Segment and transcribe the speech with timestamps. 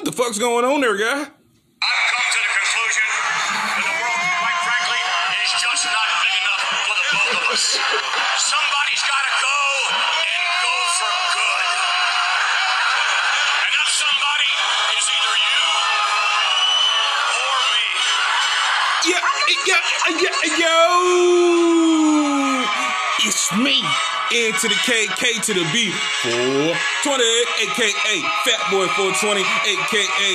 [0.00, 1.12] What the fuck's going on there, guy?
[1.12, 4.96] I've come to the conclusion that the world, quite frankly,
[5.44, 7.76] is just not big enough for the both of us.
[8.40, 9.60] Somebody's got to go
[10.24, 11.68] and go for good.
[13.60, 14.52] And that somebody
[14.96, 15.68] is either you
[17.36, 17.84] or me.
[19.04, 19.20] Yeah,
[19.68, 19.84] yeah,
[20.16, 20.80] yeah, yo!
[23.28, 23.84] It's me.
[24.32, 25.90] N to the K, K to the B,
[26.22, 27.24] 420,
[27.66, 28.14] aka
[28.46, 30.30] Fat Boy 420, aka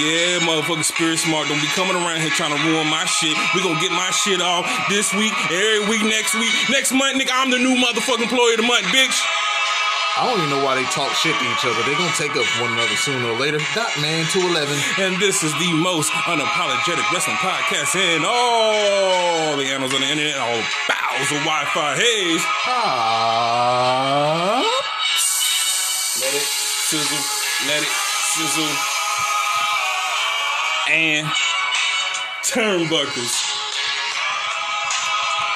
[0.00, 1.48] yeah, motherfucking Spirit Smart.
[1.48, 3.36] Don't be coming around here trying to ruin my shit.
[3.54, 7.32] We gonna get my shit off this week, every week, next week, next month, nigga.
[7.32, 9.43] I'm the new motherfucking employee of the month, bitch.
[10.16, 11.82] I don't even know why they talk shit to each other.
[11.82, 13.58] They're gonna take up one another sooner or later.
[13.74, 14.70] Dot man 211.
[15.02, 20.38] And this is the most unapologetic wrestling podcast in all the annals on the internet,
[20.38, 22.46] all bowels of Wi-Fi haze.
[22.62, 24.62] Ah.
[26.22, 27.18] Let it sizzle,
[27.66, 27.90] let it
[28.38, 28.70] sizzle.
[30.94, 31.26] And
[32.46, 33.34] turnbuckles.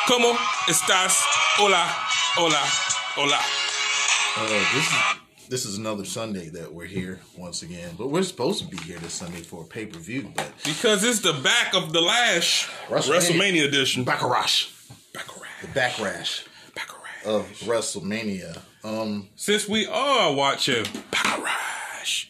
[0.09, 1.23] Como estás?
[1.59, 1.87] Hola,
[2.35, 2.67] hola,
[3.15, 3.39] hola.
[4.41, 4.95] Uh, this is
[5.49, 8.99] this is another Sunday that we're here once again, but we're supposed to be here
[8.99, 10.31] this Sunday for a pay per view.
[10.37, 13.17] But Because it's the back of the lash WrestleMania.
[13.19, 14.05] WrestleMania edition.
[14.05, 14.71] backrash,
[15.13, 15.43] Backrash.
[15.63, 16.45] the backrash
[16.77, 17.25] Backrash.
[17.27, 18.61] of WrestleMania.
[18.85, 22.27] Um, Since we are watching Backrash,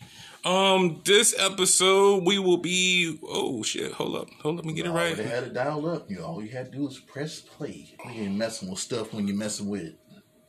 [0.47, 3.19] um, this episode we will be.
[3.29, 3.93] Oh shit!
[3.93, 5.15] Hold up, hold up, let me get it right.
[5.15, 6.11] They had it dialed up.
[6.11, 7.95] You know, all you had to do was press play.
[8.07, 9.98] You ain't messing with stuff when you're messing with it.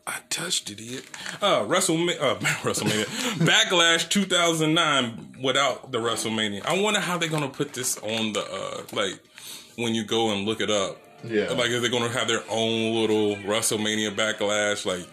[0.09, 1.05] I touched it, idiot.
[1.39, 3.05] Uh, WrestleMania, uh, WrestleMania,
[3.45, 6.65] Backlash 2009 without the WrestleMania.
[6.65, 9.19] I wonder how they're gonna put this on the uh, like
[9.75, 10.97] when you go and look it up.
[11.23, 11.51] Yeah.
[11.51, 14.85] like is they gonna have their own little WrestleMania Backlash?
[14.85, 15.05] Like,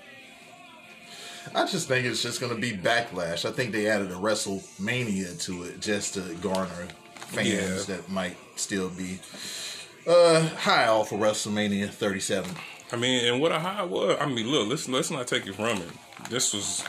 [1.54, 3.44] I just think it's just going to be backlash.
[3.48, 6.88] I think they added a WrestleMania to it just to garner
[7.28, 7.96] fans Yeah.
[7.96, 9.20] that might still be
[10.06, 12.50] uh, high off of WrestleMania 37.
[12.92, 14.16] I mean, and what a high was.
[14.20, 15.88] I mean, look, let's let's not take it from it.
[16.30, 16.84] This was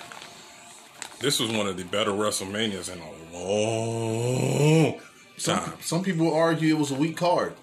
[1.19, 4.99] this was one of the better WrestleManias in a long
[5.39, 5.73] time.
[5.81, 7.53] Some people argue it was a weak card,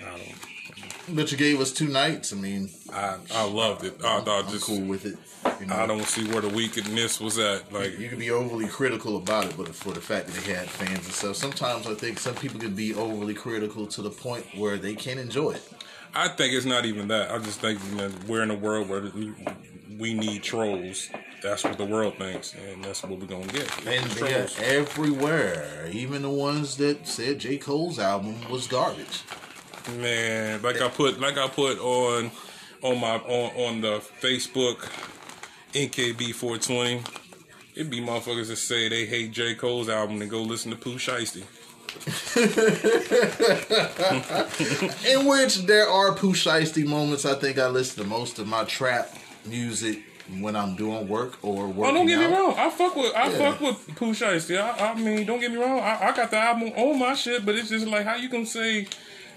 [0.00, 1.16] I don't.
[1.16, 2.32] but you gave us two nights.
[2.32, 3.96] I mean, I I loved it.
[4.04, 4.66] I thought I'm just.
[4.66, 5.18] cool with it.
[5.60, 7.72] You know, I don't see where the weakness was at.
[7.72, 10.68] Like, you can be overly critical about it, but for the fact that they had
[10.68, 14.44] fans and stuff, sometimes I think some people can be overly critical to the point
[14.56, 15.62] where they can't enjoy it.
[16.16, 17.30] I think it's not even that.
[17.30, 19.02] I just think you know, we're in a world where
[19.98, 21.10] we, need trolls.
[21.42, 23.86] That's what the world thinks, and that's what we're gonna get.
[23.86, 24.58] And trolls.
[24.58, 27.58] everywhere, even the ones that said J.
[27.58, 29.24] Cole's album was garbage.
[29.98, 32.30] Man, like I put, like I put on
[32.82, 34.88] on my on on the Facebook
[35.72, 37.02] NKB 420.
[37.74, 40.96] It'd be motherfuckers that say they hate J Cole's album and go listen to Pooh
[40.96, 41.44] Shiesty.
[45.06, 47.24] In which there are Pooh Shiesty moments.
[47.24, 49.14] I think I listen to most of my trap
[49.44, 50.00] music
[50.40, 52.30] when I'm doing work or working Oh, don't get out.
[52.30, 52.54] me wrong.
[52.58, 53.38] I fuck with I Yeah.
[53.38, 54.58] fuck with Pooh Shiesty.
[54.60, 55.78] I, I mean, don't get me wrong.
[55.80, 58.44] I, I got the album on my shit, but it's just like how you can
[58.44, 58.88] say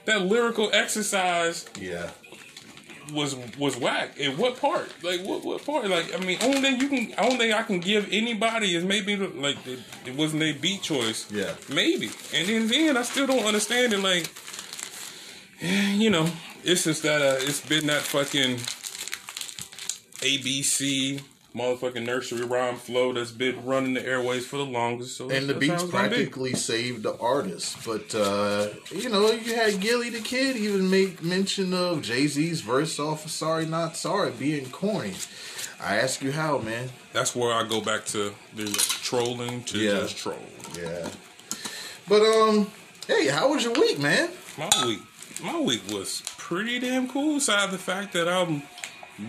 [0.05, 2.09] that lyrical exercise Yeah.
[3.11, 4.17] Was was whack.
[4.17, 4.89] In what part?
[5.03, 5.87] Like what what part?
[5.89, 9.15] Like I mean, only thing you can only thing I can give anybody is maybe
[9.17, 11.29] like it, it wasn't a beat choice.
[11.31, 11.53] Yeah.
[11.69, 12.11] maybe.
[12.33, 13.99] And then then I still don't understand it.
[13.99, 14.29] Like
[15.99, 16.29] you know,
[16.63, 18.57] it's just that uh, it's been that fucking
[20.21, 21.21] ABC
[21.55, 25.17] motherfucking nursery rhyme flow that's been running the airways for the longest.
[25.17, 25.91] So And the beats gonna be.
[25.91, 27.77] practically saved the artist.
[27.85, 32.61] But, uh, you know, you had Gillie Da Kid even make mention of Jay Z's
[32.61, 35.15] verse off of Sorry Not Sorry being corny.
[35.81, 36.89] I ask you how, man.
[37.13, 38.65] That's where I go back to the
[39.01, 39.91] trolling to Yeah.
[40.01, 40.38] just troll.
[40.77, 41.07] Yeah.
[42.07, 42.69] But, um,
[43.07, 44.29] hey, how was your week, man?
[44.57, 44.99] My week,
[45.41, 47.38] my week was pretty damn cool.
[47.38, 48.61] Aside the fact that I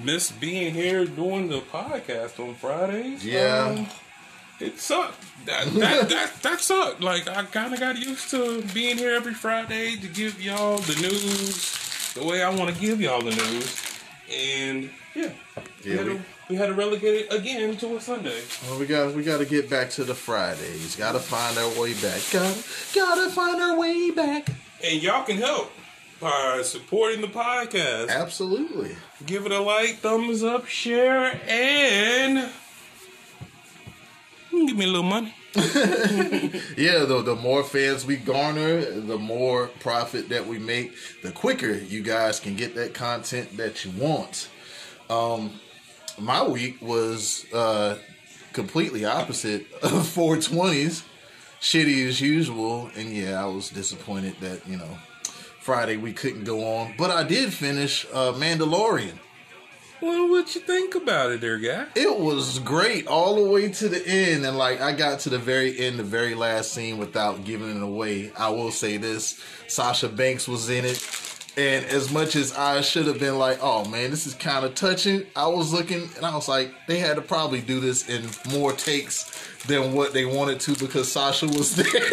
[0.04, 3.24] miss being here doing the podcast on Fridays.
[3.24, 3.74] Yeah.
[3.78, 3.86] Um,
[4.60, 5.22] it sucked.
[5.46, 7.00] That that, that that sucked.
[7.00, 10.94] Like I kind of got used to being here every Friday to give y'all the
[11.00, 14.00] news the way I want to give y'all the news,
[14.32, 15.30] and yeah,
[15.84, 16.20] we, Yeah, had we- to,
[16.50, 18.42] we had to relegate it again to a Sunday.
[18.68, 20.96] Well, we got we got to get back to the Fridays.
[20.96, 22.20] Got to find our way back.
[22.32, 22.54] Got
[22.94, 24.48] gotta find our way back.
[24.84, 25.70] And y'all can help
[26.20, 28.08] by supporting the podcast.
[28.10, 28.96] Absolutely.
[29.26, 32.50] Give it a like, thumbs up, share, and
[34.50, 35.34] give me a little money.
[36.76, 40.92] Yeah, the the more fans we garner, the more profit that we make.
[41.22, 44.48] The quicker you guys can get that content that you want.
[45.10, 45.58] Um,
[46.18, 47.98] my week was uh
[48.52, 51.02] completely opposite of 420s.
[51.60, 52.90] shitty as usual.
[52.96, 54.98] And yeah, I was disappointed that you know
[55.70, 59.16] Friday we couldn't go on, but I did finish uh, Mandalorian.
[60.02, 61.86] Well, what you think about it, there, guy?
[61.94, 65.38] It was great all the way to the end, and like I got to the
[65.38, 68.32] very end, the very last scene without giving it away.
[68.36, 71.08] I will say this: Sasha Banks was in it,
[71.56, 74.74] and as much as I should have been like, "Oh man, this is kind of
[74.74, 78.28] touching," I was looking and I was like, they had to probably do this in
[78.52, 79.30] more takes
[79.66, 82.10] than what they wanted to because Sasha was there.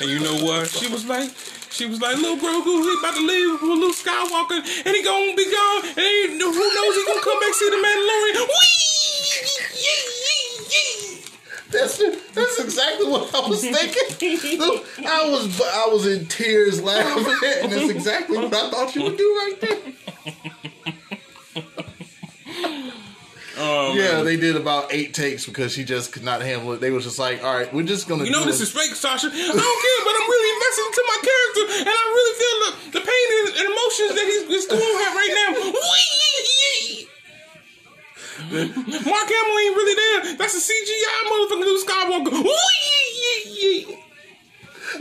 [0.00, 0.70] And you know what?
[0.70, 1.30] She was like,
[1.74, 5.34] she was like, little Grogu, he about to leave with Luke Skywalker, and he gonna
[5.34, 8.46] be gone, and he, who knows he gonna come back see the Mandalorian.
[8.46, 8.84] Whee!
[11.70, 11.98] That's
[12.32, 14.60] that's exactly what I was thinking.
[15.04, 17.26] I was I was in tears laughing,
[17.62, 20.94] and that's exactly what I thought you would do right there.
[23.94, 26.80] Yeah, they did about eight takes because she just could not handle it.
[26.80, 28.64] They was just like, "All right, we're just gonna." You know this it.
[28.64, 29.28] is fake, Sasha.
[29.28, 29.38] I don't
[29.86, 33.26] care, but I'm really invested into my character, and I really feel the, the pain
[33.38, 35.50] and, and emotions that he's, he's going through right now.
[38.44, 40.36] Mark Hamill ain't really there.
[40.36, 42.34] That's a CGI motherfucking Luke Skywalker.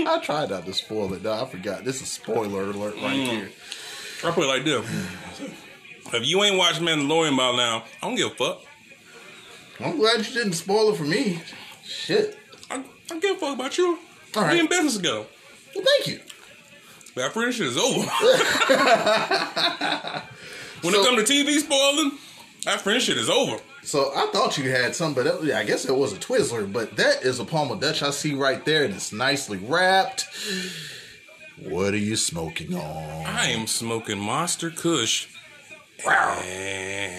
[0.08, 1.24] I tried not to spoil it.
[1.24, 1.42] though.
[1.44, 1.84] I forgot.
[1.84, 3.26] This is spoiler alert right Mm.
[3.26, 3.50] here.
[4.24, 4.86] I put it like this.
[6.12, 8.62] If you ain't watched Mandalorian by now, I don't give a fuck.
[9.80, 11.42] I'm glad you didn't spoil it for me.
[11.84, 12.38] Shit.
[12.70, 13.98] I, I don't give a fuck about you.
[14.36, 14.54] All right.
[14.54, 15.26] We in business together.
[15.76, 16.20] Well, thank you.
[17.16, 18.02] That friendship is over.
[20.82, 22.12] when So- it comes to TV spoiling,
[22.66, 23.60] that friendship is over.
[23.84, 26.72] So I thought you had some, but that- I guess it was a Twizzler.
[26.72, 30.26] But that is a Palmer Dutch I see right there, and it's nicely wrapped.
[31.60, 33.26] What are you smoking on?
[33.26, 35.28] I am smoking Monster Kush.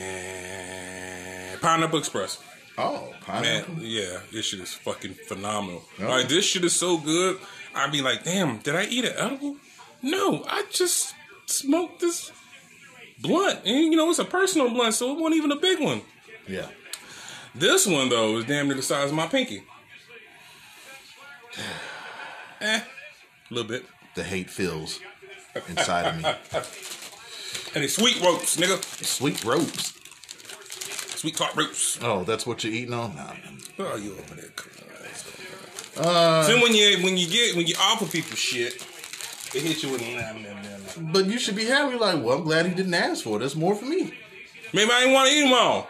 [0.05, 2.39] And Pineapple Express.
[2.77, 3.21] Oh, Man,
[3.65, 3.75] pineapple.
[3.85, 5.85] yeah, this shit is fucking phenomenal.
[6.01, 6.09] Oh.
[6.09, 7.39] Like this shit is so good.
[7.75, 9.57] I'd be like, damn, did I eat an edible?
[10.03, 11.15] No, I just
[11.47, 12.33] smoked this
[13.21, 16.03] blunt, and you know it's a personal blunt, so it wasn't even a big one.
[16.49, 16.67] Yeah.
[17.55, 19.63] This one though is damn near the size of my pinky.
[22.61, 22.81] Eh,
[23.51, 23.85] a little bit.
[24.15, 25.01] The hate feels
[25.69, 26.25] inside of me.
[27.75, 28.83] And it's sweet ropes, nigga.
[29.05, 29.95] Sweet ropes.
[31.19, 31.99] Sweet tart ropes.
[32.03, 33.17] Oh, that's what you're eating on?
[33.17, 33.33] Nah.
[33.77, 34.51] Where are you over there?
[35.97, 38.85] Uh, so when you when you get when you offer people shit,
[39.53, 41.13] they hit you with nah, nah, nah, nah.
[41.13, 41.97] But you should be happy.
[41.97, 43.41] Like, well, I'm glad he didn't ask for it.
[43.41, 44.13] That's more for me.
[44.73, 45.89] Maybe I didn't want to eat them all.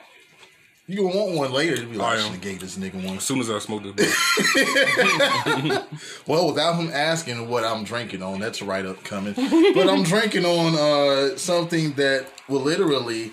[0.87, 3.17] You gonna want one later to be like, I should have gave this nigga one.
[3.17, 4.15] As soon as I smoke this.
[6.27, 9.35] Well, without him asking what I'm drinking on, that's right up coming.
[9.35, 13.33] but I'm drinking on uh, something that will literally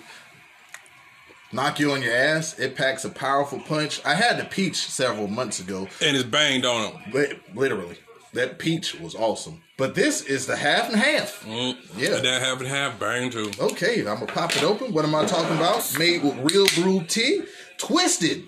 [1.52, 2.58] knock you on your ass.
[2.58, 4.00] It packs a powerful punch.
[4.04, 7.02] I had the peach several months ago, and it's banged on them.
[7.12, 7.96] but literally,
[8.32, 9.62] that peach was awesome.
[9.78, 11.44] But this is the half and half.
[11.44, 11.76] Mm.
[11.96, 12.20] Yeah.
[12.20, 13.50] That half and half bang too.
[13.58, 14.92] Okay, I'm gonna pop it open.
[14.92, 15.98] What am I talking about?
[15.98, 17.42] Made with real brewed tea,
[17.78, 18.44] twisted,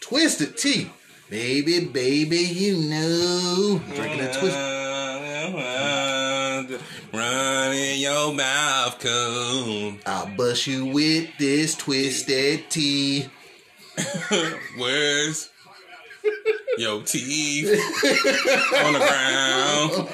[0.00, 0.90] twisted tea.
[1.30, 3.80] Baby, baby, you know.
[3.94, 4.76] Drinking that twisted.
[7.12, 9.94] Run in your mouth, cool.
[10.04, 13.28] I'll bust you with this twisted tea.
[14.76, 15.48] Where's
[16.78, 17.68] your teeth
[18.84, 20.08] on the ground?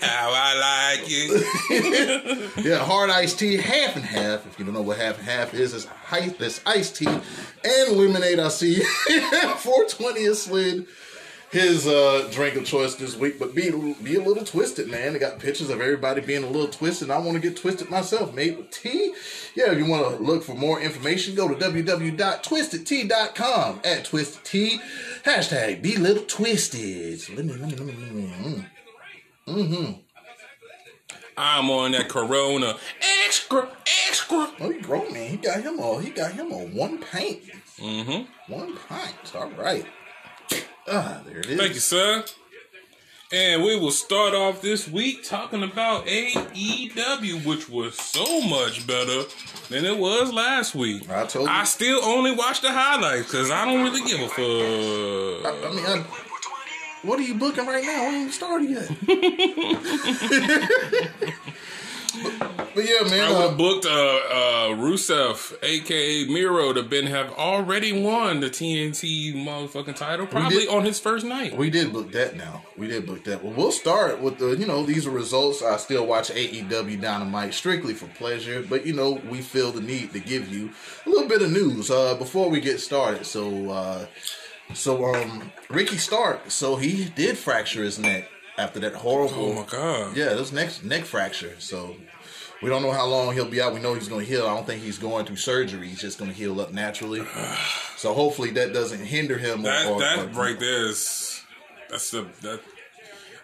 [0.00, 2.38] How I like it.
[2.64, 4.46] Yeah, hard iced tea, half and half.
[4.46, 8.38] If you don't know what half and half is, it's, it's iced tea and lemonade.
[8.40, 8.80] I see
[9.14, 10.86] 420 has slid
[11.50, 13.70] his uh, drink of choice this week, but be
[14.02, 15.14] be a little twisted, man.
[15.14, 17.08] They got pictures of everybody being a little twisted.
[17.08, 19.14] And I want to get twisted myself, made with tea.
[19.54, 24.80] Yeah, if you want to look for more information, go to www.twistedtea.com at twisted tea.
[25.24, 27.20] Hashtag be little twisted.
[27.34, 28.66] Let me, let me, let me, let me.
[29.46, 30.00] mm.
[31.36, 32.76] I'm on that Corona
[33.28, 33.68] extra,
[34.08, 34.48] extra.
[34.60, 35.30] Oh, he grown man.
[35.30, 35.98] He got him all.
[35.98, 37.42] He got him on one pint.
[37.78, 38.52] Mm-hmm.
[38.52, 39.14] One pint.
[39.36, 39.86] All right.
[40.90, 41.58] Ah, there it is.
[41.58, 42.24] Thank you, sir.
[43.30, 49.24] And we will start off this week talking about AEW, which was so much better
[49.68, 51.06] than it was last week.
[51.10, 51.52] I told you.
[51.54, 55.62] I still only watch the highlights because I don't really give a fuck.
[55.62, 56.02] I mean, I,
[57.02, 58.08] what are you booking right now?
[58.08, 58.88] We ain't started yet.
[62.22, 63.20] but, but yeah, man.
[63.24, 68.40] I would Uh, have booked uh, uh, Rusev, aka Miro, to Ben have already won
[68.40, 71.56] the TNT motherfucking title, probably did- on his first night.
[71.56, 72.62] we did book that now.
[72.76, 73.42] We did book that.
[73.42, 75.62] Well, we'll start with the, you know, these are results.
[75.62, 80.12] I still watch AEW Dynamite strictly for pleasure, but, you know, we feel the need
[80.12, 80.70] to give you
[81.06, 83.24] a little bit of news uh, before we get started.
[83.26, 84.06] So, uh,
[84.74, 86.50] So um, Ricky Stark.
[86.50, 89.52] So he did fracture his neck after that horrible.
[89.52, 90.14] Oh my god.
[90.16, 91.54] Yeah, this next neck fracture.
[91.58, 91.96] So
[92.62, 93.72] we don't know how long he'll be out.
[93.74, 94.46] We know he's going to heal.
[94.46, 95.88] I don't think he's going through surgery.
[95.88, 97.22] He's just going to heal up naturally.
[97.96, 99.62] so hopefully that doesn't hinder him.
[99.62, 101.42] That or, that or- right there is
[101.90, 102.60] that's the that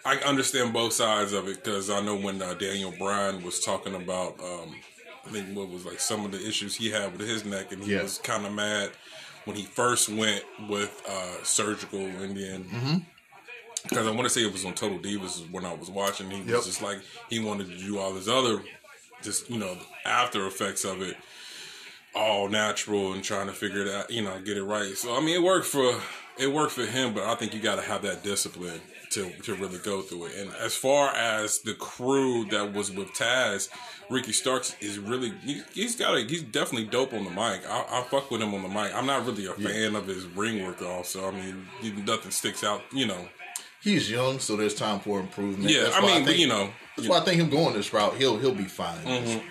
[0.05, 3.95] I understand both sides of it because I know when uh, Daniel Bryan was talking
[3.95, 4.75] about um,
[5.25, 7.83] I think what was like some of the issues he had with his neck and
[7.83, 8.03] he Yeah.
[8.03, 8.91] was kind of mad
[9.45, 12.65] when he first went with uh, surgical in the end.
[12.65, 12.97] Mm-hmm.
[13.83, 16.29] Because I want to say it was on Total Divas when I was watching.
[16.31, 16.63] He was Yep.
[16.63, 16.97] just like
[17.29, 18.61] he wanted to do all his other,
[19.25, 21.17] just you know, after effects of it
[22.15, 24.95] all natural and trying to figure it out, you know, get it right.
[24.95, 25.99] So I mean, it worked for
[26.37, 29.55] it worked for him, but I think you got to have that discipline to to
[29.55, 30.37] really go through it.
[30.37, 33.69] And as far as the crew that was with Taz,
[34.09, 37.67] Ricky Starks is really he, he's got a, he's definitely dope on the mic.
[37.69, 38.93] I, I fuck with him on the mic.
[38.95, 41.27] I'm not really a fan of his ring work, also.
[41.27, 41.67] I mean,
[42.05, 43.27] nothing sticks out, you know.
[43.85, 45.69] He's young, so there's time for improvement.
[45.69, 48.15] Yeah, I mean, but, think- you know, That's why I think him going this route,
[48.15, 48.97] he'll he'll be fine.
[48.97, 49.27] Mm-hmm.
[49.29, 49.41] you know.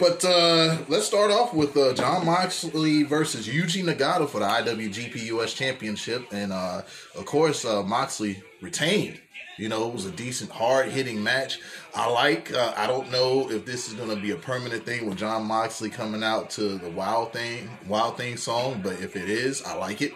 [0.00, 5.22] But uh, let's start off with uh, Jon Moxley versus Yuji Nagata for the IWGP
[5.26, 6.82] US Championship, and uh,
[7.14, 9.20] of course uh, Moxley retained.
[9.56, 11.60] You know, it was a decent, hard hitting match.
[11.94, 12.52] I like.
[12.52, 15.44] Uh, I don't know if this is going to be a permanent thing with Jon
[15.46, 19.74] Moxley coming out to the Wild Thing, Wild Thing song, but if it is, I
[19.76, 20.12] like it.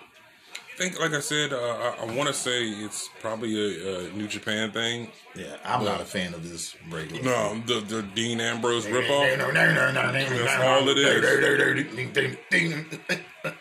[0.72, 4.12] I think, like I said, uh, I, I want to say it's probably a, a
[4.12, 5.08] New Japan thing.
[5.36, 7.22] Yeah, I'm not a fan of this regular.
[7.22, 9.36] No, the the Dean Ambrose ripoff.
[9.36, 10.98] That's all it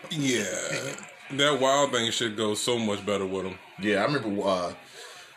[0.10, 0.96] Yeah,
[1.32, 3.58] that wild thing should go so much better with him.
[3.80, 4.48] Yeah, I remember.
[4.48, 4.74] Uh,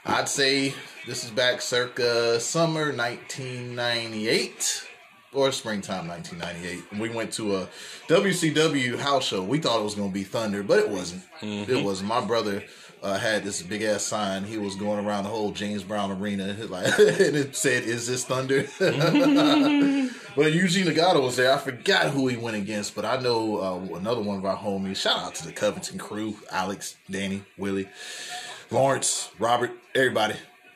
[0.06, 0.74] I'd say
[1.06, 4.86] this is back circa summer 1998
[5.34, 6.98] or springtime 1998.
[7.00, 7.68] We went to a
[8.08, 9.42] WCW house show.
[9.42, 11.22] We thought it was going to be Thunder, but it wasn't.
[11.42, 12.08] It wasn't.
[12.08, 12.64] My brother
[13.02, 14.44] uh, had this big ass sign.
[14.44, 18.24] He was going around the whole James Brown arena, like, and it said, "Is this
[18.24, 18.66] Thunder?"
[20.36, 21.52] But Yuji Nagata was there.
[21.52, 24.96] I forgot who he went against, but I know uh, another one of our homies.
[24.96, 27.88] Shout out to the Covington crew: Alex, Danny, Willie,
[28.68, 30.34] Lawrence, Robert, everybody,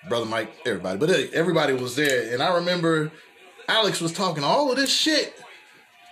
[0.08, 0.96] brother Mike, everybody.
[0.96, 3.10] But everybody was there, and I remember
[3.68, 5.34] Alex was talking all of this shit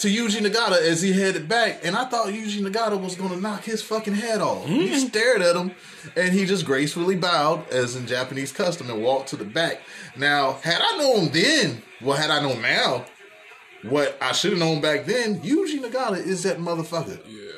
[0.00, 3.40] to Yuji Nagata as he headed back, and I thought Yuji Nagata was going to
[3.40, 4.66] knock his fucking head off.
[4.66, 5.72] He stared at him,
[6.14, 9.80] and he just gracefully bowed, as in Japanese custom, and walked to the back.
[10.14, 13.06] Now, had I known then, well, had I known now,
[13.84, 17.18] what I should have known back then, Yuji Nagata is that motherfucker.
[17.26, 17.52] Yeah,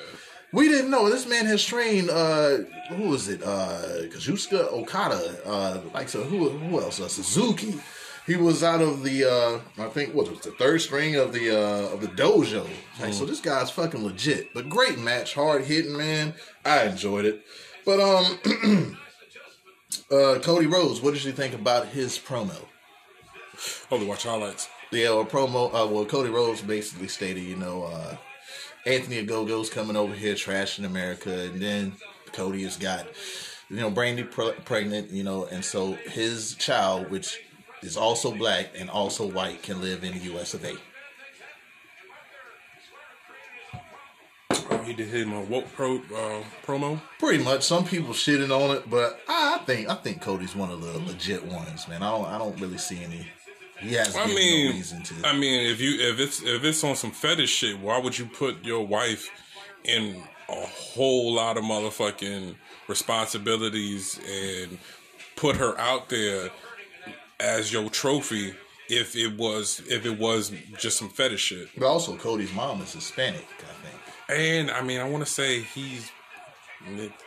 [0.52, 2.08] We didn't know this man has trained.
[2.08, 2.58] uh
[2.90, 3.42] Who was it?
[3.42, 5.40] Uh Kazuchika Okada.
[5.44, 7.00] Uh, like so, who who else?
[7.00, 7.80] Uh, Suzuki.
[8.28, 9.24] He was out of the.
[9.24, 12.68] uh I think what was the third string of the uh of the dojo.
[13.00, 14.52] Like, so this guy's fucking legit.
[14.54, 16.34] But great match, hard hitting man.
[16.64, 17.42] I enjoyed it.
[17.86, 18.96] But um,
[20.12, 21.00] uh Cody Rhodes.
[21.00, 22.66] What did you think about his promo?
[23.90, 24.68] only watch highlights.
[24.90, 25.68] Yeah, or promo.
[25.68, 28.16] Uh, well, Cody Rhodes basically stated, you know, uh,
[28.86, 31.94] Anthony Ogogo's coming over here trashing America, and then
[32.32, 33.06] Cody has got,
[33.68, 37.40] you know, Brandi pre- pregnant, you know, and so his child, which
[37.82, 40.54] is also black and also white, can live in the U.S.
[40.54, 40.74] of A.
[44.84, 47.00] He did his uh, woke pro uh, promo.
[47.18, 50.80] Pretty much, some people shitting on it, but I think I think Cody's one of
[50.80, 52.02] the legit ones, man.
[52.02, 53.28] I don't I don't really see any.
[53.80, 55.14] He has I mean, no reason to.
[55.24, 58.24] I mean, if you if it's if it's on some fetish shit, why would you
[58.26, 59.28] put your wife
[59.84, 62.54] in a whole lot of motherfucking
[62.88, 64.78] responsibilities and
[65.36, 66.50] put her out there
[67.40, 68.54] as your trophy
[68.88, 71.68] if it was if it was just some fetish shit?
[71.76, 74.40] but also, Cody's mom is Hispanic, I think.
[74.40, 76.10] And I mean, I want to say he's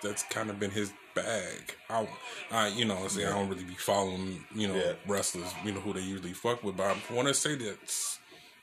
[0.02, 1.76] that's kind of been his bag.
[1.90, 2.08] I,
[2.52, 4.94] I you know, say I don't really be following, you know, Yeah.
[5.08, 6.78] wrestlers, you know, who they usually fuck with.
[6.78, 8.20] But I want to say that's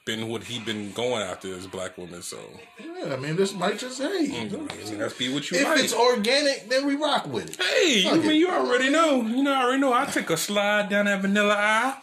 [0.09, 2.23] been what he been going after as black women.
[2.23, 2.39] So
[2.83, 4.27] Yeah, I mean, this might just hey.
[4.29, 4.57] Mm-hmm.
[4.71, 5.81] I mean, that's be what you If like.
[5.85, 7.63] it's organic, then we rock with it.
[7.63, 9.21] hey, you Fuck mean you already know?
[9.21, 9.93] You know, I already know.
[9.93, 11.97] I take a slide down that vanilla aisle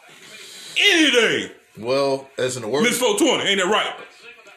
[0.78, 1.52] any day.
[1.80, 3.96] Well, as in the words, Miss 420, ain't that right?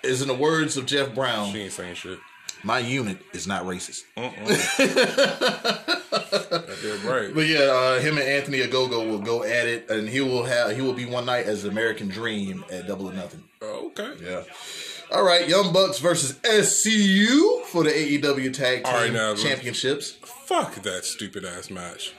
[0.05, 2.19] as in the words of Jeff Brown, She ain't saying shit.
[2.65, 4.03] My unit is not racist.
[4.17, 4.79] That's
[7.05, 7.35] right.
[7.35, 10.75] But yeah, uh, him and Anthony Ogogo will go at it, and he will have
[10.75, 13.45] he will be one night as American Dream at Double or Nothing.
[13.63, 14.13] Oh, okay.
[14.23, 14.43] Yeah.
[15.11, 20.19] All right, Young Bucks versus SCU for the AEW Tag Team All right, now, Championships.
[20.23, 22.13] Fuck that stupid ass match.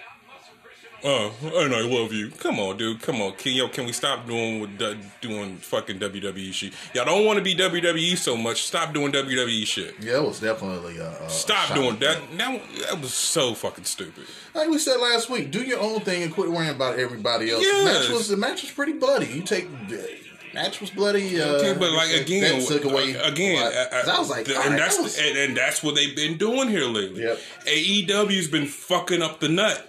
[1.03, 2.29] Uh, and I love you.
[2.29, 3.01] Come on, dude.
[3.01, 6.73] Come on, can yo, can we stop doing with the- doing fucking WWE shit?
[6.93, 8.63] Y'all don't want to be WWE so much.
[8.63, 9.95] Stop doing WWE shit.
[10.01, 12.37] Yeah, it was definitely a, a Stop a doing at that.
[12.37, 14.25] That that was so fucking stupid.
[14.53, 17.61] Like we said last week, do your own thing and quit worrying about everybody else.
[17.63, 17.79] Yes.
[17.79, 19.27] The match was the match was pretty bloody.
[19.27, 20.09] You take the
[20.53, 21.39] match was bloody.
[21.39, 23.73] Uh, Okay, but like again, took away again, a lot.
[24.07, 25.95] uh, I was like, th- all and right, that's that was- and, and that's what
[25.95, 27.21] they've been doing here lately.
[27.23, 27.39] Yep.
[27.67, 29.88] AEW's been fucking up the nut.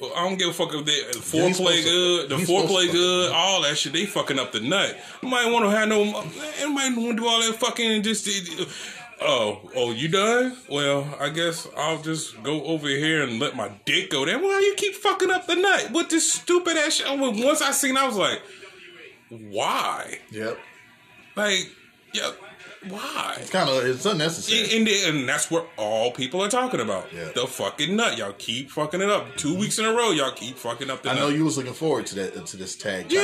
[0.00, 1.16] I don't give a fuck if they uh, he's
[1.58, 3.92] foreplay good, the foreplay good, all that shit.
[3.92, 4.96] They fucking up the nut.
[5.22, 6.04] Might want to have no.
[6.04, 8.28] Might want to do all that fucking and just.
[8.28, 8.64] Uh,
[9.20, 10.56] oh, oh, you done?
[10.70, 14.38] Well, I guess I'll just go over here and let my dick go there.
[14.38, 15.90] Why you keep fucking up the nut?
[15.92, 17.06] with this stupid ass shit?
[17.18, 18.40] Once I seen, I was like,
[19.30, 20.18] why?
[20.30, 20.58] Yep,
[21.36, 21.70] Like,
[22.14, 22.30] yeah,
[22.88, 23.36] why?
[23.40, 24.78] It's kind of it's unnecessary.
[24.78, 27.12] And, and, and that's what all people are talking about.
[27.12, 27.30] Yeah.
[27.34, 28.16] The fucking nut.
[28.16, 29.36] Y'all keep fucking it up.
[29.36, 31.22] Two weeks in a row, y'all keep fucking up the I nut.
[31.24, 33.10] know you was looking forward to that to this tag.
[33.12, 33.20] Yeah,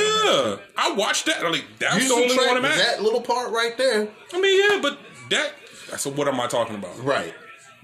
[0.77, 1.43] I watched that.
[1.43, 2.77] Like that's You the only one I'm at.
[2.77, 5.53] that little part right there, I mean, yeah, but that.
[5.89, 6.97] That's what am I talking about?
[7.03, 7.33] right?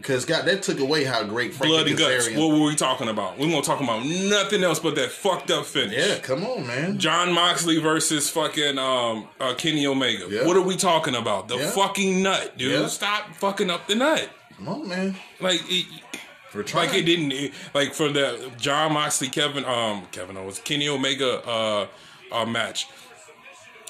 [0.01, 2.29] Because God, that took away how great Frankie Blood and guts.
[2.31, 3.37] What were we talking about?
[3.37, 5.95] We won't talk about nothing else but that fucked up finish.
[5.95, 6.97] yeah, come on, man.
[6.97, 10.27] Jon Moxley versus fucking um, uh, Kenny Omega.
[10.29, 10.47] Yeah.
[10.47, 11.47] What are we talking about?
[11.47, 11.69] The Yeah.
[11.71, 12.71] fucking nut, dude.
[12.71, 12.87] Yeah.
[12.87, 14.29] Stop fucking up the nut.
[14.57, 15.15] Come on, man.
[15.39, 15.85] Like it,
[16.49, 16.87] For trying.
[16.89, 21.41] like it didn't it- like for the Jon Moxley Kevin um Kevin Owens Kenny Omega
[21.47, 21.87] uh,
[22.31, 22.87] uh match.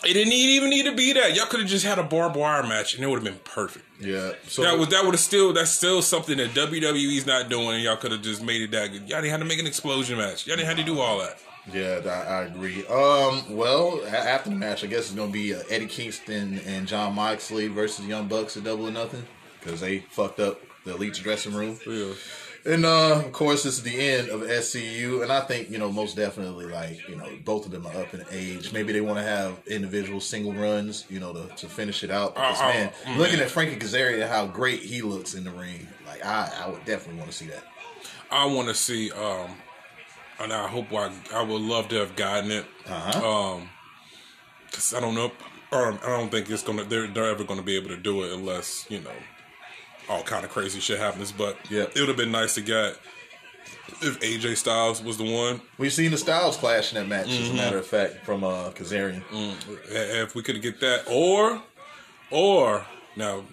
[0.04, 1.36] It didn't even need to be that.
[1.36, 3.86] Y'all could have just had a barbed wire match and it would have been perfect.
[4.02, 4.34] Yeah.
[4.48, 7.76] So That was that would have still that's still something that WWE's not doing.
[7.76, 9.08] And y'all could have just made it that good.
[9.08, 10.48] Y'all didn't have to make an explosion match.
[10.48, 11.38] Y'all didn't have to do all that.
[11.72, 12.86] Yeah, I, I agree.
[12.88, 17.14] Um, well, after the match, I guess it's gonna be uh, Eddie Kingston and Jon
[17.14, 19.24] Moxley versus Young Bucks at Double or Nothing
[19.60, 21.80] because they fucked up the Elite's dressing room.
[21.86, 22.14] Yeah.
[22.64, 25.92] And uh, of course, this is the end of SCU, and I think you know
[25.92, 28.72] most definitely like you know both of them are up in age.
[28.72, 32.36] Maybe they want to have individual single runs, you know, to, to finish it out.
[32.36, 33.18] Because Uh, uh, man, man.
[33.18, 36.86] looking at Frankie Kazarian, how great he looks in the ring, like I, I would
[36.86, 37.64] definitely want to see that.
[38.30, 39.50] I want to see, um,
[40.40, 42.66] and I hope I, I would love to have gotten it.
[42.88, 43.54] Uh-huh.
[43.56, 43.70] Um,
[44.72, 45.32] cause I don't know,
[45.72, 46.84] or I don't think it's gonna.
[46.84, 49.12] They're they're ever gonna be able to do it unless you know
[50.12, 51.32] all kind of crazy shit happens.
[51.32, 51.94] But Yep.
[51.96, 52.98] it would have been nice to get
[54.02, 55.62] if AJ Styles was the one.
[55.78, 57.44] We've seen the styles clash in that match, Mm-hmm.
[57.44, 59.22] as a matter of fact, from uh, Kazarian.
[59.90, 61.62] If we could get that, or
[62.30, 63.44] or now,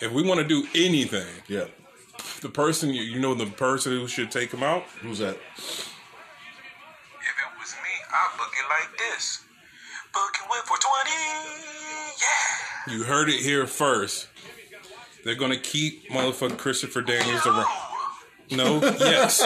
[0.00, 1.66] if we want to do anything, Yeah,
[2.42, 4.82] the person you you know the person who should take him out.
[5.02, 5.36] who's that?
[5.36, 9.42] If it was me, I'd book it like this.
[10.12, 11.10] Booking with for 20.
[12.20, 12.94] Yeah.
[12.94, 14.28] You heard it here first.
[15.26, 17.66] They're gonna keep motherfucking Christopher Daniels around.
[18.52, 19.44] No, yes.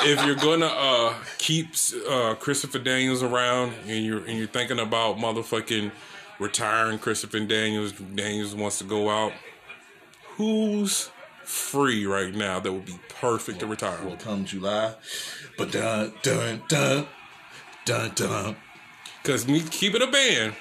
[0.00, 1.68] if you're gonna uh, keep
[2.10, 5.92] uh, Christopher Daniels around and you're and you're thinking about motherfucking
[6.40, 9.32] retiring Christopher Daniels, Daniels wants to go out.
[10.30, 11.10] Who's
[11.44, 14.04] free right now that would be perfect to retire?
[14.04, 14.94] Will come July,
[15.56, 17.06] but dun dun dun
[17.84, 18.56] dun dun.
[19.22, 20.54] Because me keep it a band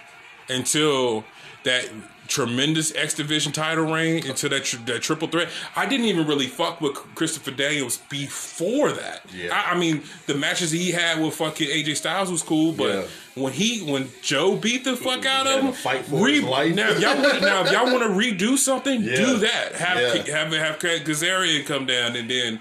[0.47, 1.25] until
[1.63, 1.89] that
[2.27, 5.49] tremendous X Division title reign, until that tri- that triple threat.
[5.75, 9.25] I didn't even really fuck with Christopher Daniels before that.
[9.33, 9.49] Yeah.
[9.53, 13.03] I, I mean, the matches he had with fucking AJ Styles was cool, but Yeah.
[13.35, 16.73] when he when Joe beat the fuck out of him, fight for his life.
[16.75, 19.15] now y'all want now if y'all want to redo something, Yeah.
[19.15, 19.73] do that.
[19.75, 20.35] Have Yeah.
[20.37, 22.59] have have Kazarian come down and then.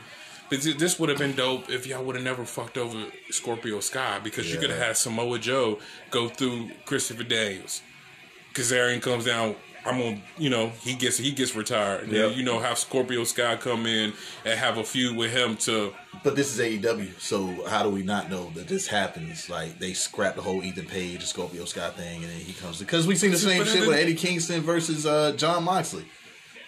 [0.51, 4.53] This would have been dope if y'all would have never fucked over Scorpio Sky because
[4.53, 5.79] you could have had Samoa Joe
[6.11, 7.81] go through Christopher Daniels.
[8.53, 9.55] Kazarian comes down.
[9.85, 12.05] I'm gonna, you know, he gets he gets retired.
[12.05, 14.13] And then, you know, have Scorpio Sky come in
[14.45, 15.93] and have a feud with him to.
[16.23, 19.51] But this is AEW, so how do we not know that this happens?
[19.51, 23.09] Like they scrap the whole Ethan Page, Scorpio Sky thing, and then he comes because
[23.09, 26.05] we've seen the same shit with Eddie Kingston versus uh, Jon Moxley.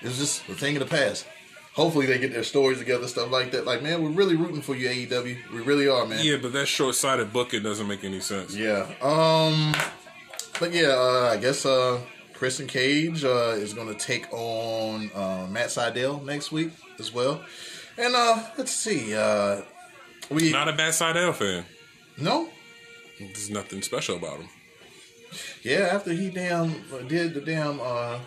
[0.01, 1.27] It's just a thing of the past.
[1.75, 3.65] Hopefully they get their stories together, stuff like that.
[3.65, 5.53] Like man, we're really rooting for you, AEW.
[5.53, 6.19] We really are, man.
[6.25, 8.57] Yeah, but that short sighted booking doesn't make any sense.
[8.57, 8.89] Yeah.
[9.01, 9.73] Um.
[10.61, 12.01] But yeah, uh, I guess uh,
[12.33, 17.43] Christian Cage uh, is going to take on uh, Matt Sydal next week as well.
[17.99, 19.15] And uh, let's see.
[19.15, 19.63] Uh,
[20.31, 21.65] we Not a bad Sydal fan.
[22.19, 22.49] no.
[23.19, 24.49] There's nothing special about him.
[25.63, 28.19] Yeah, after he damn uh, did the damn uh,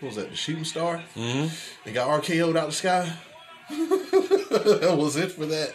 [0.00, 0.28] what was that?
[0.30, 1.02] The shooting star.
[1.16, 1.48] Mm-hmm.
[1.84, 3.10] They got RKO'd out the sky.
[3.70, 5.74] that was it for that.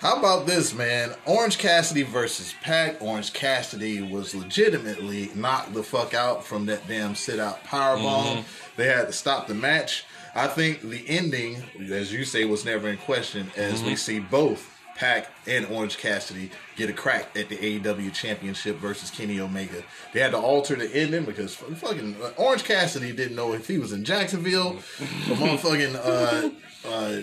[0.00, 1.14] How about this, man?
[1.26, 3.02] Orange Cassidy versus Pac.
[3.02, 8.46] Orange Cassidy was legitimately knocked the fuck out from that damn sit out power bomb.
[8.78, 10.06] They had to stop the match.
[10.34, 14.74] I think the ending, as you say, was never in question as we see both
[14.96, 19.82] Pac and Orange Cassidy get a crack at the AEW Championship versus Kenny Omega.
[20.14, 23.76] They had to alter the ending because fucking uh, Orange Cassidy didn't know if he
[23.76, 24.76] was in Jacksonville or
[25.36, 27.20] motherfucking uh, uh,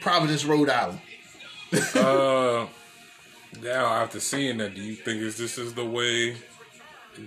[0.00, 1.00] Providence, Rhode Island.
[1.72, 2.66] Uh,
[3.62, 6.36] now after seeing that, do you think is this is the way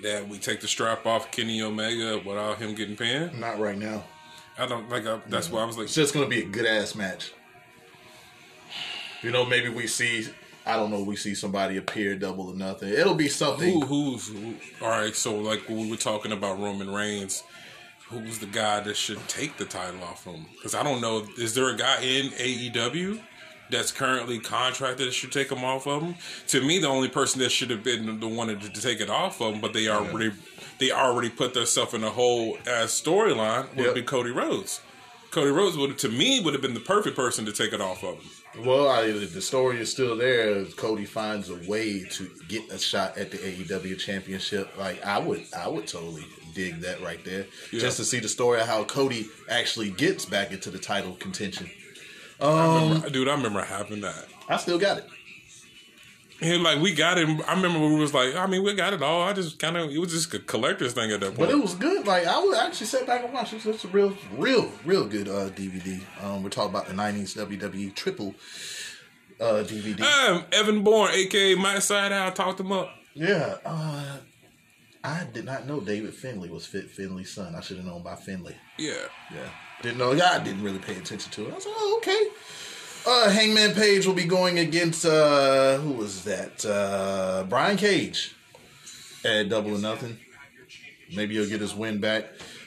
[0.01, 3.39] that we take the strap off Kenny Omega without him getting pinned?
[3.39, 4.03] Not right now.
[4.57, 5.05] I don't like.
[5.05, 7.33] I, that's why I was like, It's just gonna be a good ass match.
[9.21, 10.27] You know, maybe we see.
[10.65, 11.03] I don't know.
[11.03, 12.89] We see somebody appear double or nothing.
[12.89, 13.81] It'll be something.
[13.81, 15.15] who, who's who, all right?
[15.15, 17.43] So like when we were talking about Roman Reigns,
[18.09, 20.45] who's the guy that should take the title off him?
[20.55, 21.25] Because I don't know.
[21.37, 23.19] Is there a guy in AEW?
[23.71, 26.15] That's currently contracted that should take them off of them.
[26.47, 29.09] To me, the only person that should have been the one to, to take it
[29.09, 30.31] off of them, but they already
[30.79, 33.95] they already put themselves in a whole ass storyline would Yep.
[33.95, 34.81] be Cody Rhodes.
[35.31, 38.03] Cody Rhodes would to me would have been the perfect person to take it off
[38.03, 38.65] of him.
[38.65, 40.63] Well, I, the story is still there.
[40.77, 44.77] Cody finds a way to get a shot at the AEW championship.
[44.77, 47.81] Like I would, I would totally dig that right there, Yeah.
[47.81, 51.69] just to see the story of how Cody actually gets back into the title contention.
[52.39, 54.25] I remember, dude, I remember having that.
[54.49, 55.05] I still got it.
[56.41, 57.29] And like we got it.
[57.47, 59.21] I remember we was like, I mean, we got it all.
[59.21, 61.39] I just kind of it was just a collector's thing at that point.
[61.39, 62.05] But it was good.
[62.05, 63.53] Like I would actually sit back and watch.
[63.53, 66.01] It's, it's a real, real, real good uh, DVD.
[66.21, 68.35] Um, we're talking about the '90s WWE triple
[69.39, 70.01] uh, DVD.
[70.01, 72.89] Um, Evan Bourne, aka Matt Sydal, talked him up.
[73.13, 74.17] yeah, uh,
[75.05, 77.55] I did not know David Finlay was Fit Finlay's son.
[77.55, 78.55] I should have known by Finlay.
[78.77, 78.93] Yeah,
[79.33, 79.49] Yeah,
[79.81, 80.11] didn't know.
[80.11, 81.51] Yeah, I didn't really pay attention to it.
[81.51, 82.27] I was like, oh, okay.
[83.07, 86.65] Uh, Hangman Page will be going against uh, who was that?
[86.65, 88.35] Uh, Brian Cage
[89.23, 90.17] at Double or Nothing.
[91.15, 92.25] Maybe he'll get his win back.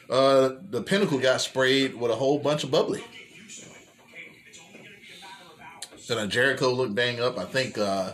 [0.08, 3.02] Uh, the Pinnacle got sprayed with a whole bunch of bubbly.
[6.06, 7.38] Then Jericho looked bang up.
[7.38, 7.76] I think.
[7.76, 8.12] Uh,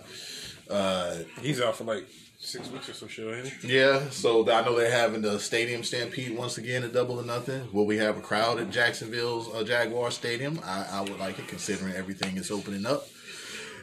[0.70, 2.06] uh, he's out for like
[2.44, 3.26] six weeks or so, shit.
[3.26, 3.78] Ain't he?
[3.78, 7.68] yeah, so I know they're having the stadium stampede once again at Double or Nothing.
[7.72, 10.60] Will we have a crowd at Jacksonville's uh, Jaguar Stadium?
[10.64, 13.06] I, I would like it, considering everything is opening up.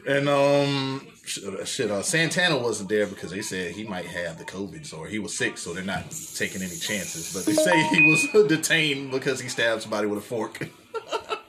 [0.06, 4.98] And um, shit, uh, Santana wasn't there because they said he might have the COVID
[4.98, 7.32] or he was sick, so they're not taking any chances.
[7.32, 10.68] But they say he was detained because he stabbed somebody with a fork.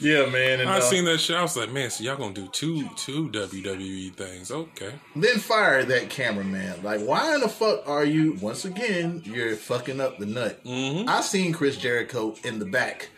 [0.00, 0.60] yeah, man.
[0.60, 1.36] And, I uh, seen that shit.
[1.36, 4.50] I was like, man, so y'all gonna do two two WWE things?
[4.50, 4.92] Okay.
[5.14, 6.82] then fire that cameraman.
[6.82, 8.34] Like, why in the fuck are you?
[8.40, 10.62] Once again, you're fucking up the nut.
[10.64, 11.08] Mm-hmm.
[11.08, 13.10] I seen Chris Jericho in the back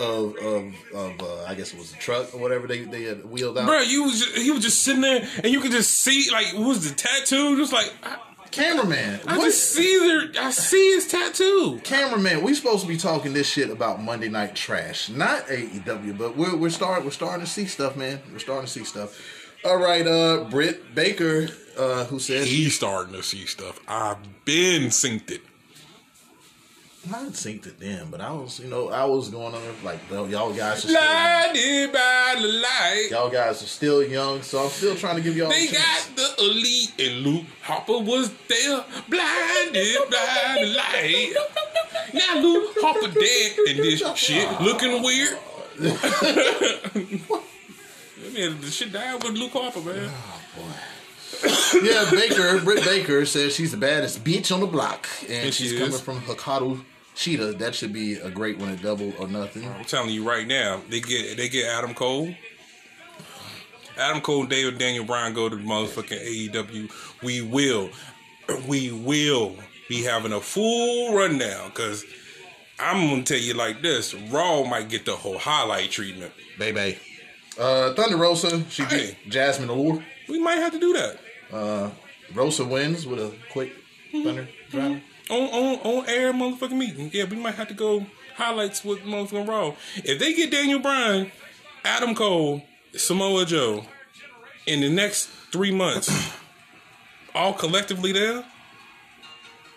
[0.00, 3.24] of of, of uh, I guess it was a truck or whatever they they had
[3.24, 3.66] wheeled out.
[3.66, 6.46] Bro, you was just, he was just sitting there, and you could just see like
[6.54, 7.56] what was the tattoo?
[7.56, 8.18] Just like I,
[8.50, 11.80] Cameraman, I what- just see their, I see his tattoo.
[11.84, 12.42] cameraman.
[12.42, 16.56] We supposed to be talking this shit about Monday Night Trash, not AEW, but we're
[16.56, 18.20] we're starting we're starting to see stuff, man.
[18.32, 19.18] We're starting to see stuff.
[19.64, 23.78] All right, uh, Britt Baker, uh, who says He's starting to see stuff.
[23.86, 25.42] I've been synced it.
[27.08, 30.00] I didn't think to them, but I was, you know, I was going on like,
[30.10, 33.08] y'all guys are still, Blinded by the light.
[33.10, 35.48] y'all guys are still young, so I'm still trying to give y'all.
[35.48, 41.34] They got the elite, and Luke Harper was there, blinded by the light.
[42.12, 45.38] Now Luke Harper dead, and this shit looking weird.
[45.80, 47.04] I
[48.34, 50.10] mean, the shit died with Luke Harper, man.
[50.58, 50.76] Oh,
[51.82, 55.78] yeah, Baker, Britt Baker says she's the baddest bitch on the block, and she's is.
[55.78, 56.82] coming from Hikaru
[57.16, 57.58] Shida.
[57.58, 59.66] That should be a great one at double or nothing.
[59.68, 62.34] I'm telling you right now, they get they get Adam Cole.
[63.96, 66.90] Adam Cole, David Daniel Bryan go to the motherfucking AEW.
[67.22, 67.90] We will,
[68.66, 69.56] we will
[69.88, 72.04] be having a full rundown because
[72.78, 76.32] I'm gonna tell you like this: Raw might get the whole highlight treatment.
[76.58, 76.98] Baby.
[77.58, 79.16] Uh, Thunder Rosa, she beat Hey.
[79.28, 80.02] Jazmin Allure.
[80.28, 81.18] We might have to do that
[82.34, 83.72] Rosa wins with a quick
[84.12, 84.24] Mm-hmm.
[84.24, 85.02] Thunder drive.
[85.30, 87.10] on on on air motherfucking meeting.
[87.12, 89.74] Yeah, we might have to go highlights with motherfucking Raw.
[89.98, 91.30] If they get Daniel Bryan,
[91.84, 92.62] Adam Cole,
[92.96, 93.84] Samoa Joe
[94.66, 96.10] in the next three months,
[97.36, 98.44] all collectively there,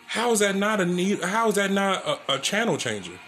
[0.08, 1.22] how is that not a need?
[1.22, 3.20] How is that not a, a channel changer?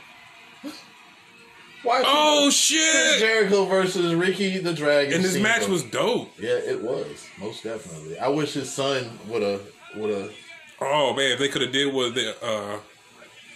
[1.85, 2.01] Why?
[2.05, 3.19] Oh shit!
[3.19, 5.13] Jericho versus Ricky the Dragon.
[5.13, 6.31] And this match was dope.
[6.39, 8.17] Yeah, it was most definitely.
[8.19, 9.61] I wish his son would have
[9.95, 10.33] would have,
[10.81, 12.79] Oh man, if they could have did what the uh,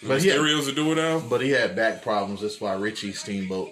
[0.08, 1.20] but he had, Mysterios are doing now.
[1.20, 2.42] but he had back problems.
[2.42, 3.72] That's why Richie Steamboat,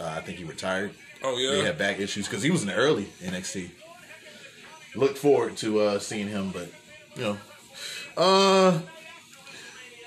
[0.00, 0.92] uh, I think he retired.
[1.22, 3.70] Oh yeah, He had back issues because he was in the early NXT.
[4.94, 6.70] Looked forward to uh, seeing him, but
[7.16, 7.36] you know,
[8.16, 8.78] uh,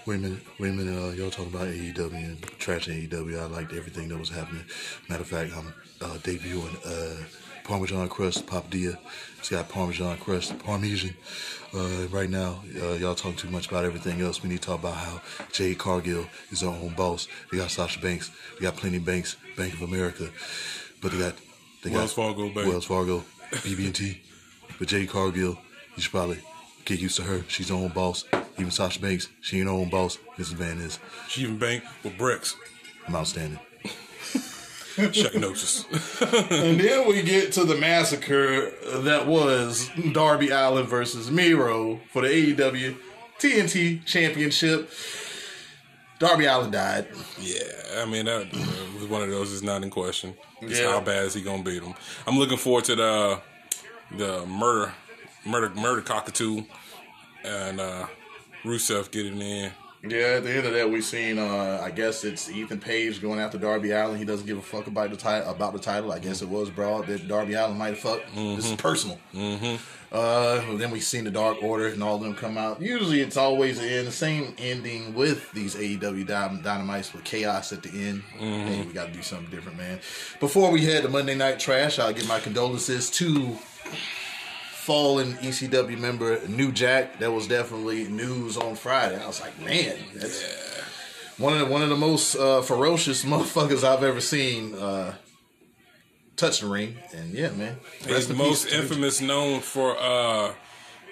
[0.09, 0.97] wait a minute, wait a minute.
[0.97, 3.39] Uh, y'all talking about AEW and trash AEW?
[3.39, 4.63] I liked everything that was happening.
[5.07, 5.67] Matter of fact, I'm
[6.01, 7.23] uh, debuting uh,
[7.63, 8.97] Parmesan crust papadilla.
[9.37, 11.13] It's got Parmesan crust, Parmesan.
[11.75, 14.41] Uh, right now, uh, y'all talking too much about everything else.
[14.41, 17.27] We need to talk about how Jade Cargill is our own boss.
[17.51, 18.31] They got Sasha Banks.
[18.55, 20.31] They got Plenty Banks, Bank of America.
[21.01, 21.35] But they got
[21.83, 22.67] they Wells got Fargo Bank.
[22.67, 24.19] Wells Fargo, BB&T.
[24.79, 25.59] But Jade Cargill,
[25.95, 26.39] you should probably
[26.85, 27.43] get used to her.
[27.47, 28.25] She's her own boss.
[28.59, 30.17] Even Sasha Banks, she ain't her own boss.
[30.37, 30.53] Mrs.
[30.53, 30.99] Van is.
[31.27, 32.55] She even bank with bricks.
[33.07, 33.59] I'm outstanding.
[35.11, 35.85] Check notice.
[36.51, 42.27] And then we get to the massacre that was Darby Allin versus Miro for the
[42.27, 42.95] AEW
[43.39, 44.89] TNT Championship.
[46.19, 47.07] Darby Allin died.
[47.39, 47.61] yeah,
[47.97, 49.51] I mean that uh, was one of those.
[49.53, 50.35] Is not in question.
[50.61, 50.91] Just Yeah.
[50.91, 51.93] how bad is he gonna beat him?
[52.27, 53.41] I'm looking forward to the
[54.17, 54.91] the murder,
[55.45, 56.63] murder, murder cockatoo,
[57.45, 58.07] and uh
[58.63, 59.71] Rusev getting in.
[60.01, 61.37] Yeah, at the end of that, we've seen.
[61.37, 64.17] Uh, I guess it's Ethan Page going after Darby Allin.
[64.17, 65.49] He doesn't give a fuck about the title.
[65.49, 68.33] About the title, I guess it was broad that Darby Allin might have fucked.
[68.33, 69.19] This is personal.
[69.33, 69.75] Mm-hmm.
[70.11, 72.81] Uh, then we've seen the Dark Order and all of them come out.
[72.81, 77.89] Usually, it's always in the same ending with these AEW Dynamites with chaos at the
[77.89, 78.23] end.
[78.37, 79.99] Hey, we got to do something different, man.
[80.39, 83.57] Before we head to Monday Night Trash, I'll give my condolences to
[84.93, 87.19] fallen ECW member New Jack.
[87.19, 89.21] That was definitely news on Friday.
[89.23, 90.43] I was like, man, that's
[91.37, 95.13] one of the, one of the most uh, ferocious motherfuckers I've ever seen uh,
[96.35, 96.97] touch the ring.
[97.13, 100.53] And yeah, man, He's in most peace to New infamous known for uh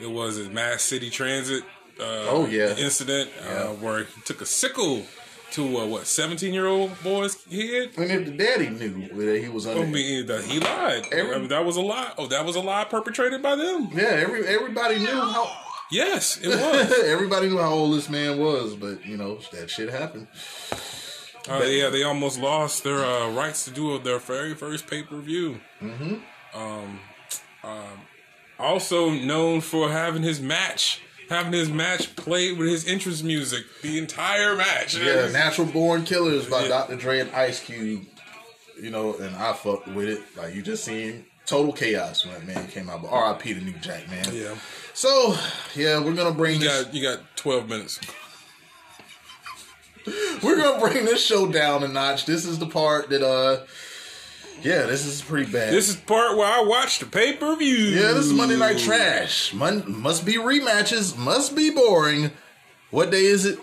[0.02, 1.62] it was a Mass City Transit
[2.00, 2.76] uh Oh, yeah.
[2.78, 3.68] incident uh, Yeah.
[3.74, 5.04] where he took a sickle
[5.52, 7.92] to uh, what 17 year old boy's head.
[7.98, 11.06] And if the daddy knew that he was under, I mean, that he lied.
[11.12, 12.12] Every- I mean, that was a lie.
[12.18, 13.90] Oh, that was a lie perpetrated by them.
[13.94, 15.50] yeah, every everybody knew how.
[15.90, 17.04] Yes, it was.
[17.06, 20.28] everybody knew how old this man was, but you know that shit happened.
[21.50, 25.18] uh, yeah, they almost lost their uh, rights to do their very first pay per
[25.20, 25.60] view.
[25.82, 26.16] Mm-hmm.
[26.54, 27.00] Um,
[27.64, 28.02] um,
[28.60, 33.98] also known for having his match, having his match played with his entrance music the
[33.98, 34.98] entire match.
[34.98, 36.68] Yeah, Natural Born Killers by Yeah.
[36.70, 36.96] Dr.
[36.96, 38.06] Dre and Ice Cube.
[38.82, 40.22] You know, and I fucked with it.
[40.38, 43.02] Like you just seen total chaos when that man came out.
[43.02, 43.54] But R.I.P.
[43.56, 44.26] to New Jack, man.
[44.32, 44.56] Yeah.
[44.94, 45.36] So
[45.76, 48.00] yeah, we're gonna bring You got you got twelve minutes.
[50.42, 52.26] We're gonna bring this show down a notch.
[52.26, 53.66] This is the part that uh,
[54.64, 55.74] yeah, this is pretty bad.
[55.74, 57.76] This is part where I watch the pay per view.
[57.76, 59.54] yeah, this is Monday Night Trash.
[59.54, 61.18] Mon- must be rematches.
[61.18, 62.32] Must be boring.
[62.92, 63.60] What day is it?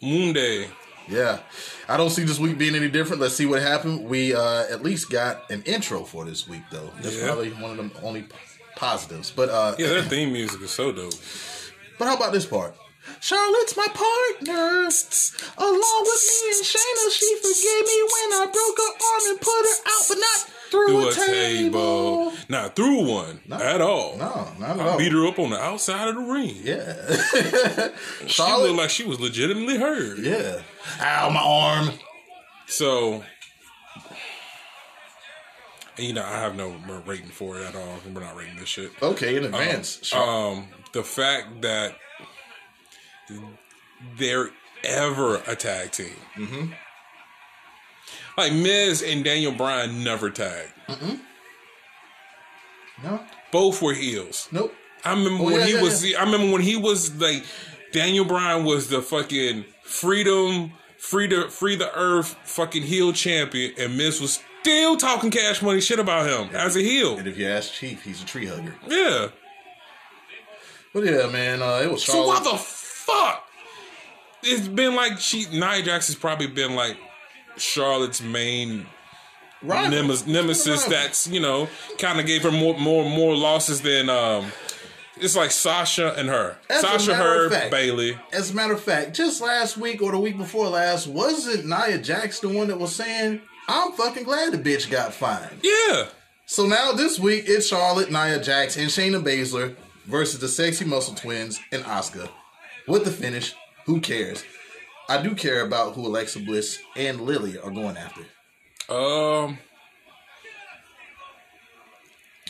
[0.00, 0.68] Monday.
[1.08, 1.40] Yeah.
[1.88, 3.20] I don't see this week being any different.
[3.20, 4.08] Let's see what happened.
[4.08, 6.90] We uh, at least got an intro for this week, though.
[7.00, 7.26] That's Yeah.
[7.26, 8.24] probably one of the only
[8.76, 9.30] positives.
[9.30, 11.12] But uh, Yeah, their theme music is so dope.
[11.98, 12.74] but how about this part?
[13.22, 14.88] Charlotte's my partner.
[15.58, 19.62] Along with me and Shayna, she forgave me when I broke her arm and put
[19.62, 22.30] her out, but not through, Through a, a table.
[22.30, 24.16] table, not through one at all.
[24.16, 24.98] No, not at I all.
[24.98, 26.56] beat her up on the outside of the ring.
[26.64, 27.88] Yeah.
[28.22, 28.66] She Charlotte.
[28.68, 30.18] looked like she was legitimately hurt.
[30.18, 30.60] yeah.
[31.00, 31.90] Ow, my arm.
[32.66, 33.22] So,
[35.98, 36.74] and, you know, I have no
[37.06, 37.98] rating for it at all.
[38.12, 38.90] We're not rating this shit.
[39.02, 39.98] Okay, in advance.
[39.98, 41.94] Char- Um, the fact that
[44.18, 44.50] they're
[44.84, 46.16] ever a tag team.
[46.36, 46.72] Mm-hmm.
[48.36, 50.72] Like Miz and Daniel Bryan never tagged.
[53.02, 53.20] no.
[53.50, 54.48] Both were heels.
[54.52, 54.74] Nope.
[55.04, 56.04] I remember Oh, when yeah, he yeah, was.
[56.14, 57.44] I remember when he was like
[57.92, 63.96] Daniel Bryan was the fucking freedom, free the free the earth fucking heel champion, and
[63.96, 67.18] Miz was still talking cash money shit about him as a heel.
[67.18, 68.74] And if you ask Chief, he's a tree hugger.
[68.88, 69.28] Yeah.
[70.94, 72.44] But yeah, man, uh, it was So Charlotte.
[72.44, 72.58] why the
[73.02, 73.48] fuck?
[74.42, 76.96] It's been like she Nia Jax has probably been like
[77.56, 78.86] Charlotte's main
[79.62, 80.84] nemes- nemesis.
[80.86, 84.50] That's you know kind of gave her more more more losses than um.
[85.16, 86.56] It's like Sasha and her.
[86.70, 88.18] As Sasha, her, fact- Bayley.
[88.32, 91.98] As a matter of fact, just last week or the week before last, wasn't Nia
[91.98, 95.60] Jax the one that was saying, I'm fucking glad the bitch got fined?
[95.62, 96.06] Yeah.
[96.46, 101.14] So now this week, it's Charlotte, Nia Jax, and Shayna Baszler versus the Sexy Muscle
[101.14, 102.28] Twins and Asuka.
[102.86, 103.54] With the finish,
[103.86, 104.44] who cares?
[105.08, 108.22] I do care about who Alexa Bliss and Lilly are going after.
[108.92, 109.58] Um.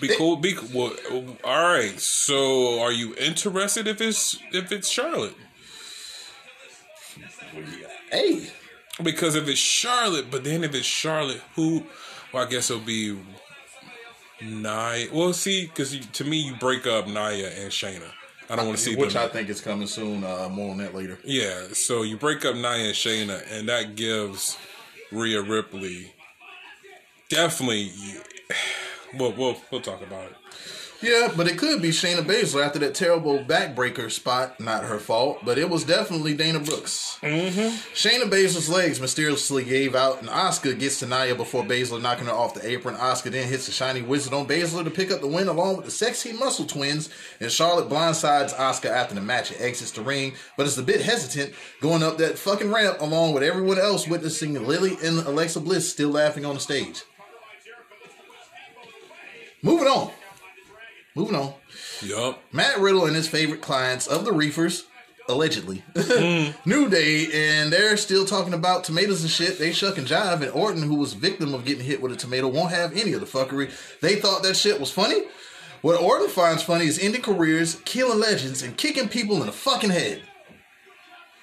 [0.01, 0.37] Be cool.
[0.37, 0.93] Be well.
[1.45, 1.99] All right.
[2.01, 5.37] So, are you interested if it's if it's Charlotte?
[8.11, 8.49] Hey,
[9.03, 11.87] Because if it's Charlotte, but then if it's Charlotte, who
[12.33, 13.19] Well, I guess it'll be
[14.41, 15.09] Nia.
[15.13, 18.11] Well, see, because to me, you break up Nia and Shayna.
[18.53, 19.25] I don't want to see Which them.
[19.25, 20.25] I think is coming soon.
[20.25, 21.19] Uh, more on that later.
[21.25, 24.59] Yeah, so you break up Nia and Shayna, and that gives
[25.11, 26.13] Rhea Ripley
[27.33, 27.91] definitely.
[29.19, 30.37] Well, we'll we'll talk about it.
[31.03, 34.61] Yeah, but it could be Shayna Baszler after that terrible backbreaker spot.
[34.61, 37.19] Not her fault, but it was definitely Dana Brooks.
[37.23, 37.77] Mm-hmm.
[37.93, 42.33] Shayna Baszler's legs mysteriously gave out, and Asuka gets to Nia before Baszler knocking her
[42.33, 42.95] off the apron.
[42.95, 45.87] Asuka then hits the shiny wizard on Baszler to pick up the win along with
[45.87, 47.11] the sexy muscle twins,
[47.41, 51.03] and Charlotte blindsides Asuka after the match and exits the ring, but is a bit
[51.03, 55.91] hesitant going up that fucking ramp along with everyone else witnessing Lilly and Alexa Bliss
[55.91, 57.03] still laughing on the stage.
[59.63, 60.13] Moving on.
[61.15, 61.55] Moving on.
[62.03, 62.43] Yup.
[62.53, 64.85] Matt Riddle and his favorite clients of the Reefers,
[65.29, 65.85] allegedly,
[66.65, 69.59] New Day, and they're still talking about tomatoes and shit.
[69.59, 72.49] They shuck and jive, and Orton, who was victim of getting hit with a tomato,
[72.49, 73.71] won't have any of the fuckery.
[74.01, 75.23] They thought that shit was funny.
[75.83, 79.91] What Orton finds funny is ending careers, killing legends, and kicking people in the fucking
[79.91, 80.23] head.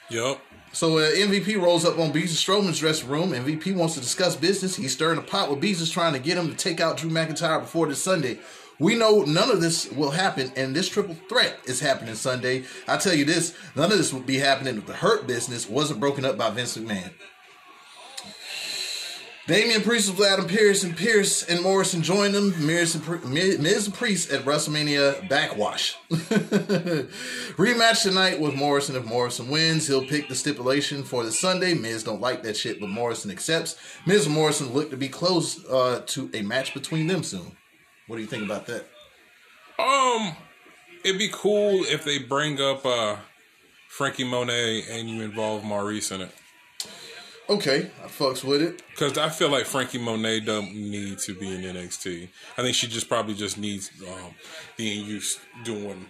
[0.10, 0.42] Yup.
[0.72, 3.32] So uh, MVP rolls up on Beast Strowman's dressing room.
[3.32, 4.76] MVP wants to discuss business.
[4.76, 7.60] He's stirring a pot with Beast trying to get him to take out Drew McIntyre
[7.60, 8.40] before this Sunday.
[8.80, 12.64] We know none of this will happen, and this triple threat is happening Sunday.
[12.88, 16.00] I tell you this, none of this would be happening if the Hurt business wasn't
[16.00, 17.12] broken up by Vince McMahon.
[19.48, 22.54] Damian Priest with Adam Pearce and Pierce and Morrison joined them.
[22.68, 23.04] Miz and,
[23.96, 25.96] Priest at WrestleMania Backwash.
[27.58, 28.96] Rematch tonight with Morrison.
[28.96, 31.74] If Morrison wins, he'll pick the stipulation for the Sunday.
[31.74, 33.76] Miz don't like that shit, but Morrison accepts.
[34.06, 37.58] Miz and Morrison look to be close uh, to a match between them soon.
[38.10, 38.86] What do you think about that?
[39.78, 40.36] Um,
[41.06, 43.18] it'd be cool if they bring up uh
[43.88, 46.32] Franky Monet and you involve Maurice in it.
[47.48, 48.82] Okay, I fucks with it.
[48.90, 52.30] Because I feel like Franky Monet don't need to be in NXT.
[52.58, 54.34] I think she just probably just needs um,
[54.76, 56.08] being used doing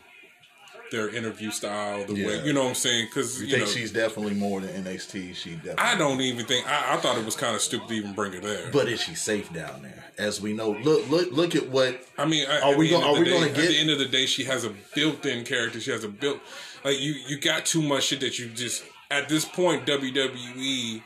[0.91, 3.07] their interview style, the way you know what I'm saying.
[3.07, 5.35] Because You, you, think know, she's definitely more than NXT?
[5.35, 5.75] She definitely.
[5.77, 8.33] I don't even think I, I thought it was kind of stupid to even bring
[8.33, 8.69] her there.
[8.71, 10.05] But is she safe down there?
[10.17, 13.29] As we know, look, look, look at what I mean, Are we of are we
[13.29, 15.79] gonna get- At the end of the day, she has a built-in character.
[15.79, 16.39] She has a built
[16.83, 17.13] like you.
[17.27, 21.01] You got too much shit that you just at this point WWE.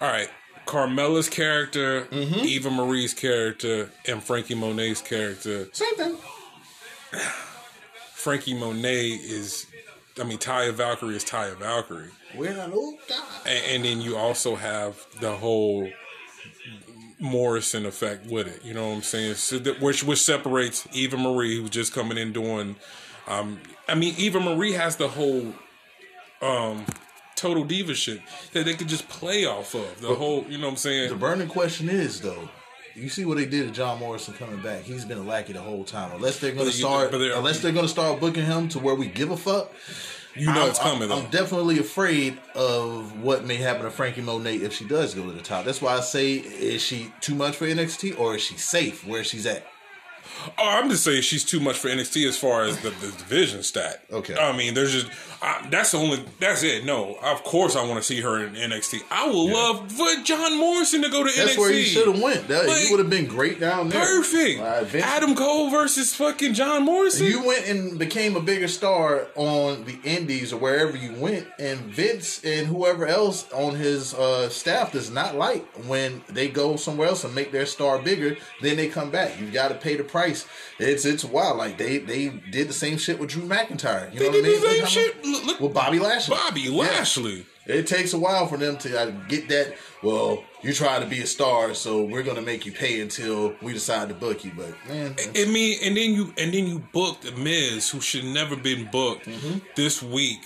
[0.00, 0.28] All right,
[0.66, 2.40] Carmella's character, Mm-hmm.
[2.44, 5.68] Eva Marie's character, and Franky Monet's character.
[5.72, 6.16] same thing.
[8.26, 9.66] Franky Monet is,
[10.20, 13.20] I mean, Taya Valkyrie is Taya Valkyrie, We're not old guys.
[13.46, 15.88] and, and then you also have the whole
[17.20, 18.64] Morrison effect with it.
[18.64, 19.36] You know what I'm saying?
[19.36, 22.74] So that, which which separates Eva Marie, who's just coming in doing.
[23.28, 25.54] Um, I mean, Eva Marie has the whole
[26.42, 26.84] um,
[27.36, 28.22] total diva shit
[28.54, 30.00] that they could just play off of.
[30.00, 31.10] The whole, you know what I'm saying?
[31.10, 32.48] The burning question is though,
[32.96, 34.82] you see what they did to John Morrison coming back.
[34.82, 36.12] He's been a lackey the whole time.
[36.14, 38.94] Unless they're going to start, they're- unless they're going to start booking him to where
[38.94, 39.72] we give a fuck.
[40.34, 41.18] You know I'm, it's coming I'm, though.
[41.20, 45.32] I'm definitely afraid of what may happen to Franky Monet if she does go to
[45.32, 45.64] the top.
[45.64, 49.24] That's why I say, is she too much for NXT or is she safe where
[49.24, 49.66] she's at?
[50.58, 53.62] Oh, I'm just saying she's too much for NXT as far as the, the division
[53.62, 54.04] stat.
[54.10, 54.36] Okay.
[54.36, 55.08] I mean, there's just
[55.42, 56.84] I, that's the only that's it.
[56.84, 59.02] No, of course I want to see her in NXT.
[59.10, 61.36] I would love for John Morrison to go to NXT.
[61.36, 61.58] That's NXT.
[61.58, 62.48] where he should have went.
[62.48, 64.04] That, Like, he would have been great down there.
[64.04, 64.60] Perfect.
[64.60, 67.26] Uh, Adam Cole versus fucking John Morrison.
[67.26, 71.80] You went and became a bigger star on the Indies or wherever you went, and
[71.80, 77.08] Vince and whoever else on his uh, staff does not like when they go somewhere
[77.08, 78.36] else and make their star bigger.
[78.60, 79.38] Then they come back.
[79.40, 80.25] You got to pay the price.
[80.78, 81.58] It's it's wild.
[81.58, 84.12] Like they they did the same shit with Drew McIntyre.
[84.12, 84.86] You they know did what I the mean?
[84.86, 85.24] same shit.
[85.24, 86.36] Look, look, with Bobby Lashley.
[86.36, 86.70] Bobby Yeah.
[86.82, 87.46] Lashley.
[87.66, 89.74] It takes a while for them to uh, get that.
[90.00, 93.72] Well, you try to be a star, so we're gonna make you pay until we
[93.72, 94.52] decide to book you.
[94.56, 98.54] But man, I mean, and then you and then you booked Miz, who should never
[98.56, 99.58] been booked Mm-hmm.
[99.74, 100.38] this week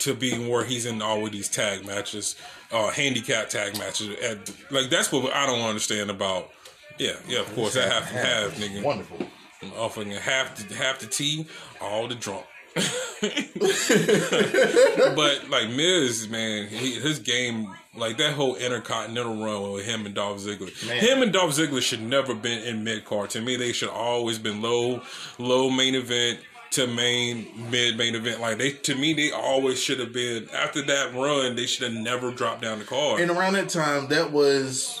[0.00, 2.36] to be where he's in all of these tag matches,
[2.72, 4.10] uh, handicap tag matches.
[4.22, 6.50] At, like that's what I don't understand about.
[6.98, 8.82] Yeah, yeah, of course, I have to have, nigga.
[8.82, 9.26] wonderful.
[9.76, 11.46] Offering half the half the tea,
[11.80, 12.44] all the drunk.
[15.14, 20.14] but like Miz, man, he, his game, like that whole intercontinental run with him and
[20.14, 20.86] Dolph Ziggler.
[20.86, 20.98] Man.
[20.98, 23.30] Him and Dolph Ziggler should never been in mid card.
[23.30, 25.02] To me, they should always been low,
[25.38, 26.40] low main event
[26.72, 28.40] to main mid main event.
[28.40, 31.54] Like they, to me, they always should have been after that run.
[31.54, 33.20] They should have never dropped down the card.
[33.20, 35.00] And around that time, that was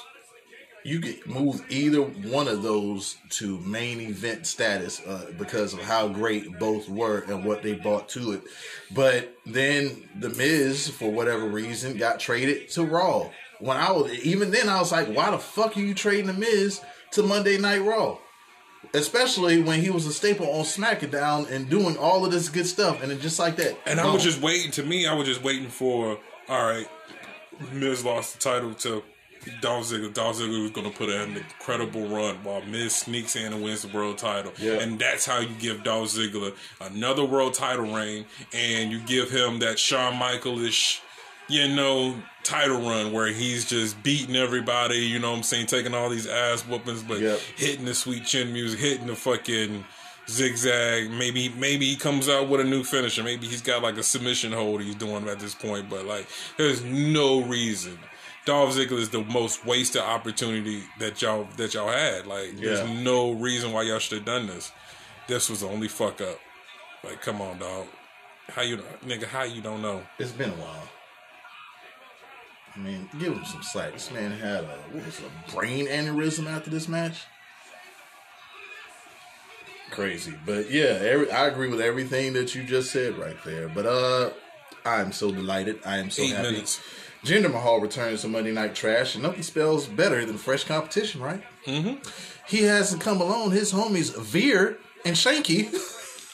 [0.84, 6.06] you could move either one of those to main event status uh, because of how
[6.08, 8.42] great both were and what they brought to it.
[8.92, 13.30] But then the Miz, for whatever reason, got traded to Raw.
[13.60, 16.34] When I was even then, I was like, why the fuck are you trading the
[16.34, 16.82] Miz
[17.12, 18.18] to Monday Night Raw?
[18.92, 23.02] Especially when he was a staple on SmackDown and doing all of this good stuff,
[23.02, 23.78] and then just like that.
[23.86, 24.70] And I was just waiting.
[24.72, 26.18] To me, I was just waiting for.
[26.46, 26.86] All right,
[27.72, 29.02] Miz lost the title to
[29.60, 30.12] Dolph Ziggler.
[30.12, 33.62] Dolph Ziggler was going to put in an incredible run while Miz sneaks in and
[33.62, 34.52] wins the world title.
[34.58, 34.74] Yeah.
[34.74, 39.58] And that's how you give Dolph Ziggler another world title reign, and you give him
[39.60, 41.00] that Shawn Michaelish,
[41.48, 44.96] you know, title run where he's just beating everybody.
[44.98, 45.66] You know what I'm saying?
[45.66, 47.38] Taking all these ass whoopings, but Yep.
[47.56, 49.84] hitting the sweet chin music, hitting the fucking
[50.28, 51.10] zigzag.
[51.10, 53.22] Maybe maybe he comes out with a new finisher.
[53.22, 55.88] Maybe he's got like a submission hold he's doing at this point.
[55.88, 56.26] But like,
[56.56, 57.98] there's no reason.
[58.44, 62.26] Dolph Ziggler is the most wasted opportunity that y'all that y'all had.
[62.26, 62.74] Like, Yeah.
[62.74, 64.70] there's no reason why y'all should have done this.
[65.28, 66.38] This was the only fuck up.
[67.02, 67.86] Like, come on, dog.
[68.50, 69.24] How you nigga?
[69.24, 70.02] How you don't know?
[70.18, 70.88] It's been a while.
[72.76, 73.92] I mean, give him some slack.
[73.92, 77.22] This man had a what was it, a brain aneurysm after this match.
[79.90, 83.68] Crazy, but yeah, every, I agree with everything that you just said right there.
[83.68, 84.30] But uh,
[84.84, 85.78] I'm so delighted.
[85.86, 86.50] I am so Eight happy.
[86.50, 86.80] minutes.
[87.24, 91.42] Jinder Mahal returns to Monday Night Trash, and nothing spells better than fresh competition, right?
[91.66, 92.06] Mm-hmm.
[92.46, 93.50] He hasn't come alone.
[93.50, 95.72] His homies Veer and Shanky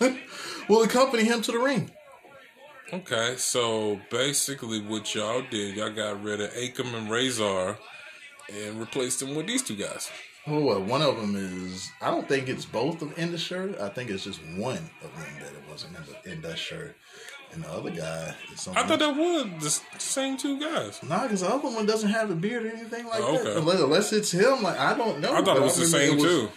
[0.68, 1.93] will accompany him to the ring.
[2.93, 7.78] Okay, so basically, what y'all did, y'all got rid of Akam and Rezar
[8.53, 10.11] and replaced them with these two guys.
[10.47, 11.88] Oh, well, one of them is.
[12.01, 13.78] I don't think it's both of in the shirt.
[13.78, 16.41] I think it's just one of them that it wasn't in,
[17.51, 20.36] the, in that shirt, and the other guy is I thought that was the same
[20.36, 21.01] two guys.
[21.03, 23.57] Nah, because the other one doesn't have a beard or anything like Oh, that.
[23.59, 25.34] Unless, unless it's him, like I don't know.
[25.34, 26.48] I thought it was the same was- too.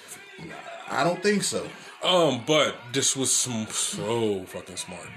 [0.90, 1.66] I don't think so.
[2.04, 5.08] Um, but this was some so fucking smart.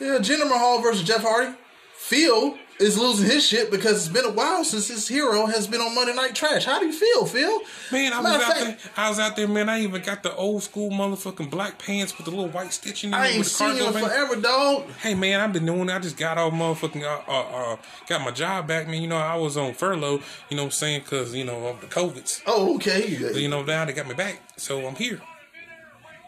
[0.00, 1.56] Yeah, Jinder Mahal versus Jeff Hardy.
[1.96, 5.80] Phil is losing his shit because it's been a while since his hero has been
[5.80, 6.64] on Monday Night Trash.
[6.64, 7.60] How do you feel, Phil?
[7.90, 8.92] Man, I was Matter out fact, there.
[8.96, 9.68] I was out there, man.
[9.68, 13.14] I even got the old school motherfucking black pants with the little white stitching in
[13.14, 14.06] I ain't with the seen you cargo in band.
[14.06, 14.90] forever, dog.
[15.00, 15.88] Hey man, I've been doing.
[15.88, 15.92] it.
[15.92, 17.02] I just got off motherfucking.
[17.02, 17.76] Uh, uh, uh,
[18.06, 19.02] got my job back, man.
[19.02, 20.20] You know, I was on furlough.
[20.48, 21.00] You know what I'm saying?
[21.00, 22.42] Because you know of the covids.
[22.46, 23.08] Oh, okay.
[23.08, 25.20] You know, now they got me back, so I'm here.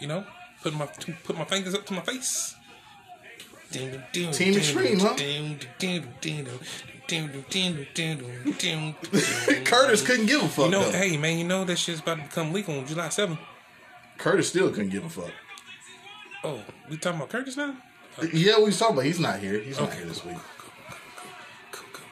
[0.01, 0.25] You know,
[0.63, 0.87] putting my
[1.25, 2.57] put my fingers up to my face.
[3.71, 5.15] Team Extreme, huh?
[9.65, 10.67] Curtis couldn't give a fuck.
[10.67, 10.99] You know, though.
[10.99, 13.39] hey man, you know that shit's about to become legal on July 7th.
[14.19, 15.31] Curtis still couldn't give a fuck.
[16.45, 17.77] Oh, we talking about Curtis now?
[18.33, 19.05] Yeah, we was talking about.
[19.07, 19.59] He's not here.
[19.61, 19.99] He's not Okay.
[19.99, 20.37] here this week.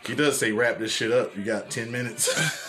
[0.07, 1.37] He does say wrap this shit up.
[1.37, 2.29] You got ten minutes.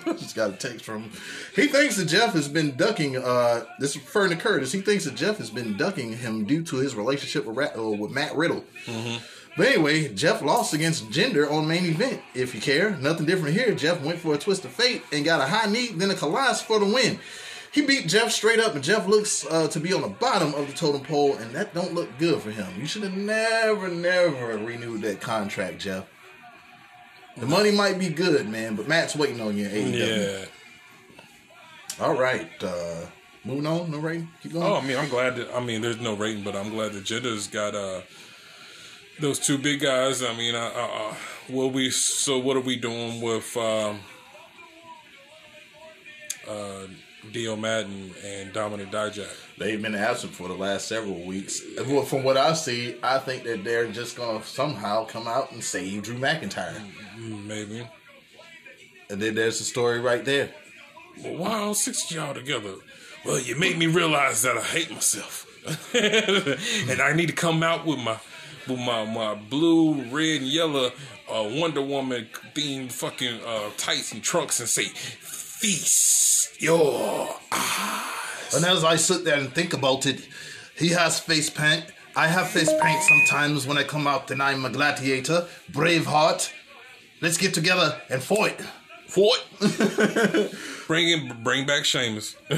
[0.04, 1.12] Just got a text from him.
[1.54, 3.16] He thinks that Jeff has been ducking.
[3.16, 4.72] Uh, this is referring to Curtis.
[4.72, 7.90] He thinks that Jeff has been ducking him due to his relationship with, Ra- uh,
[7.90, 8.64] with Matt Riddle.
[9.56, 12.20] But anyway, Jeff lost against Jinder on main event.
[12.34, 13.72] If you care, nothing different here.
[13.74, 16.60] Jeff went for a twist of fate and got a high knee, then a Khallas
[16.62, 17.20] for the win.
[17.70, 20.68] He beat Jeff straight up, and Jeff looks uh, to be on the bottom of
[20.68, 22.66] the totem pole, and that don't look good for him.
[22.78, 26.04] You should have never, never renewed that contract, Jeff.
[27.36, 30.38] The money might be good, man, but Matt's waiting on you AEW.
[30.38, 30.44] Yeah.
[32.04, 32.48] All right.
[32.62, 33.06] Uh,
[33.44, 33.90] moving on.
[33.90, 34.28] No rating.
[34.42, 34.66] Keep going.
[34.66, 35.54] Oh, I mean, I'm glad that.
[35.54, 38.02] I mean, there's no rating, but I'm glad that Jinder's got uh
[39.20, 40.22] those two big guys.
[40.22, 41.14] I mean, uh, uh, uh
[41.48, 41.90] will we?
[41.90, 44.00] So, what are we doing with um,
[46.48, 46.86] uh,
[47.32, 49.28] Dio Maddin and Dominic Dijak?
[49.58, 51.60] They've been absent for the last several weeks.
[51.86, 55.52] Well, from what I see, I think that they're just going to somehow come out
[55.52, 56.80] and save Drew McIntyre.
[57.18, 57.86] Maybe.
[59.10, 60.50] And then there's the story right there.
[61.22, 62.74] Well, why all six of y'all together?
[63.24, 65.46] Well, you made me realize that I hate myself,
[65.94, 68.18] and I need to come out with my
[68.68, 70.90] with my my blue, red, and yellow
[71.28, 74.86] uh, Wonder Woman themed fucking uh, tights and trunks and say,
[75.64, 80.28] "Feast your eyes." And as I sit there and think about it,
[80.76, 81.86] he has face paint.
[82.14, 86.52] I have face paint sometimes when I come out and I'm a gladiator, Braveheart.
[87.22, 88.60] Let's get together and fight.
[89.06, 89.42] Fight.
[90.86, 92.34] Bring in, bring back Sheamus.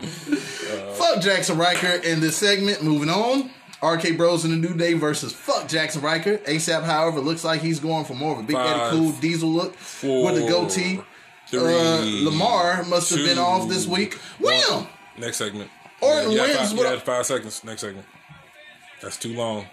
[0.00, 2.82] Fuck Jaxson Ryker in this segment.
[2.82, 3.50] Moving on.
[3.82, 6.38] RK Bros in the New Day versus fuck Jaxson Ryker.
[6.38, 9.50] ASAP, however, looks like he's going for more of a Big Daddy Five, Cool diesel
[9.50, 11.00] look with a goatee.
[11.50, 14.14] Three, uh, Lamar must have been off this week.
[14.38, 14.86] Wham!
[15.18, 15.70] Next segment.
[16.00, 17.64] Orton got wins Five, you got five seconds.
[17.64, 18.06] Next segment.
[19.02, 19.66] That's too long.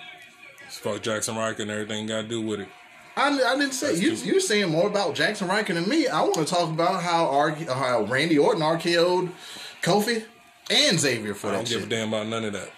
[0.65, 2.67] It's fuck Jaxson Ryker and everything got to do with it.
[3.15, 4.11] I, I didn't say you.
[4.13, 6.07] You're saying more about Jaxson Ryker than me.
[6.07, 9.32] I want to talk about how R, how Randy Orton RKO'd
[9.82, 10.23] Kofi
[10.69, 11.89] and Xavier for I that don't give a shit.
[11.89, 12.69] damn about none of that.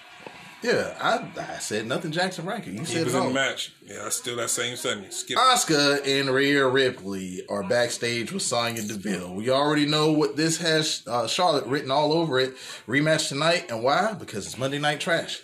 [0.61, 2.11] Yeah, I, I said nothing.
[2.11, 2.69] Jaxson Ryker.
[2.69, 3.73] You He said was in the match.
[3.85, 5.13] Yeah, I still that same segment.
[5.13, 5.37] Skip.
[5.37, 9.33] Asuka and Rhea Ripley are backstage with Sonya Deville.
[9.33, 12.55] We already know what this has uh, Charlotte written all over it.
[12.87, 14.13] Rematch tonight, and why?
[14.13, 15.41] Because it's Monday Night Trash.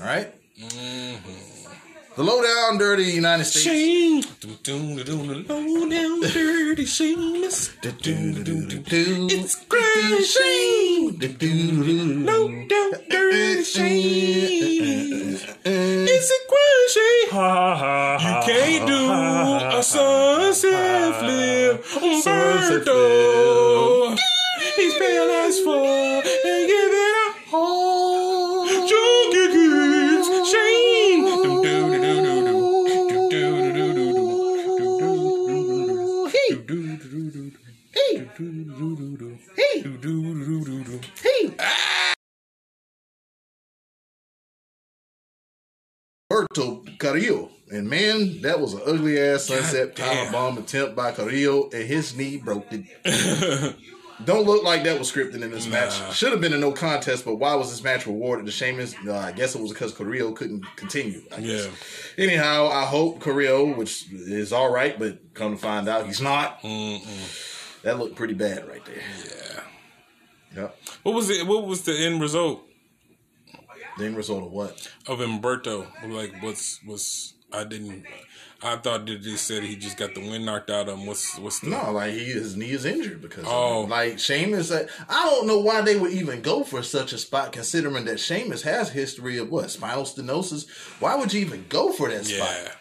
[0.00, 0.32] All right?
[2.16, 3.64] The lowdown dirty United States.
[3.64, 4.22] Shame.
[4.40, 7.70] Doom, doom, doom, doom, low down dirty shameless.
[7.82, 11.20] It's crashing.
[12.26, 15.38] Low down dirty shame.
[15.64, 17.28] It's a crashing.
[18.26, 19.00] You can't do
[19.78, 24.18] a sunset flip on Sunset Berto.
[24.74, 27.89] He's pale as fuck and give it a all.
[39.72, 41.00] Hey, Doom, doom, doom, doom, doom.
[41.22, 41.54] hey.
[46.30, 47.50] Berto Carrillo.
[47.72, 52.16] And man, that was an ugly ass sunset power bomb attempt by Carrillo, and his
[52.16, 53.76] knee broke it.
[54.24, 56.14] Don't look like that was scripted in this match.
[56.14, 58.94] Should have been a no contest, but why was this match rewarded to Sheamus?
[59.06, 61.22] Uh, I guess it was because Carrillo couldn't continue.
[61.34, 61.66] I guess.
[62.18, 62.24] Yeah.
[62.24, 66.62] Anyhow, I hope Carrillo, which is all right, but come to find out he's not.
[67.82, 69.02] That looked pretty bad right there.
[70.54, 70.62] Yeah.
[70.62, 70.76] Yep.
[71.04, 71.46] What was it?
[71.46, 72.62] What was the end result
[73.98, 74.88] The end result of what?
[75.06, 75.86] of Humberto?
[76.08, 78.04] Like, what's what's I didn't.
[78.62, 81.06] I thought that they said he just got the wind knocked out of him.
[81.06, 83.82] What's what's the No, like he his knee is injured because Oh.
[83.82, 84.70] like Sheamus.
[84.70, 88.20] uh, I don't know why they would even go for such a spot, considering that
[88.20, 90.68] Sheamus has history of what spinal stenosis.
[91.00, 92.50] Why would you even go for that spot?
[92.62, 92.72] yeah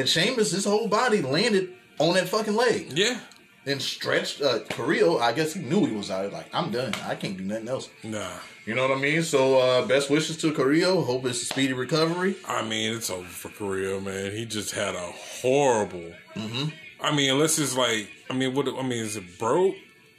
[0.00, 3.18] And Sheamus, his whole body landed on that fucking leg yeah
[3.66, 4.40] and stretched.
[4.42, 6.32] Uh, Carrillo, I guess he knew he was out.
[6.32, 6.92] Like I'm done.
[7.06, 7.88] I can't do nothing else.
[8.02, 8.30] nah.
[8.66, 9.22] You know what I mean?
[9.22, 11.02] So uh, best wishes to Carrillo.
[11.02, 12.34] Hope it's a speedy recovery.
[12.48, 14.32] I mean, it's over for Korea, man.
[14.32, 15.12] He just had a
[15.42, 16.12] horrible.
[16.34, 16.70] Mm-hmm.
[17.00, 18.66] I mean, unless it's like, I mean, what?
[18.68, 19.74] I mean, is it broke?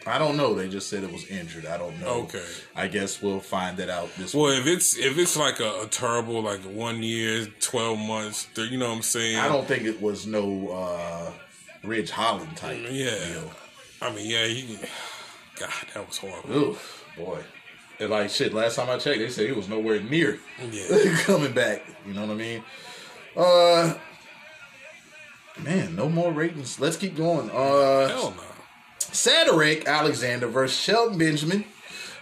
[0.07, 0.53] I don't know.
[0.53, 1.65] They just said it was injured.
[1.65, 2.21] I don't know.
[2.25, 2.43] Okay.
[2.75, 4.59] I guess we'll find that out this Well, week.
[4.59, 8.89] if it's if it's like a, a terrible like one year, twelve months, you know
[8.89, 9.37] what I'm saying?
[9.37, 11.31] I don't think it was no uh,
[11.87, 12.79] Ridge Holland type.
[12.89, 13.11] Yeah.
[13.25, 13.51] deal.
[14.01, 14.77] I mean, yeah, he.
[15.59, 16.53] God, that was horrible.
[16.55, 17.39] Oof, boy.
[17.99, 20.39] And like shit, last time I checked, they said he was nowhere near
[20.71, 21.15] Yeah.
[21.23, 21.81] coming back.
[22.05, 22.63] You know what I mean?
[23.37, 23.93] Uh
[25.63, 26.77] man, no more ratings.
[26.79, 27.49] Let's keep going.
[27.51, 28.43] Uh Hell no.
[28.99, 31.63] Cedric Alexander versus Shelton Benjamin.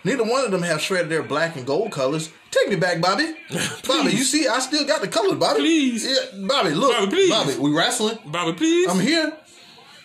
[0.03, 2.29] Neither one of them have shredded their black and gold colors.
[2.51, 3.33] Take me back, Bobby.
[3.87, 5.61] Bobby, you see, I still got the colors, Bobby.
[5.61, 6.05] Please.
[6.05, 6.91] Yeah, Bobby, look.
[6.95, 7.29] Bobby, please.
[7.31, 8.17] Bobby, we wrestling.
[8.25, 8.89] Bobby, please.
[8.89, 9.31] I'm here.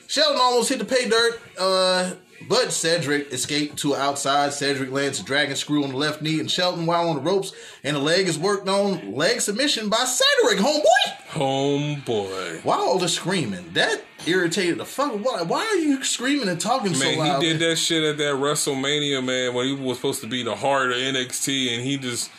[0.08, 2.12] Shelton almost hit the pay dirt, uh,
[2.48, 4.54] but Cedric escaped to outside.
[4.54, 7.52] Cedric lands a dragon screw on the left knee, and Shelton while on the ropes,
[7.84, 9.12] and the leg is worked on.
[9.12, 11.28] Leg submission by Cedric, homeboy.
[11.28, 12.64] Homeboy.
[12.64, 13.70] Why all the screaming?
[13.74, 15.12] That irritated the fuck.
[15.12, 17.42] Why, why are you screaming and talking so Man, loud?
[17.42, 20.56] he did that shit at that WrestleMania, man, when he was supposed to be the
[20.56, 22.30] heart of NXT, and he just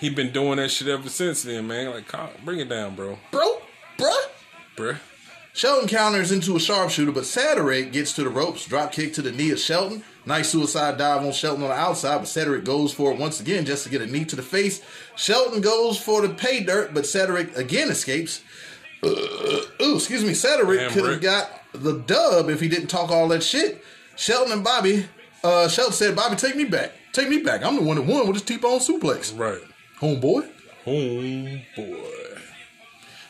[0.00, 1.90] he been doing that shit ever since then, man.
[1.90, 2.10] Like,
[2.42, 3.60] bring it down, bro, bro,
[3.98, 4.16] bruh.
[4.76, 4.98] bruh.
[5.58, 8.64] Shelton counters into a sharpshooter, but Cedric gets to the ropes.
[8.64, 10.04] Drop kick to the knee of Shelton.
[10.24, 13.64] Nice suicide dive on Shelton on the outside, but Cedric goes for it once again
[13.64, 14.80] just to get a knee to the face.
[15.16, 18.40] Shelton goes for the pay dirt, but Cedric again escapes.
[19.02, 19.08] Uh,
[19.82, 20.32] ooh, excuse me.
[20.32, 23.82] Cedric could have got the dub if he didn't talk all that shit.
[24.14, 25.06] Shelton and Bobby,
[25.42, 26.92] uh, Shelton said, Bobby, take me back.
[27.12, 27.64] Take me back.
[27.64, 29.36] I'm the one that won with this T-bone suplex.
[29.36, 29.58] Right.
[30.00, 30.48] Homeboy.
[30.84, 32.27] Homeboy.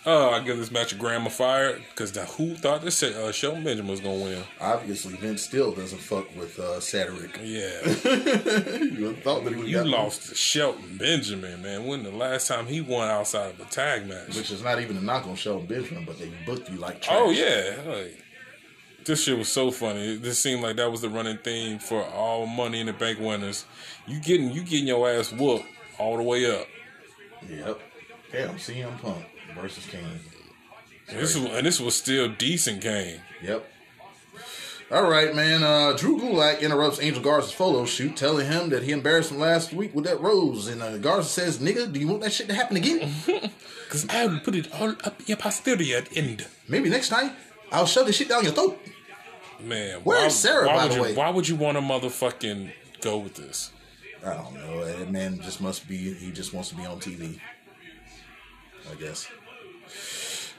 [0.07, 3.91] Oh, I give this match a grandma fire because who thought this uh, Shelton Benjamin
[3.91, 4.43] was gonna win?
[4.61, 7.37] Obviously, Vince still doesn't fuck with uh, Cedric.
[7.43, 11.87] Yeah, you thought that he would you lost to Shelton Benjamin, man.
[11.87, 14.37] When the last time he won outside of a tag match?
[14.37, 17.17] Which is not even a knock on Shelton Benjamin, but they booked you like trash.
[17.19, 18.23] Oh yeah, like
[19.05, 20.15] this shit was so funny.
[20.15, 23.19] It just seemed like that was the running theme for all Money in the Bank
[23.19, 23.65] winners.
[24.07, 25.67] You getting you getting your ass whooped
[25.99, 26.67] all the way up.
[27.49, 27.81] Yep.
[28.31, 29.25] Damn, CM Punk
[29.61, 30.21] versus Kane.
[31.09, 33.21] This was, and this was still decent game.
[33.43, 33.67] Yep.
[34.91, 35.63] All right, man.
[35.63, 39.73] Uh, Drew Gulak interrupts Angel Garza's photo shoot, telling him that he embarrassed him last
[39.73, 40.67] week with that rose.
[40.67, 43.13] And uh, Garza says, "Nigga, do you want that shit to happen again?
[43.91, 46.47] Cause I will put it all up your posterior at end.
[46.69, 47.33] Maybe next time
[47.71, 48.79] I'll shove this shit down your throat."
[49.61, 51.15] Man, Where's Sarah, why by would the you, way?
[51.15, 53.73] Why would you want to motherfucking go with this?
[54.25, 54.85] I don't know.
[54.85, 56.15] That man just must be.
[56.15, 57.41] He just wants to be on TV.
[58.91, 59.29] I guess.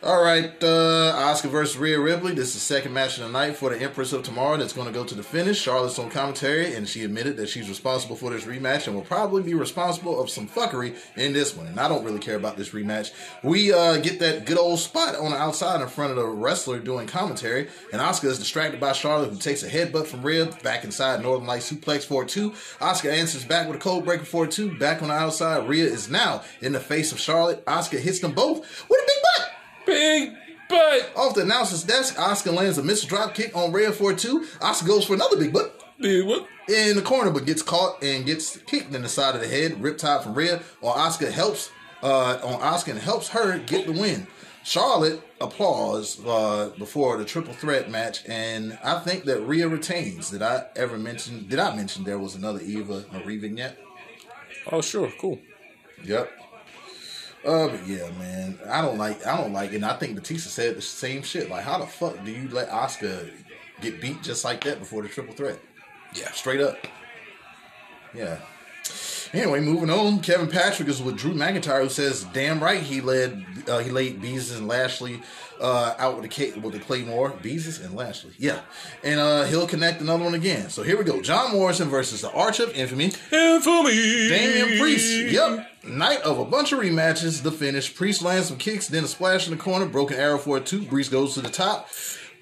[0.01, 2.33] All right, uh, Asuka versus Rhea Ripley.
[2.33, 4.87] This is the second match of the night for the Empress of Tomorrow that's going
[4.87, 5.59] to go to the finish.
[5.59, 9.43] Charlotte's on commentary, and she admitted that she's responsible for this rematch and will probably
[9.43, 11.67] be responsible of some fuckery in this one.
[11.67, 13.11] And I don't really care about this rematch.
[13.43, 16.79] We uh, get that good old spot on the outside in front of the wrestler
[16.79, 20.85] doing commentary, and Asuka is distracted by Charlotte, who takes a headbutt from Rhea back
[20.85, 22.51] inside Northern Light suplex for two.
[22.79, 24.77] Asuka answers back with a codebreaker for two.
[24.77, 27.65] Back on the outside, Rhea is now in the face of Charlotte.
[27.65, 29.58] Asuka hits them both with a big butt.
[29.89, 30.33] Big
[30.69, 31.11] butt.
[31.15, 34.41] Off the announcer's desk, Asuka lands a missile drop kick on Rhea for two.
[34.59, 36.47] Asuka goes for another big butt Big what?
[36.67, 39.73] in the corner, but gets caught and gets kicked in the side of the head.
[39.81, 41.71] Riptide from Rhea on Asuka helps
[42.03, 44.27] uh, on Asuka and helps her get the win.
[44.63, 50.29] Charlotte applause uh, before the triple threat match, and I think that Rhea retains.
[50.29, 51.47] Did I ever mention?
[51.47, 53.77] Did I mention there was another Eva Marie vignette?
[54.71, 55.11] Oh, sure.
[55.19, 55.39] Cool.
[56.03, 56.31] Yep.
[57.45, 59.77] Uh, but yeah, man, I don't like, I don't like, it.
[59.77, 61.49] and I think Batista said the same shit.
[61.49, 63.29] Like, how the fuck do you let Asuka
[63.81, 65.59] get beat just like that before the triple threat?
[66.13, 66.31] Yeah.
[66.31, 66.77] Straight up.
[68.13, 68.39] Yeah.
[69.31, 70.19] Anyway, moving on.
[70.21, 74.19] Kevin Patrick is with Drew McIntyre, who says, "Damn right, he led, uh, he laid
[74.21, 75.21] Beezus and Lashley
[75.61, 78.61] uh, out with the K- with the Claymore, Beezus and Lashley, yeah,
[79.03, 80.69] and uh, he'll connect another one again.
[80.69, 84.29] So here we go: John Morrison versus the Archer of Infamy, me.
[84.29, 85.31] Damian Priest.
[85.31, 85.67] Yep.
[85.83, 87.41] Night of a bunch of rematches.
[87.41, 87.93] The finish.
[87.93, 89.85] Priest lands some kicks, then a splash in the corner.
[89.85, 90.83] Broken arrow for a two.
[90.83, 91.89] Priest goes to the top.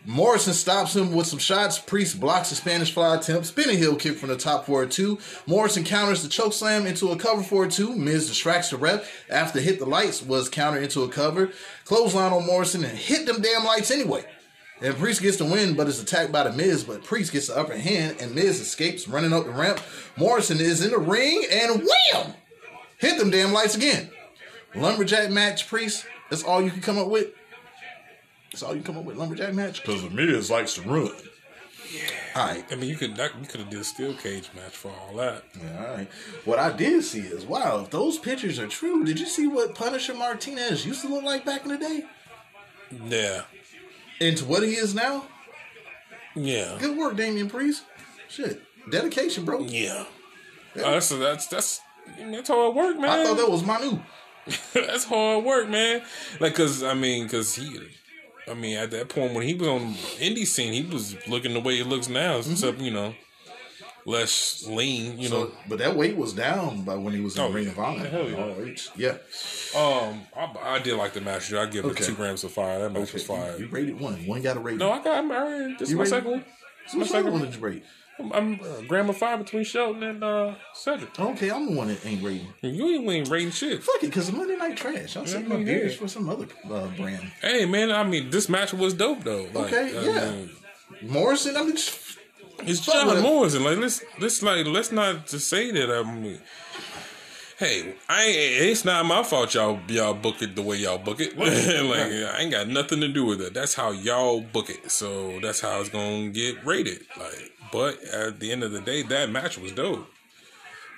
[0.06, 1.78] Morrison stops him with some shots.
[1.78, 3.46] Priest blocks the Spanish fly attempt.
[3.46, 5.20] Spinning heel kick from the top for a two.
[5.46, 7.94] Morrison counters the choke slam into a cover for a two.
[7.96, 11.52] Miz distracts the ref after hit the lights was countered into a cover.
[11.86, 14.24] Clothesline on Morrison and hit them damn lights anyway.
[14.82, 16.84] And Priest gets the win, but is attacked by the Miz.
[16.84, 19.82] But Priest gets the upper hand, and Miz escapes running up the ramp.
[20.16, 22.34] Morrison is in the ring, and wham!
[22.98, 24.10] Hit them damn lights again.
[24.76, 26.06] Lumberjack match, Priest.
[26.30, 27.28] That's all you can come up with.
[28.52, 29.18] That's all you come up with.
[29.18, 29.82] Lumberjack match.
[29.82, 31.12] Because the Miz likes to run.
[31.94, 32.02] Yeah.
[32.36, 32.66] All right.
[32.70, 35.16] I mean, you could that, you could have did a steel cage match for all
[35.18, 35.44] that.
[35.60, 36.08] Yeah, all right.
[36.44, 39.76] What I did see is, wow, if those pictures are true, did you see what
[39.76, 42.04] Punisher Martinez used to look like back in the day?
[43.08, 43.44] Yeah.
[44.20, 45.26] Into what he is now?
[46.36, 46.78] Yeah.
[46.80, 47.84] Good work, Damian Priest.
[48.28, 48.62] Shit.
[48.90, 49.62] Dedication, bro.
[49.62, 50.06] Yeah.
[50.78, 51.82] Oh, that's that's
[52.18, 53.10] that's that's hard work, man.
[53.10, 54.00] I thought that was Manu.
[54.74, 56.02] that's hard work, man.
[56.40, 57.80] Like, cause I mean, cause he,
[58.50, 61.60] I mean, at that point when he was on indie scene, he was looking the
[61.60, 63.14] way he looks now, except you know,
[64.06, 65.20] less lean.
[65.20, 67.72] You So, but that weight was down by when he was in Oh, Ring yeah.
[67.72, 68.08] of Honor.
[68.08, 68.38] Hell yeah.
[68.38, 69.18] Oh, yeah.
[69.76, 71.54] Um, I, I did like the match.
[71.54, 72.04] I give Okay.
[72.04, 72.80] it two grams of fire.
[72.80, 73.58] That match was fire.
[73.58, 74.26] You, you rated one.
[74.26, 74.80] One got a rating.
[74.80, 75.30] no, I got.
[75.30, 76.46] I, this is You my rated- second one.
[76.86, 77.50] This is my second one one.
[77.52, 77.84] did you rate?
[78.20, 81.20] I'm, I'm uh, of five between Shelton and uh, Cedric.
[81.20, 82.48] Okay, I'm the one that ain't rating.
[82.62, 83.84] You ain't, ain't rating shit.
[83.84, 85.16] Fuck it, because Monday Night Trash.
[85.18, 87.32] I'll save my beers for some other uh, brand.
[87.42, 89.48] Hey man, I mean this match was dope though.
[89.54, 90.32] Like, Okay, I yeah.
[90.32, 90.50] mean,
[91.04, 92.18] Morrison, I mean, just-
[92.62, 93.22] It's John.
[93.22, 93.64] Morrison.
[93.64, 95.92] Like let's let's like let's not just say that.
[95.92, 96.40] I mean,
[97.60, 101.20] hey, I ain't, it's not my fault y'all y'all book it the way y'all book
[101.20, 101.38] it.
[101.38, 103.54] like I ain't got nothing to do with it.
[103.54, 104.90] That's how y'all book it.
[104.92, 107.02] So that's how it's gonna get rated.
[107.18, 110.08] Like, but at the end of the day, that match was dope.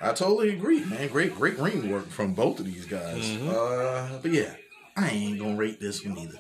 [0.02, 1.10] I totally agree, man.
[1.10, 3.26] Great, great ring work from both of these guys.
[3.26, 3.50] Mm-hmm.
[3.50, 4.54] Uh, but yeah,
[4.96, 6.38] I ain't gonna rate this one either.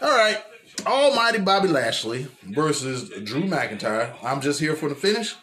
[0.00, 0.40] All right,
[0.86, 4.14] Almighty Bobby Lashley versus Drew McIntyre.
[4.22, 5.34] I'm just here for the finish.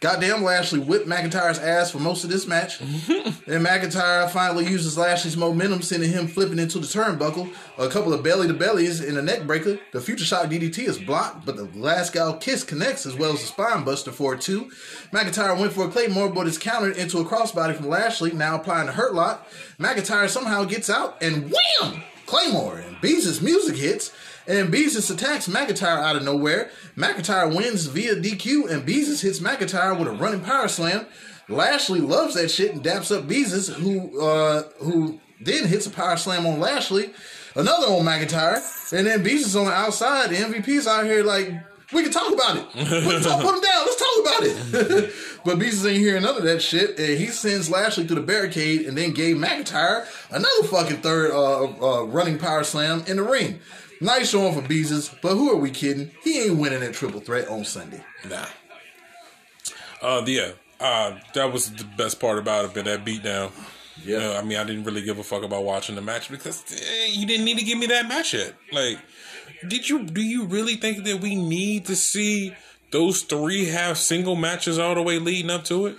[0.00, 2.80] Goddamn, Lashley whipped McIntyre's ass for most of this match.
[2.80, 7.52] and McIntyre finally uses Lashley's momentum, sending him flipping into the turnbuckle.
[7.78, 9.78] A couple of belly to bellies in a neck breaker.
[9.92, 13.46] The Future Shock DDT is blocked, but the Glasgow kiss connects as well as the
[13.46, 14.70] spine buster for a two.
[15.12, 18.86] McIntyre went for a claymore, but is countered into a crossbody from Lashley, now applying
[18.86, 19.46] the hurt lock.
[19.78, 22.02] McIntyre somehow gets out and wham!
[22.26, 24.10] Claymore and Beezus music hits.
[24.46, 26.70] And Beezus attacks McIntyre out of nowhere.
[26.96, 31.06] McIntyre wins via DQ, and Beezus hits McIntyre with a running power slam.
[31.48, 36.16] Lashley loves that shit and daps up Beezus, who uh, who then hits a power
[36.16, 37.10] slam on Lashley.
[37.54, 40.30] Another on McIntyre, and then Beezus on the outside.
[40.30, 41.52] The MVP's out here like,
[41.92, 43.22] we can talk about it.
[43.22, 43.84] Talk, put him down.
[43.84, 45.14] Let's talk about it.
[45.44, 46.98] but Beezus ain't hearing none of that shit.
[46.98, 51.64] And he sends Lashley to the barricade and then gave McIntyre another fucking third uh,
[51.64, 53.60] uh, running power slam in the ring.
[54.02, 56.10] Nice showing for Beezus, but who are we kidding?
[56.24, 58.02] He ain't winning that triple threat on Sunday.
[58.28, 58.46] Nah.
[60.02, 60.50] Uh, yeah.
[60.80, 63.52] Uh, that was the best part about it, but that beatdown.
[64.04, 64.16] Yeah.
[64.16, 66.64] You know, I mean, I didn't really give a fuck about watching the match because
[66.72, 68.54] eh, you didn't need to give me that match yet.
[68.72, 68.98] Like,
[69.68, 70.02] did you?
[70.02, 72.56] Do you really think that we need to see
[72.90, 75.96] those three have single matches all the way leading up to it?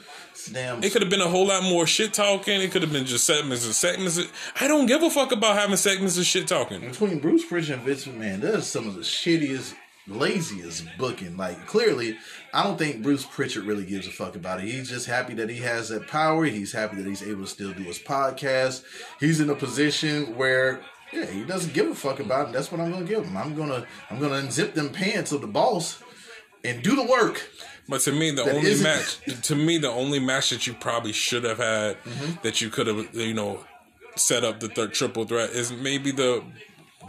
[0.48, 0.84] Damn.
[0.84, 2.62] It could have been a whole lot more shit talking.
[2.62, 4.20] It could have been just segments and segments.
[4.60, 6.82] I don't give a fuck about having segments of shit talking.
[6.82, 9.74] between Bruce Pritchard and Vince McMahon, that's some of the shittiest,
[10.08, 11.38] laziest booking.
[11.38, 12.18] Like clearly,
[12.54, 14.66] I don't think Bruce Pritchard really gives a fuck about it.
[14.66, 16.46] He's just happy that he has that power.
[16.46, 18.84] He's happy that he's able to still do his podcast.
[19.20, 20.82] He's in a position where.
[21.12, 22.54] Yeah, he doesn't give a fuck about it.
[22.54, 23.38] That's what I'm gonna give him.
[23.38, 26.02] I'm gonna I'm gonna unzip them pants of the boss
[26.64, 27.48] and do the work.
[27.90, 30.74] But to me, the That only isn't- match, to me, the only match that you
[30.74, 32.32] probably should have had, Mm-hmm.
[32.44, 33.60] that you could have, you know,
[34.16, 36.44] set up the third triple threat is maybe the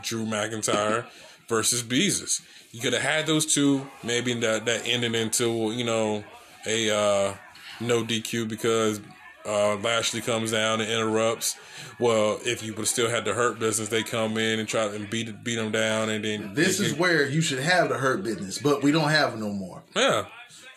[0.03, 1.07] Drew McIntyre
[1.49, 2.41] versus Beezus.
[2.73, 3.87] You could have had those two.
[4.03, 6.25] Maybe that that ended into you know
[6.67, 7.35] a uh,
[7.81, 9.01] no DQ because
[9.47, 11.57] uh, Lashley comes down and interrupts.
[12.01, 14.87] Well, if you would have still had the hurt business, they come in and try
[14.87, 17.99] and beat beat them down, and then This is get- where you should have the
[17.99, 19.83] hurt business, but we don't have no more.
[19.95, 20.25] yeah.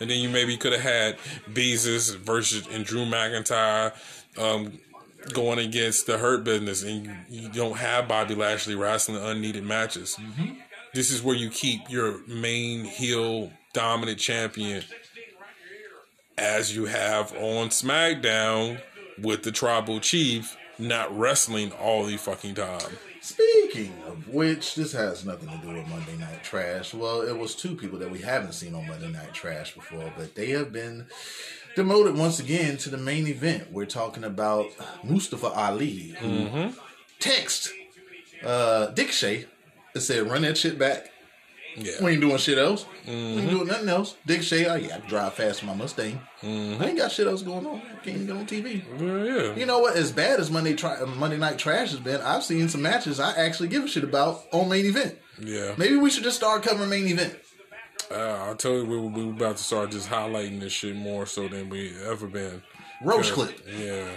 [0.00, 1.18] And then you maybe could have had
[1.52, 3.92] Beezus versus and Drew McIntyre
[4.38, 4.78] um,
[5.32, 10.16] going against the Hurt Business, and you, you don't have Bobby Lashley wrestling unneeded matches.
[10.94, 14.84] This is where you keep your main heel dominant champion,
[16.36, 18.80] as you have on SmackDown
[19.20, 22.96] with the Tribal Chief not wrestling all the fucking time.
[23.28, 26.94] Speaking of which, this has nothing to do with Monday Night Trash.
[26.94, 30.34] Well, it was two people that we haven't seen on Monday Night Trash before, but
[30.34, 31.04] they have been
[31.76, 33.70] demoted once again to the main event.
[33.70, 34.68] We're talking about
[35.04, 36.72] Mustafa Ali, who
[37.18, 37.70] text
[38.42, 39.44] uh, Ricochet
[39.92, 41.10] and said, "Run that shit back.
[41.78, 42.02] Yeah.
[42.02, 42.86] We ain't doing shit else.
[43.06, 46.20] We ain't doing nothing else." Ricochet, oh yeah, I drive fast in my Mustang.
[46.42, 47.80] I ain't got shit else going on.
[48.02, 48.82] Can't even get on TV.
[49.00, 49.54] Yeah, yeah.
[49.54, 49.96] You know what?
[49.96, 53.32] As bad as Monday tri- Monday Night Trash has been, I've seen some matches I
[53.32, 55.16] actually give a shit about on main event.
[55.40, 55.74] Yeah.
[55.76, 57.36] Maybe we should just start covering main event.
[58.10, 61.26] Uh, I tell you we were, we about to start just highlighting this shit more
[61.26, 62.62] so than we ever been.
[63.04, 63.60] Roach clip.
[63.78, 64.08] Yeah.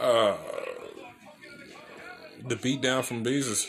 [0.00, 0.36] Uh,
[2.44, 3.68] the beat down from Beezus.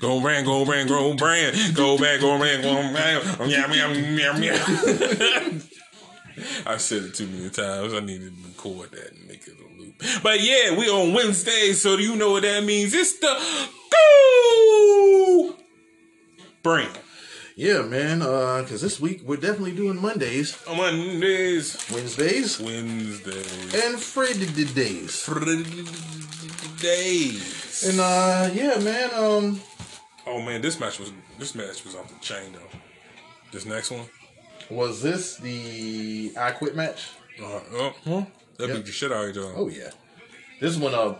[0.00, 4.42] go brand, go brand, go brand, go back, go brand, go brand, yum, yum, yum,
[4.42, 5.62] yum.
[6.66, 7.94] I said it too many times.
[7.94, 9.94] I needed to record that and make it a loop.
[10.22, 12.92] But yeah, we on Wednesday, so do you know what that means?
[12.92, 15.56] It's the go
[16.62, 16.98] brand.
[17.58, 18.20] Yeah, man.
[18.20, 25.22] Uh, because this week we're definitely doing Mondays, On Mondays, Wednesdays, Wednesdays, and Friday days.
[25.22, 25.64] Friday
[26.82, 27.88] days.
[27.88, 29.10] And uh, yeah, man.
[29.14, 29.60] Um,
[30.26, 32.78] Oh man, this match was this match was off the chain though.
[33.52, 34.06] This next one,
[34.70, 37.10] was this the I Quit match?
[37.40, 38.24] uh, oh, huh?
[38.58, 38.76] that Yep.
[38.78, 39.52] beat the shit out of each other.
[39.56, 39.90] Oh yeah.
[40.60, 41.16] This one, uh,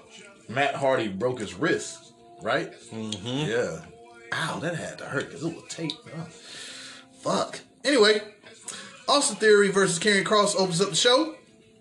[0.49, 2.73] Matt Hardy broke his wrist, right?
[2.91, 3.51] Mm-hmm.
[3.51, 3.85] Yeah.
[4.33, 5.93] Ow, that had to hurt because it was tape.
[6.17, 6.27] Oh,
[7.21, 7.61] fuck.
[7.85, 8.23] Anyway,
[9.07, 11.35] Austin Theory versus Karrion Kross opens up the show.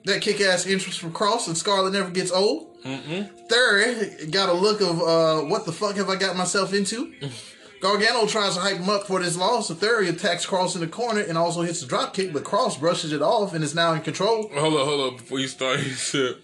[0.03, 2.74] That kick-ass entrance from Kross and Scarlett never gets old.
[2.85, 3.47] Mm-hmm.
[3.47, 7.13] Theory got a look of uh, what the fuck have I got myself into?
[7.81, 10.87] Gargano tries to hype him up for this loss, so Theory attacks Kross in the
[10.87, 13.93] corner and also hits the drop kick, but Kross brushes it off and is now
[13.93, 14.49] in control.
[14.53, 15.19] Hold up, hold up.
[15.19, 16.35] Before you start, he said,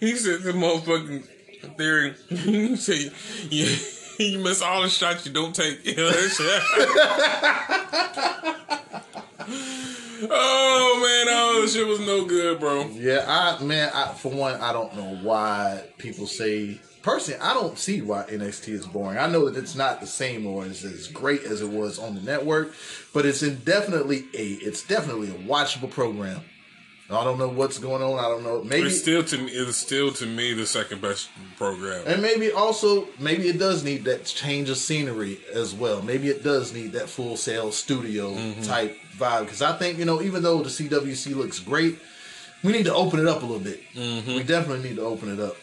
[0.00, 2.14] he said the motherfucking theory.
[2.28, 3.12] he said,
[3.50, 3.76] you,
[4.18, 5.84] you miss all the shots you don't take.
[5.84, 6.12] You know?
[10.22, 12.86] Oh man, oh shit was no good, bro.
[12.92, 16.80] Yeah, I man, I, for one, I don't know why people say.
[17.02, 19.16] Personally, I don't see why NXT is boring.
[19.16, 22.16] I know that it's not the same or it's as great as it was on
[22.16, 22.74] the network,
[23.14, 26.42] but it's in definitely a it's definitely a watchable program.
[27.08, 28.18] I don't know what's going on.
[28.18, 28.64] I don't know.
[28.64, 32.02] Maybe It's still to it's still to me the second best program.
[32.06, 36.02] and maybe also maybe it does need that change of scenery as well.
[36.02, 38.62] Maybe it does need that full sail studio mm-hmm.
[38.62, 41.98] type vibe because I think you know even though the CWC looks great,
[42.62, 43.82] we need to open it up a little bit.
[43.94, 45.56] We definitely need to open it up.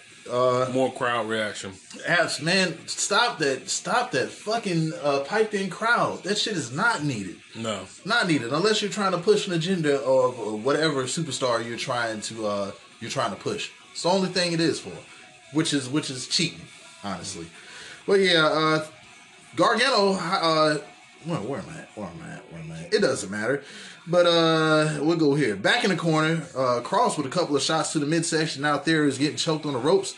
[0.73, 1.73] More crowd reaction.
[2.07, 3.69] Abs, man, stop that!
[3.69, 6.23] Stop that fucking uh, piped in crowd.
[6.23, 7.35] That shit is not needed.
[7.55, 11.77] No, Not needed unless you're trying to push an agenda of uh, whatever superstar you're
[11.77, 13.69] trying to uh, you're trying to push.
[13.91, 14.93] It's the only thing it is for,
[15.51, 16.61] which is which is cheating,
[17.03, 17.47] honestly.
[18.07, 18.85] But yeah, uh,
[19.57, 20.77] Gargano uh,
[21.25, 21.89] Where, where am I at?
[21.95, 22.42] Where am I at?
[22.91, 23.63] It doesn't matter.
[24.07, 25.55] But uh we'll go here.
[25.55, 28.61] Back in the corner, uh Kross with a couple of shots to the midsection.
[28.61, 30.15] Now Theory is getting choked on the ropes.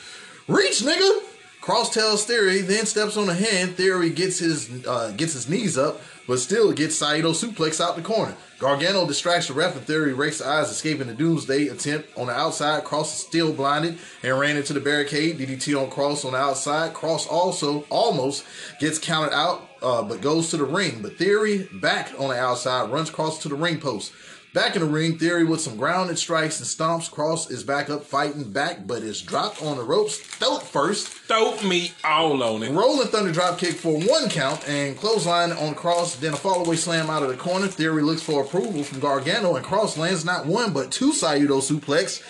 [0.48, 1.22] Reach, nigga!
[1.66, 3.76] Kross tells Theory, then steps on the hand.
[3.76, 8.04] Theory gets his uh, gets his knees up, but still gets Saito suplex out the
[8.04, 8.36] corner.
[8.60, 12.34] Gargano distracts the ref and Theory rakes the eyes, escaping the Doomsday attempt on the
[12.34, 12.84] outside.
[12.84, 15.40] Kross is still blinded and ran into the barricade.
[15.40, 16.94] DDT on Kross on the outside.
[16.94, 18.46] Kross also almost
[18.80, 21.02] gets counted out, uh, but goes to the ring.
[21.02, 24.12] But Theory back on the outside runs Kross to the ring post.
[24.56, 27.12] Back in the ring, Theory with some grounded strikes and stomps.
[27.12, 30.18] Kross is back up fighting back, but is dropped on the ropes.
[30.18, 31.10] Throat first.
[31.10, 32.72] Throw me all on it.
[32.72, 37.10] Rolling Thunder drop kick for one count and clothesline on Kross, then a fallaway slam
[37.10, 37.68] out of the corner.
[37.68, 42.24] Theory looks for approval from Gargano and Kross lands not one but two Saito suplex.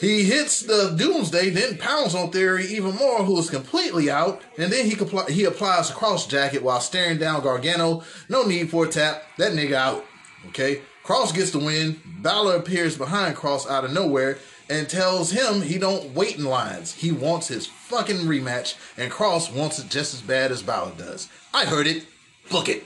[0.00, 4.72] He hits the Doomsday, then pounds on Theory even more, who is completely out, and
[4.72, 8.02] then he compli- he applies a Kross jacket while staring down Gargano.
[8.28, 9.22] No need for a tap.
[9.38, 10.04] That nigga out.
[10.48, 10.82] Okay.
[11.04, 12.00] Kross gets the win.
[12.22, 14.38] Balor appears behind Kross out of nowhere
[14.68, 16.94] and tells him he don't wait in lines.
[16.94, 21.28] He wants his fucking rematch, and Kross wants it just as bad as Balor does.
[21.52, 22.06] I heard it.
[22.50, 22.84] Book it.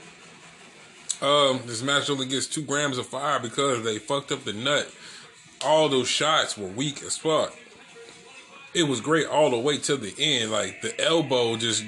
[1.21, 4.89] Um, this match only gets two grams of fire because they fucked up the nut.
[5.63, 7.53] All those shots were weak as fuck.
[8.73, 10.51] It was great all the way to the end.
[10.51, 11.83] Like the elbow just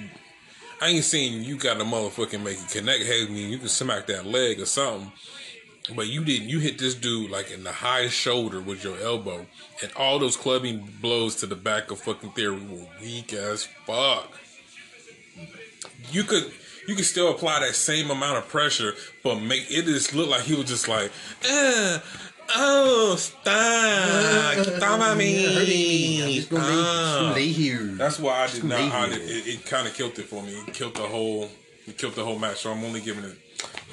[0.81, 3.49] I ain't seen you got a motherfucking make it connect head me.
[3.49, 5.11] You can smack that leg or something.
[5.95, 6.49] But you didn't.
[6.49, 9.45] You hit this dude like in the high shoulder with your elbow,
[9.81, 14.39] and all those clubbing blows to the back of fucking theory were weak as fuck.
[16.11, 16.51] You could
[16.87, 18.93] you could still apply that same amount of pressure,
[19.23, 21.11] but make it just look like he was just like,
[21.47, 21.99] eh,
[22.55, 26.45] oh, stop, stop at me.
[26.53, 27.33] Ah.
[27.35, 27.83] here.
[27.83, 28.79] That's why I did not.
[28.79, 30.53] I it it kind of killed it for me.
[30.67, 31.49] It killed the whole.
[31.87, 32.57] It killed the whole match.
[32.57, 33.37] So I'm only giving it.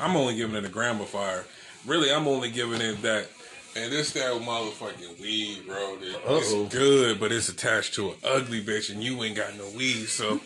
[0.01, 1.45] I'm only giving it a gram of fire.
[1.87, 3.29] Really, I'm only giving it that.
[3.77, 5.97] And this that motherfucking weed, bro.
[5.97, 9.69] That, it's good, but it's attached to an ugly bitch, and you ain't got no
[9.77, 10.41] weed, so.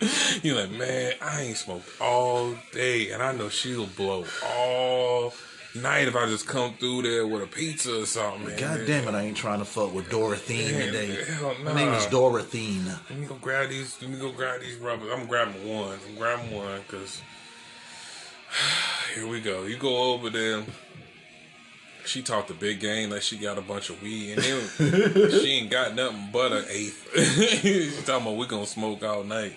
[0.42, 5.34] You're like, man, I ain't smoked all day, and I know she'll blow all
[5.74, 8.48] night if I just come through there with a pizza or something.
[8.48, 8.58] man.
[8.58, 11.24] God damn it, I ain't trying to fuck with Dorothene Man, today.
[11.34, 12.18] hell My name is nah.
[12.18, 12.86] Dorothene.
[13.10, 14.00] Let me go grab these.
[14.00, 15.10] Let me go grab these rubbers.
[15.12, 15.98] I'm grabbing one.
[16.08, 17.20] I'm grabbing one because
[19.14, 19.64] here we go.
[19.64, 20.62] You go over there.
[22.06, 25.50] She talked the big game like she got a bunch of weed, and then she
[25.60, 27.06] ain't got nothing but an eighth.
[27.60, 29.52] she talking about we gonna smoke all night,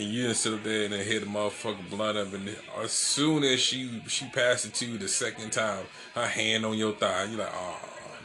[0.00, 2.92] and you didn't sit up there and then hit the motherfucking blunt up, and as
[2.92, 5.84] soon as she she passed it to you the second time,
[6.14, 7.78] her hand on your thigh, you're like, oh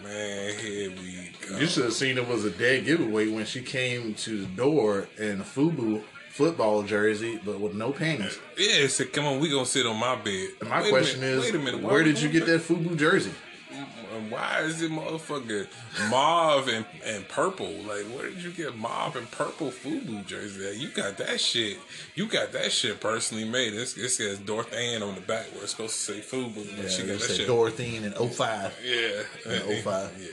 [0.03, 1.57] man, here we go.
[1.57, 5.07] You should have seen it was a dead giveaway when she came to the door
[5.17, 8.39] in a FUBU football jersey, but with no panties.
[8.57, 10.49] Yeah, it said, come on, we gonna sit on my bed.
[10.59, 12.97] And my Wait question minute, is, wait a minute, where did you get that FUBU
[12.97, 13.31] jersey?
[14.25, 15.67] And why is it motherfucking
[16.09, 17.69] mauve and, and purple?
[17.83, 20.77] Like, where did you get mauve and purple FUBU jersey at?
[20.77, 21.77] You got that shit.
[22.15, 23.73] You got that shit personally made.
[23.75, 26.55] It's, it says Dorthan on the back where it's supposed to say FUBU.
[26.55, 27.47] But Yeah, she got that shit.
[27.47, 28.79] Dorothene in 05.
[28.83, 29.51] yeah.
[29.53, 30.11] In 05.
[30.19, 30.27] Yeah.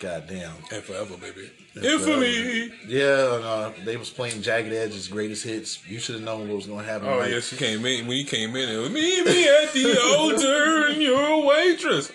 [0.00, 0.52] God damn.
[0.72, 1.50] And forever, baby.
[1.74, 2.72] And Infamy.
[2.88, 5.86] Yeah, and, uh, they was playing Jagged Edge's greatest hits.
[5.86, 7.06] You should have known what was going to happen.
[7.08, 7.30] Oh, right?
[7.30, 8.06] yes, you came in.
[8.06, 12.10] When you came in, it was meet me at the altar and you're a waitress.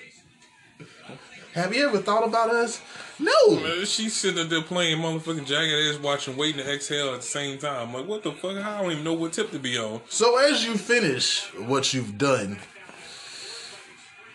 [1.55, 2.81] Have you ever thought about us?
[3.17, 3.31] No.
[3.51, 7.25] Man, She's sitting up there playing motherfucking Jagged Edge, watching Waiting to Exhale at the
[7.25, 7.93] same time.
[7.93, 8.57] like, what the fuck?
[8.57, 10.01] I don't even know what tip to be on.
[10.09, 12.59] So as you finish what you've done,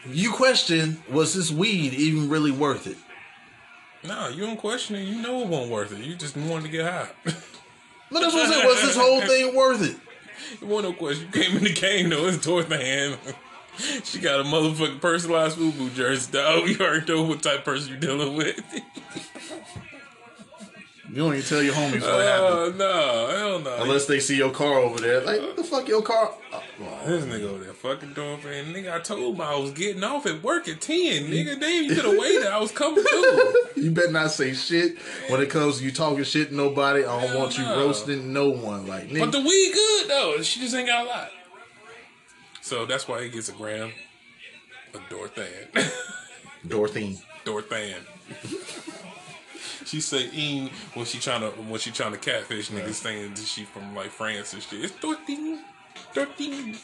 [0.09, 2.97] you question, was this weed even really worth it?
[4.03, 5.03] Nah, you don't question it.
[5.03, 5.99] You know it won't worth it.
[5.99, 7.11] You just wanted to get high.
[7.23, 8.67] But that's what I'm saying.
[8.67, 9.97] Was this whole thing worth it?
[10.63, 11.27] it wasn't no question.
[11.27, 12.29] You came in the game though.
[12.29, 13.19] It's towards the hand.
[14.05, 16.45] She got a motherfucking personalized FUBU jersey, dog.
[16.47, 18.61] Oh, you already know what type of person you're dealing with.
[21.11, 22.81] You don't even tell your homies what oh, happened.
[22.81, 23.37] Oh, no.
[23.37, 23.83] Hell no.
[23.83, 25.21] Unless they see your car over there.
[25.23, 26.33] Like, what the fuck your car?
[26.53, 26.63] Oh,
[27.07, 28.67] This nigga over there fucking doing thing.
[28.67, 30.95] Nigga, I told him I was getting off at work at 10.
[31.25, 32.47] Nigga, damn, you could have waited.
[32.47, 33.83] I was coming through.
[33.83, 37.01] you better not say shit when it comes to you talking shit to nobody.
[37.01, 38.87] I don't Hell want you roasting no one.
[38.87, 40.43] Like, But the weed good though.
[40.43, 41.31] She just ain't got a lot.
[42.71, 43.91] So that's why he gets a gram
[44.95, 45.67] of Dorthan.
[46.69, 47.21] Dorothene.
[47.45, 47.97] Dorthan.
[49.85, 53.41] she say "ing" when she trying to when she trying to catfish niggas saying that
[53.41, 54.85] she from like France and shit.
[54.85, 55.59] It's Dorthin.
[56.15, 56.79] Dorthin.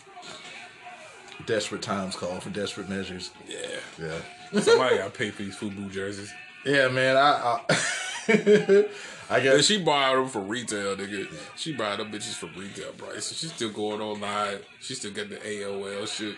[1.46, 3.30] Desperate times call for desperate measures.
[3.46, 3.78] Yeah.
[3.96, 4.60] Yeah.
[4.60, 6.34] Somebody got to pay for these FUBU jerseys.
[6.64, 7.16] Yeah, man.
[7.16, 7.78] I, I
[9.28, 11.28] I And guess she bought them for retail, nigga.
[11.56, 13.32] She bought them bitches for retail price.
[13.32, 14.58] She's still going online.
[14.80, 16.36] She still got the AOL shit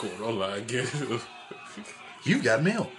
[0.00, 0.64] going online.
[0.66, 0.92] Get
[2.24, 2.90] you got mail.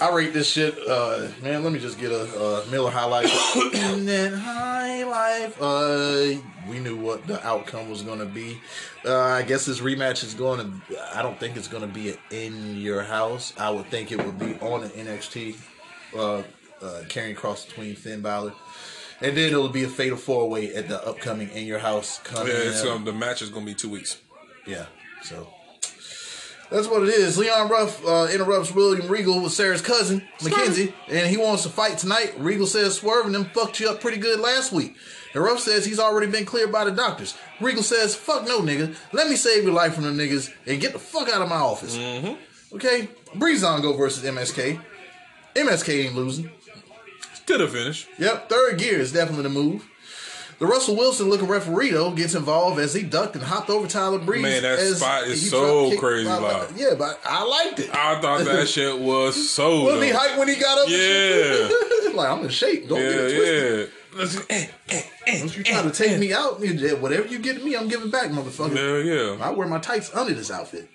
[0.00, 1.64] I rate this shit, uh, man.
[1.64, 3.56] Let me just get a uh, Miller High Life.
[3.74, 8.60] In that high life, uh, we knew what the outcome was going to be.
[9.04, 10.98] Uh, I guess this rematch is going to.
[11.16, 13.52] I don't think it's going to be in your house.
[13.58, 15.56] I would think it would be on an NXT,
[16.82, 18.52] uh, uh, Karrion Kross between Finn Balor,
[19.20, 22.52] and then it'll be a fatal four way at the upcoming in your house coming.
[22.52, 22.88] Yeah, in.
[22.88, 24.18] um, the match is gonna be two weeks.
[24.66, 24.86] Yeah,
[25.22, 25.48] so
[26.70, 27.38] that's what it is.
[27.38, 31.98] Leon Ruff uh, interrupts William Regal with Sarah's cousin, Mackenzie, and he wants to fight
[31.98, 32.34] tonight.
[32.38, 34.96] Regal says Swerve and them fucked you up pretty good last week.
[35.36, 37.36] And Ruff says he's already been cleared by the doctors.
[37.60, 38.96] Regal says, fuck no, nigga.
[39.12, 41.56] Let me save your life from them niggas and get the fuck out of my
[41.56, 41.94] office.
[42.72, 43.08] Okay?
[43.34, 44.80] Breezango versus MSK.
[45.54, 46.50] MSK ain't losing.
[47.46, 48.06] To the finish.
[48.18, 49.88] Yep, third gear is definitely the move.
[50.58, 54.18] The Russell Wilson looking referee though gets involved as he ducked and hopped over Tyler
[54.18, 54.42] Breeze.
[54.42, 56.76] Man, that spot is so crazy loud.
[56.76, 57.90] Yeah, but I liked it.
[57.94, 59.84] I thought that shit was so.
[59.84, 60.88] Wasn't he hyped when he got up?
[60.88, 61.68] Yeah.
[62.14, 62.88] like I'm in shape.
[62.88, 63.88] Don't get Yeah, it twisted.
[63.88, 64.18] yeah.
[64.18, 66.58] Listen, eh, eh, eh, Don't you try to take me out?
[66.58, 68.74] Whatever you get me, I'm giving back, motherfucker.
[68.74, 69.44] Yeah, yeah.
[69.44, 70.88] I wear my tights under this outfit.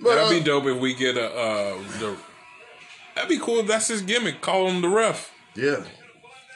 [0.00, 1.26] But That'd uh, be dope if we get a.
[1.26, 2.16] Uh, the,
[3.14, 4.40] that'd be cool if that's his gimmick.
[4.40, 5.33] Call him the ref.
[5.54, 5.84] Yeah.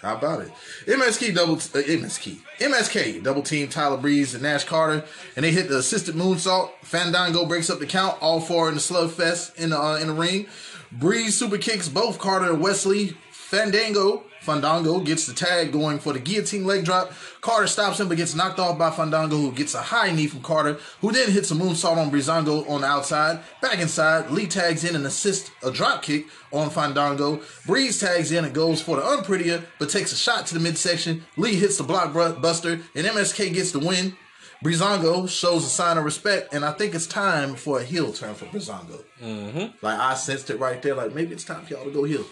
[0.02, 0.52] How about it?
[0.86, 5.68] MSK double uh, MSK MSK double team Tyler Breeze and Nash Carter, and they hit
[5.68, 6.70] the assisted moonsault.
[6.82, 8.16] Fandango breaks up the count.
[8.20, 10.46] All four in the slugfest in the uh, in the ring.
[10.92, 13.16] Breeze super kicks both Carter and Wes Lee.
[13.32, 17.12] Fandango Fandango gets the tag going for the guillotine leg drop.
[17.42, 20.40] Carter stops him but gets knocked off by Fandango, who gets a high knee from
[20.40, 23.40] Carter, who then hits a moonsault on Breezango on the outside.
[23.60, 27.42] Back inside, Lee tags in and assists a drop kick on Fandango.
[27.66, 31.26] Breeze tags in and goes for the unprettier, but takes a shot to the midsection.
[31.36, 34.16] Lee hits the blockbuster, and MSK gets the win.
[34.64, 38.34] Breezango shows a sign of respect, and I think it's time for a heel turn
[38.34, 39.04] for Breezango.
[39.22, 39.84] Mm-hmm.
[39.84, 40.94] Like I sensed it right there.
[40.94, 42.24] Like maybe it's time for y'all to go heel.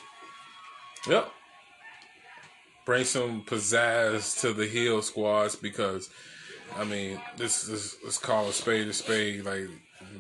[1.07, 1.33] Yep.
[2.87, 6.09] Bring some pizzazz to the heel squads because,
[6.77, 9.45] I mean, this this let's call a spade a spade.
[9.45, 9.69] Like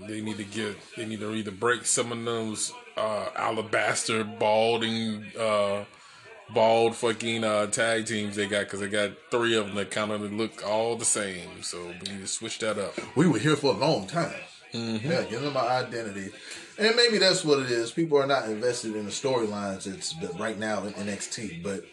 [0.06, 5.24] they need to get they need to either break some of those uh, alabaster balding
[5.38, 5.84] uh,
[6.52, 10.10] bald fucking uh, tag teams they got because they got three of them that kind
[10.10, 11.62] of look all the same.
[11.62, 12.94] So we need to switch that up.
[13.16, 14.34] we were here for a long time.
[14.72, 16.30] Yeah, give them my identity.
[16.78, 17.92] And maybe that's what it is.
[17.92, 19.86] People are not invested in the storylines.
[19.86, 21.84] It's right now in NXT, but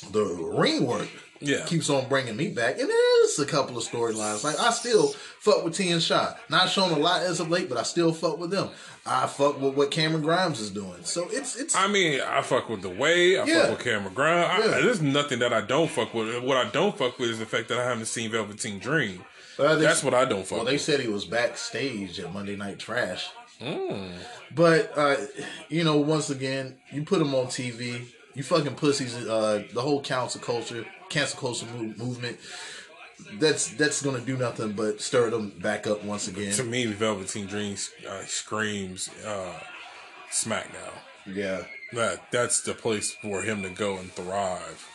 [0.00, 1.08] the ring work
[1.40, 1.64] Yeah.
[1.66, 2.78] keeps on bringing me back.
[2.78, 4.42] And there's a couple of storylines.
[4.44, 5.08] Like I still
[5.40, 6.38] fuck with T and Shot.
[6.48, 8.70] Not shown a lot as of late, but I still fuck with them.
[9.04, 11.04] I fuck with what Cameron Grimes is doing.
[11.04, 13.62] So it's it's I mean, I fuck with the way I Yeah.
[13.62, 14.50] fuck with Cameron Grimes.
[14.50, 14.80] I, Yeah.
[14.82, 16.42] There's nothing that I don't fuck with.
[16.42, 19.24] What I don't fuck with is the fact that I haven't seen Velveteen Dream.
[19.58, 20.82] Uh, they- That's what I don't fuck Well, they with.
[20.82, 23.28] said he was backstage at Monday Night Trash.
[23.60, 24.10] Mm.
[24.54, 25.16] But uh,
[25.70, 28.06] you know, once again, you put him on TV.
[28.36, 29.16] You fucking pussies.
[29.16, 32.38] Uh, the whole council culture, cancel culture move, movement.
[33.38, 36.52] That's that's gonna do nothing but stir them back up once again.
[36.52, 37.76] To me, Velveteen Dream
[38.06, 39.58] uh, screams uh,
[40.30, 40.92] SmackDown.
[41.26, 41.64] Yeah.
[41.94, 44.86] That that's the place for him to go and thrive.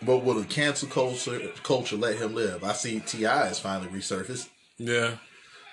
[0.00, 2.64] But will the cancel culture culture let him live?
[2.64, 4.48] I see Ti has finally resurfaced.
[4.78, 5.16] Yeah,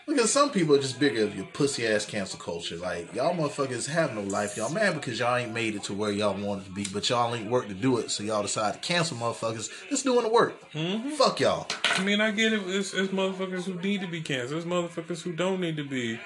[0.08, 2.78] Because some people are just bigger of your pussy ass cancel culture.
[2.78, 4.55] Like y'all motherfuckers have no life.
[4.55, 7.36] Y'all mad because y'all ain't made it to where y'all wanted to be, but y'all
[7.36, 8.10] ain't work to do it.
[8.10, 9.70] So y'all decide to cancel motherfuckers.
[9.89, 10.72] That's doing the work.
[10.72, 11.10] Mm-hmm.
[11.10, 11.68] Fuck y'all.
[11.84, 12.62] I mean, I get it.
[12.66, 14.60] It's, it's motherfuckers who need to be canceled.
[14.60, 16.18] It's motherfuckers who don't need to be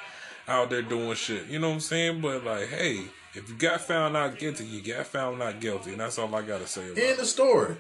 [0.48, 1.48] out there doing shit.
[1.48, 2.22] You know what I'm saying?
[2.22, 6.00] But like, hey, if you got found not guilty, you got found not guilty, and
[6.00, 7.78] that's all I gotta say about End of story.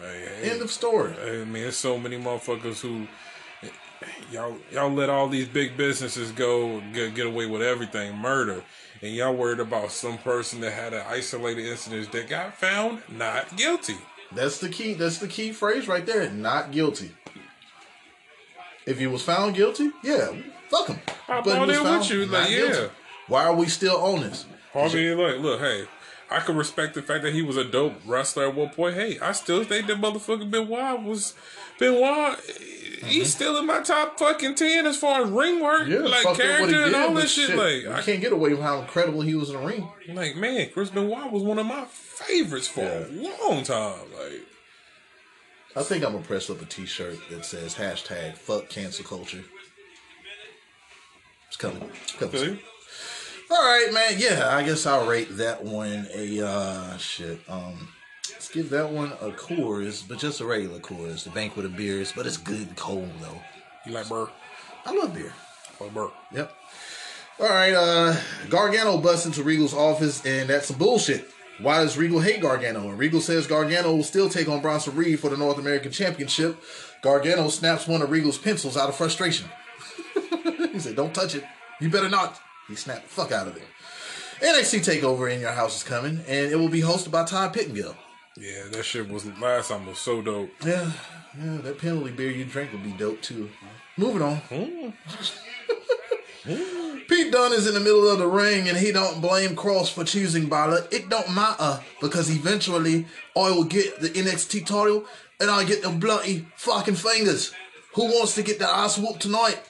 [0.00, 1.14] Like, hey, End of story.
[1.22, 3.06] I mean, there's so many motherfuckers who
[4.32, 8.62] y'all y'all let all these big businesses go get, get away with everything, murder,
[9.02, 13.56] and y'all worried about some person that had an isolated incident that got found not
[13.56, 13.96] guilty.
[14.32, 14.94] That's the key.
[14.94, 16.30] That's the key phrase right there.
[16.30, 17.12] Not guilty.
[18.86, 20.32] If he was found guilty, yeah,
[20.68, 21.00] fuck him.
[21.28, 22.92] I But he was found with you, not like, guilty.
[23.28, 24.46] Why are we still on this?
[24.74, 25.84] I mean, look, look, hey,
[26.30, 28.94] I can respect the fact that he was a dope wrestler at one point.
[28.94, 31.34] Hey, I still think that motherfucker Benoit was
[31.78, 32.38] Benoit.
[33.04, 35.92] He's still in my top fucking ten as far as ring work, Mm-hmm.
[35.92, 37.50] Yeah, like fucked up what he character and all but this shit.
[37.50, 39.88] you I can't get away from how incredible he was in the ring.
[40.08, 43.98] Like man, Chris Benoit was one of my favorites for a long time.
[44.16, 44.42] Like,
[45.74, 49.44] I think I'm gonna press up a T-shirt that says hashtag Fuck Cancel Culture.
[51.48, 51.90] It's coming.
[52.02, 52.36] It's coming.
[52.36, 52.60] see?
[53.52, 54.14] All right, man.
[54.16, 57.40] Yeah, I guess I'll rate that one a uh shit.
[57.48, 57.88] Um,
[58.30, 61.24] let's give that one a Coors, but just a regular Coors.
[61.24, 62.12] the banquet of beers.
[62.14, 63.40] But it's good and cold though.
[63.86, 64.28] You like burr?
[64.86, 65.32] I love beer.
[65.80, 66.10] Or burr?
[66.32, 66.54] Yep.
[67.40, 68.16] All right, uh,
[68.50, 71.26] Gargano busts into Regal's office, and that's some bullshit.
[71.58, 72.88] Why does Regal hate Gargano?
[72.90, 76.62] And Regal says Gargano will still take on Bronson Reed for the North American Championship.
[77.02, 79.48] Gargano snaps one of Regal's pencils out of frustration.
[80.72, 81.44] he said, Don't touch it.
[81.80, 82.38] You better not.
[82.70, 83.64] He snapped the fuck out of it.
[84.40, 87.96] NXT TakeOver in Your House is coming, and it will be hosted by Todd Pettengill.
[88.36, 90.50] Yeah, that shit was last time was so dope.
[90.64, 90.90] Yeah,
[91.38, 93.50] yeah, that penalty beer you drink would be dope too.
[93.98, 94.36] Moving on.
[94.36, 94.90] Hmm.
[97.08, 100.04] Pete Dunne is in the middle of the ring and he don't blame Kross for
[100.04, 100.86] choosing Balor.
[100.90, 103.06] It don't matter because eventually
[103.36, 105.04] I will get the NXT title
[105.38, 107.52] and I get the bloody fucking fingers.
[107.94, 109.60] Who wants to get that ass whooped tonight?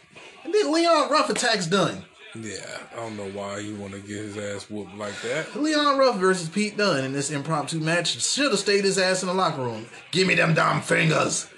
[0.44, 2.05] And then Leon Ruff attacks Dunne.
[2.35, 5.57] Yeah, I don't know why he want to get his ass whooped like that.
[5.57, 9.28] Leon Ruff versus Pete Dunne in this impromptu match should have stayed his ass in
[9.28, 9.87] the locker room.
[10.12, 11.49] Give me them damn fingers.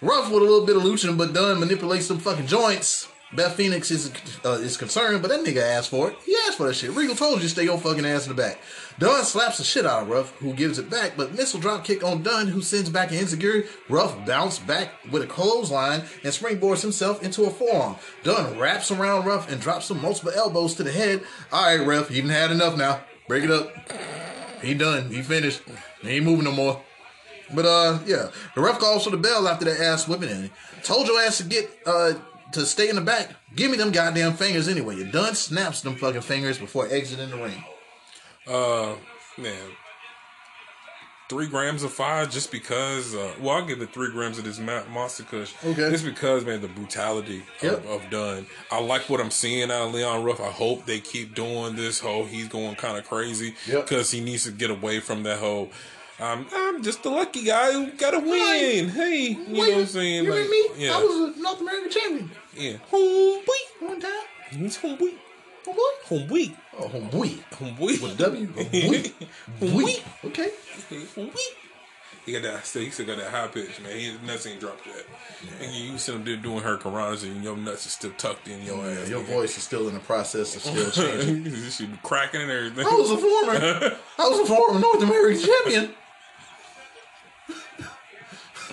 [0.00, 3.08] Ruff with a little bit of luching, but Dunne manipulates some fucking joints.
[3.32, 4.12] Beth Phoenix is
[4.44, 6.16] uh, is concerned, but that nigga asked for it.
[6.24, 6.92] He asked for that shit.
[6.92, 8.60] Regal told you stay your fucking ass in the back.
[8.98, 12.02] Dunne slaps the shit out of Ruff, who gives it back, but missile drop kick
[12.02, 13.66] on Dunne, who sends back an enzuigiri.
[13.90, 17.96] Ruff bounced back with a clothesline and springboards himself into a forearm.
[18.22, 21.22] Dunne wraps around Ruff and drops some multiple elbows to the head.
[21.52, 23.00] All right, Ruff, done had enough now.
[23.28, 23.70] Break it up.
[24.62, 25.10] He done.
[25.10, 25.62] He finished.
[26.00, 26.82] He ain't moving no more.
[27.54, 30.50] But uh, yeah, the ref calls for the bell after that ass whipping in.
[30.82, 32.14] Told your ass to get uh
[32.52, 33.30] to stay in the back.
[33.54, 34.96] Give me them goddamn fingers anyway.
[34.96, 37.64] You done snaps them fucking fingers before exiting the ring.
[38.46, 38.94] Uh,
[39.38, 39.70] man,
[41.28, 43.14] three grams of fire just because.
[43.14, 45.52] Uh, well, I'll give it three grams of this monster kush.
[45.64, 45.90] Okay.
[45.90, 47.84] Just because, man, the brutality Yep.
[47.84, 48.46] of, of Dunne.
[48.70, 50.40] I like what I'm seeing out of Leon Ruff.
[50.40, 52.24] I hope they keep doing this whole.
[52.24, 53.84] He's going kind of crazy Yep.
[53.88, 55.70] because he needs to get away from that whole.
[56.18, 58.88] Um, I'm just the lucky guy who got to win.
[58.88, 60.24] Hey, you know what I'm saying?
[60.24, 60.66] You like, me?
[60.78, 62.76] yeah, I was a North American champion yeah.
[62.90, 63.46] Homeboy,
[63.80, 64.10] one time.
[64.50, 65.12] he's homeboy,
[65.66, 66.28] Homeboy.
[66.28, 67.38] homeboy, Oh, homeboy.
[67.50, 68.02] homeboy.
[68.02, 68.46] With a W.
[68.48, 69.12] Homeboy.
[69.60, 70.24] Homeboy.
[70.26, 70.50] Okay.
[72.24, 72.66] He got that.
[72.66, 73.92] Still, he still got that high pitch, man.
[73.98, 75.04] His nuts ain't dropped yet.
[75.62, 78.62] And you, you see him there doing hurricanranas, and your nuts are still tucked in
[78.62, 79.08] your Yeah, ass.
[79.08, 79.26] your nigga.
[79.26, 81.44] voice is still in the process of still changing.
[81.44, 82.84] this shit be cracking and everything.
[82.86, 83.96] I was a former.
[84.18, 85.94] I was a former North American champion.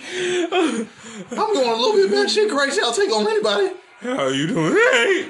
[0.16, 0.86] I'm
[1.54, 2.80] going a little bit batshit crazy.
[2.82, 3.70] I'll take on anybody.
[4.04, 4.74] How are you doing?
[4.74, 5.28] Hey,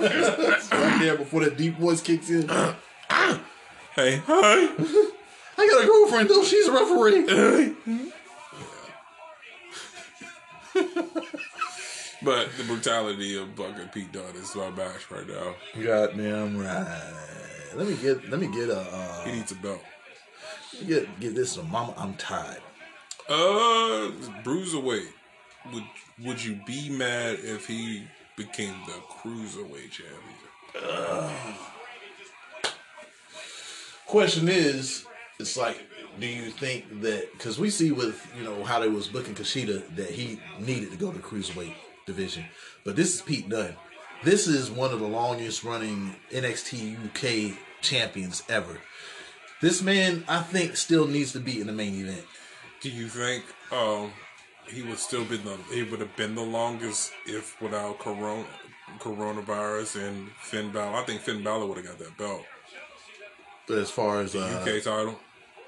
[0.00, 2.48] Right there before that deep voice kicks in.
[2.48, 4.68] Hey, hi.
[5.58, 6.44] I got a girlfriend though.
[6.44, 7.74] She's a referee.
[12.22, 15.54] But the brutality of Bucket Pete Dunne is my match right now.
[15.82, 17.12] Goddamn right.
[17.74, 18.28] Let me get.
[18.30, 18.80] Let me get a.
[18.80, 19.80] Uh, He needs a belt.
[20.86, 21.56] get get this.
[21.56, 21.70] One.
[21.70, 22.60] Mama, I'm tired.
[23.28, 24.10] Uh,
[24.44, 25.08] bruiserweight.
[25.72, 25.84] Would
[26.24, 28.04] Would you be mad if he
[28.36, 31.44] became the cruiserweight champion?
[34.06, 35.04] Question is,
[35.38, 35.78] it's like,
[36.18, 39.94] do you think that because we see with you know how they was booking Kushida
[39.94, 41.74] that he needed to go to cruiserweight
[42.06, 42.44] division,
[42.84, 43.76] but this is Pete Dunne.
[44.24, 48.80] This is one of the longest running NXT UK champions ever.
[49.60, 52.24] This man, I think, still needs to be in the main event.
[52.80, 54.10] Do you think um,
[54.70, 58.44] he would still been the he would have been the longest if without corona
[58.98, 60.96] coronavirus and Finn Balor?
[60.96, 62.44] I think Finn Balor would have got that belt,
[63.66, 65.18] But as far as uh, UK title.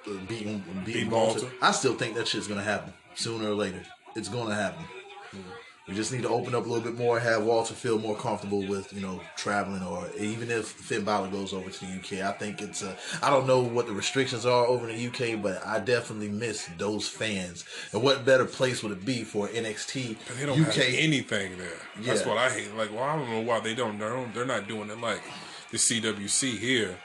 [0.05, 1.57] beating, beating Beating Walter, Walter.
[1.63, 3.83] I still think that shit's gonna happen sooner or later.
[4.17, 4.85] It's gonna happen.
[5.89, 8.65] We just need to open up a little bit more, have Walter feel more comfortable
[8.65, 12.25] with, you know, traveling, or even if Finn Balor goes over to the UK.
[12.25, 15.43] I think it's, uh, I don't know what the restrictions are over in the UK,
[15.43, 17.65] but I definitely miss those fans.
[17.93, 20.75] And what better place would it be for NXT But they don't UK?
[20.75, 21.69] have anything there.
[21.99, 22.29] That's Yeah.
[22.29, 22.73] what I hate.
[22.77, 23.99] Like, well, I don't know why they don't.
[23.99, 25.23] They're not doing it like
[25.73, 26.97] the CWC here.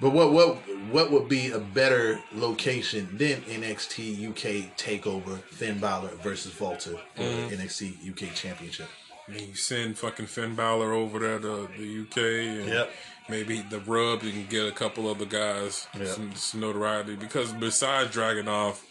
[0.00, 0.56] But what what
[0.90, 7.22] what would be a better location than NXT UK Takeover Finn Balor versus Walter for
[7.22, 7.48] Mm-hmm.
[7.50, 8.88] the NXT UK Championship?
[9.26, 12.18] And you send fucking Finn Balor over there to the UK,
[12.62, 12.90] and Yep.
[13.30, 16.06] maybe the rub you can get a couple other guys Yep.
[16.08, 17.16] some, some notoriety.
[17.16, 18.84] Because besides dragging off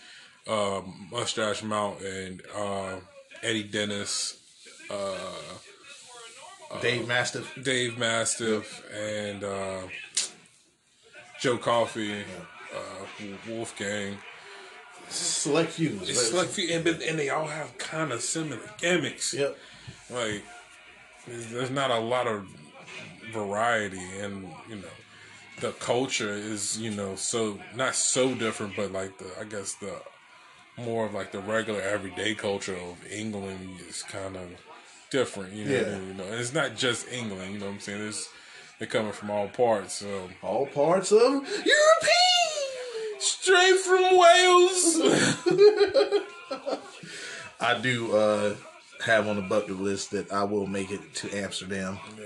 [0.48, 2.95] uh, Mustache Mount and uh,
[3.44, 4.38] Eddie Dennis,
[6.82, 7.53] Dave Mastiff.
[7.61, 9.82] Dave Mastiff, and uh,
[11.44, 12.22] Joe Coffey,
[12.74, 14.18] uh, Wolfgang.
[15.10, 15.99] Select few.
[16.03, 19.34] It's like, and, but- and they all have kind of similar gimmicks.
[19.34, 19.57] Yep.
[20.10, 20.41] Like,
[21.28, 22.48] there's, there's not a lot of
[23.34, 24.88] variety and you know
[25.60, 29.95] the culture is you know so not so different, but like the I guess the
[30.78, 34.48] more of like the regular everyday culture of England is kind of
[35.10, 35.52] different.
[35.53, 35.98] You know, Yeah.
[35.98, 37.53] you know, and it's not just England.
[37.53, 38.07] You know what I'm saying?
[38.07, 38.30] It's
[38.84, 39.93] they're coming from all parts.
[39.93, 41.69] So All parts of European.
[43.19, 44.99] straight from Wales.
[47.61, 48.55] I do uh,
[49.05, 51.97] have on the bucket list that I will make it to Amsterdam.
[52.19, 52.26] yeah,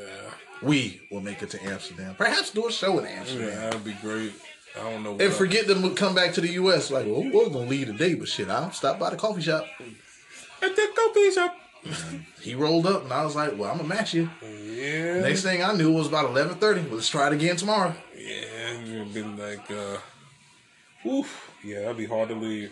[0.64, 2.16] We will make it to Amsterdam.
[2.18, 3.50] Perhaps do a show in Amsterdam.
[3.50, 4.34] yeah, that'd be great.
[4.76, 5.18] I don't know.
[5.20, 6.90] And forget them to come back to the U.S.
[6.90, 9.66] Like, well, we're gonna leave today, but shit, I'll stop by the coffee shop.
[10.64, 11.56] at the coffee shop.
[12.42, 14.30] He rolled up, and I was like, well, I'm gonna match you.
[14.42, 15.22] Yeah.
[15.22, 16.92] Next thing I knew was about 11:30.
[16.92, 17.94] Let's try it again tomorrow.
[18.16, 19.98] Yeah, it's been like, uh,
[21.08, 21.52] oof.
[21.64, 22.72] Yeah, that'd be hard to leave.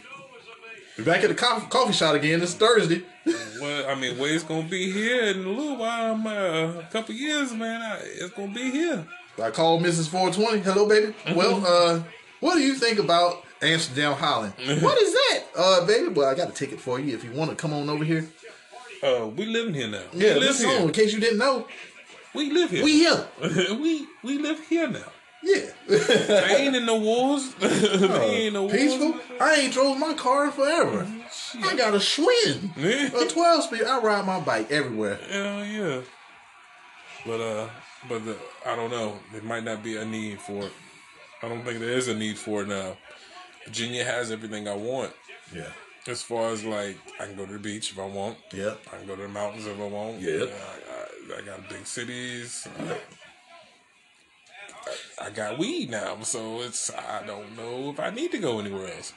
[0.98, 3.04] Be back at the coffee, coffee shop again this Thursday.
[3.60, 6.78] Well, I mean, Wade's gonna be here in a little while, man.
[6.78, 7.82] A couple years, man.
[7.82, 9.08] I, it's gonna be here.
[9.42, 10.10] I called Mrs.
[10.10, 10.60] 420.
[10.60, 11.16] Hello, baby.
[11.34, 12.04] Well, uh,
[12.42, 14.54] what do you think about Amsterdam Holland?
[14.82, 16.10] what is that, uh, baby?
[16.10, 18.30] Well, I got a ticket for you if you want to come on over here.
[19.06, 20.02] Uh, we living here now.
[20.14, 20.80] Yeah, we live here.
[20.80, 21.68] in case you didn't know,
[22.34, 22.84] We live here.
[22.84, 23.28] we here.
[23.80, 25.12] we we live here now.
[25.44, 27.54] Yeah, They ain't in the wars.
[27.60, 28.74] they ain't in the wars.
[28.74, 29.14] peaceful.
[29.40, 31.08] I ain't drove my car in forever.
[31.62, 32.76] I got a Schwinn,
[33.14, 33.84] a 12 speed.
[33.84, 35.20] I ride my bike everywhere.
[35.30, 36.02] Hell yeah.
[37.28, 37.70] But uh,
[38.10, 39.20] but the, I don't know.
[39.32, 40.72] There might not be a need for it.
[41.44, 42.98] I don't think there is a need for it now.
[43.66, 45.12] Virginia has everything I want.
[45.54, 45.70] Yeah,
[46.08, 48.38] As far as like, I can go to the beach if I want.
[48.54, 48.76] yeah.
[48.94, 50.22] I can go to the mountains if I want.
[50.22, 50.50] Yep.
[50.50, 52.68] I, I, I got big cities.
[52.80, 52.98] I,
[55.26, 58.94] I got weed now, so it's I don't know if I need to go anywhere
[58.94, 59.14] else.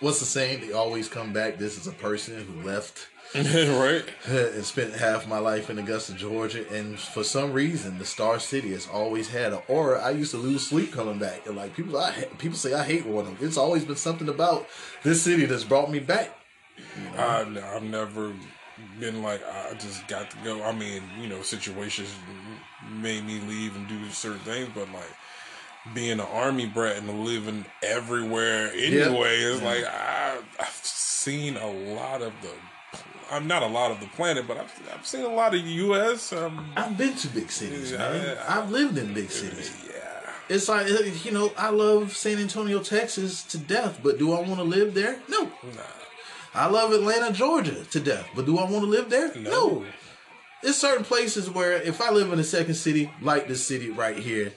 [0.00, 0.62] What's the saying?
[0.62, 1.58] They always come back.
[1.58, 4.04] This is a person who left right?
[4.26, 8.72] and spent half my life in Augusta, Georgia, and for some reason, the Star City
[8.72, 10.00] has always had an aura.
[10.00, 13.06] I used to lose sleep coming back, and like people, I people say I hate
[13.06, 13.36] Warden.
[13.40, 14.66] It's always been something about
[15.04, 16.36] this city that's brought me back.
[17.16, 18.32] I, I've never
[18.98, 20.62] been like I just got to go.
[20.64, 22.12] I mean, you know, situations
[22.90, 27.64] made me leave and do certain things, but like being an army brat and living
[27.82, 29.66] everywhere anyway is mm-hmm.
[29.66, 32.50] like I, I've seen a lot of the.
[33.30, 35.70] I'm not a lot of the planet, but I've, I've seen a lot of the
[35.70, 36.32] U.S.
[36.32, 38.22] Um, I've been to big cities, man.
[38.22, 38.44] Yeah.
[38.48, 39.72] I've lived in big cities.
[39.88, 40.88] yeah, It's like
[41.24, 44.94] you know, I love San Antonio, Texas to death, but do I want to live
[44.94, 45.18] there?
[45.28, 45.44] No.
[45.44, 45.82] nah,
[46.54, 49.34] I love Atlanta, Georgia to death, but do I want to live there?
[49.36, 49.84] no.
[50.62, 54.18] There's certain places where if I live in a second city, like this city right
[54.18, 54.52] here,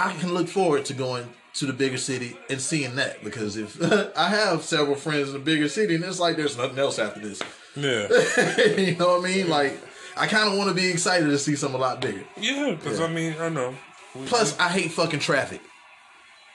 [0.00, 3.80] I can look forward to going to the bigger city and seeing that because if
[4.18, 7.20] I have several friends in the bigger city and it's like there's nothing else after
[7.20, 7.40] this.
[7.76, 8.08] Yeah,
[8.76, 9.48] you know what I mean?
[9.48, 9.78] Like
[10.16, 12.24] I kind of want to be excited to see something a lot bigger.
[12.38, 12.70] yeah.
[12.72, 13.74] Because I mean, I know.
[14.14, 15.60] We- Plus, I hate fucking traffic.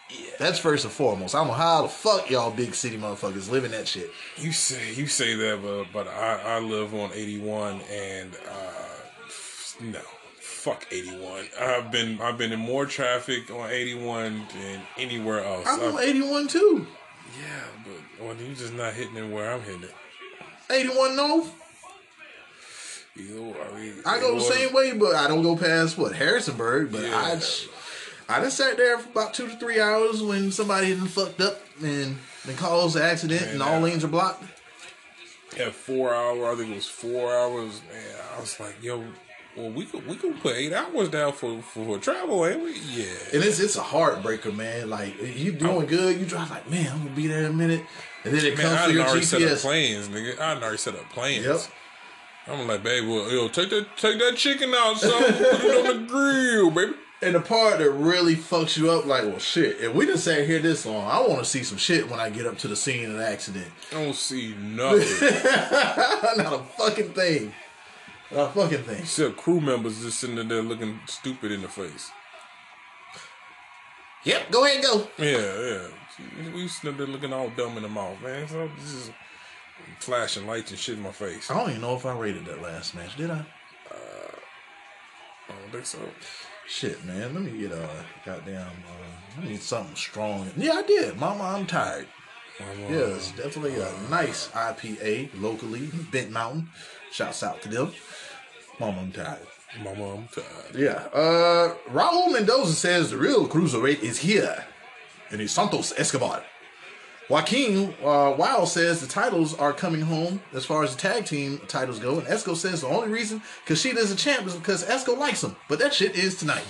[0.09, 0.31] Yeah.
[0.39, 1.35] That's first and foremost.
[1.35, 4.09] I don't know how the fuck y'all big city motherfuckers living that shit.
[4.37, 9.81] You say you say that, but but I, I live on eighty one, and uh,
[9.81, 9.99] no,
[10.39, 11.45] fuck eighty one.
[11.59, 15.67] I've been I've been in more traffic on eighty one than anywhere else.
[15.67, 16.87] I'm on 81 too.
[17.39, 17.63] yeah,
[18.17, 19.93] but well, you're just not hitting it where I'm hitting it.
[20.69, 21.51] 81 North.
[23.17, 26.13] Either way, I, mean, I go the same way, but I don't go past what
[26.15, 26.91] Harrisonburg.
[26.91, 27.17] But Yeah.
[27.17, 27.31] I,
[28.29, 31.59] I just sat there for about two to three hours when somebody done fucked up
[31.83, 34.43] and they caused an accident and all lanes are blocked.
[35.59, 37.81] At four hour, I think it was four hours.
[37.91, 39.03] Man, I was like, yo.
[39.55, 42.73] Well, we could we could put eight hours down for for travel, ain't we?
[42.91, 43.05] Yeah.
[43.33, 44.89] And it's it's a heartbreaker, man.
[44.89, 47.83] Like you doing good, you drive like, man, I'm gonna be there in a minute,
[48.23, 49.61] and then it Man, comes I to your already set up GPS.
[49.61, 50.39] plans, nigga.
[50.39, 51.45] I already set up plans.
[51.45, 51.59] Yep.
[52.47, 55.11] I'm like, babe, well, yo, take that, take that chicken out, son.
[55.21, 56.93] Put it on the grill, baby.
[57.21, 59.81] And the part that really fucks you up, like, well, shit.
[59.81, 62.29] If we just sat here this long, I want to see some shit when I
[62.29, 63.67] get up to the scene of the accident.
[63.91, 65.27] I don't see nothing
[66.43, 67.53] Not a fucking thing.
[68.31, 68.99] Not a fucking thing.
[68.99, 72.11] except crew members just sitting there looking stupid in the face.
[74.23, 75.07] Yep, go ahead go.
[75.17, 76.53] Yeah, yeah.
[76.53, 78.47] We sitting there looking all dumb in the mouth, man.
[78.47, 79.11] So this is
[79.99, 81.49] flashing lights and shit in my face.
[81.49, 83.39] I don't even know if I rated that last match, did I?
[83.89, 84.35] Uh,
[85.49, 85.99] I don't think so.
[86.67, 87.33] Shit, man.
[87.33, 87.89] Let me get a
[88.25, 88.67] goddamn.
[88.67, 90.51] Uh, I need something strong.
[90.55, 91.17] Yeah, I did.
[91.17, 92.07] Mama, I'm tired.
[92.59, 96.69] I'm, uh, Yeah, it's definitely a nice IPA locally, Bent Mountain.
[97.11, 97.91] Shouts out to them.
[98.79, 99.39] Mama, I'm tired.
[99.83, 100.75] My mom tired.
[100.75, 101.07] Yeah.
[101.13, 104.65] Uh, Raul Mendoza says the real cruiserweight is here,
[105.29, 106.43] and it's Santos Escobar.
[107.29, 111.61] Joaquin uh, Wilde says the titles are coming home as far as the tag team
[111.67, 115.43] titles go, and Esco says the only reason Kushida a champ is because Esco likes
[115.43, 115.55] him.
[115.67, 116.65] But that shit is tonight.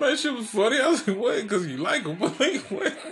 [0.00, 0.80] Man, that shit was funny.
[0.82, 1.42] I was like, what?
[1.42, 2.16] Because you like him.
[2.18, 2.96] But like, what?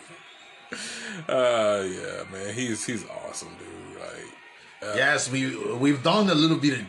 [1.28, 2.52] Uh, yeah, man.
[2.52, 3.73] He's he's awesome, dude.
[4.86, 6.86] Like, yes, we we've done a little bit of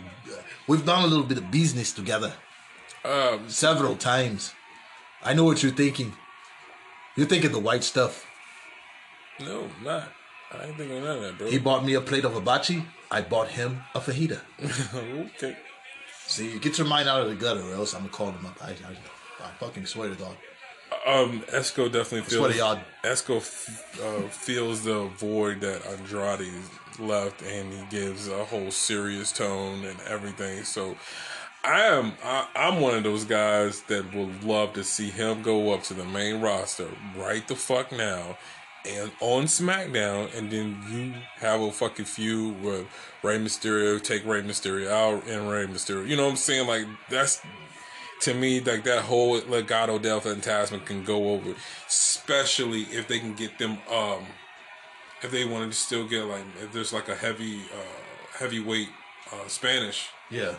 [0.67, 2.33] we've done a little bit of business together
[3.03, 4.53] um, several times.
[5.23, 6.13] I know what you're thinking.
[7.15, 8.25] You're thinking the white stuff.
[9.39, 10.11] no, not.
[10.51, 11.49] I ain't thinking none of that, bro.
[11.49, 12.85] He bought me a plate of hibachi.
[13.11, 14.39] I bought him a fajita.
[15.35, 15.57] okay.
[16.27, 18.57] See, get your mind out of the gutter, or else I'm gonna call him up.
[18.63, 20.35] I, I, I fucking swear to God.
[21.05, 22.55] Um, Esco definitely feels.
[22.55, 26.47] y'all- Esco f- uh, feels the void that Andrade
[26.99, 30.63] left, and he gives a whole serious tone and everything.
[30.63, 30.95] So,
[31.65, 35.73] I am I, I'm one of those guys that would love to see him go
[35.73, 38.37] up to the main roster right the fuck now.
[38.87, 42.85] And on SmackDown, and then you have a fucking feud with
[43.23, 46.07] Rey Mysterio, take Rey Mysterio out, and Rey Mysterio.
[46.07, 46.67] You know what I'm saying?
[46.67, 47.41] Like that's
[48.21, 51.55] to me, like that whole Legado del Fantasma can go over,
[51.87, 53.79] especially if they can get them.
[53.91, 54.25] Um,
[55.25, 58.87] if they wanted to still get like, if there's like a heavy, uh, heavyweight
[59.33, 60.55] uh, Spanish Yeah,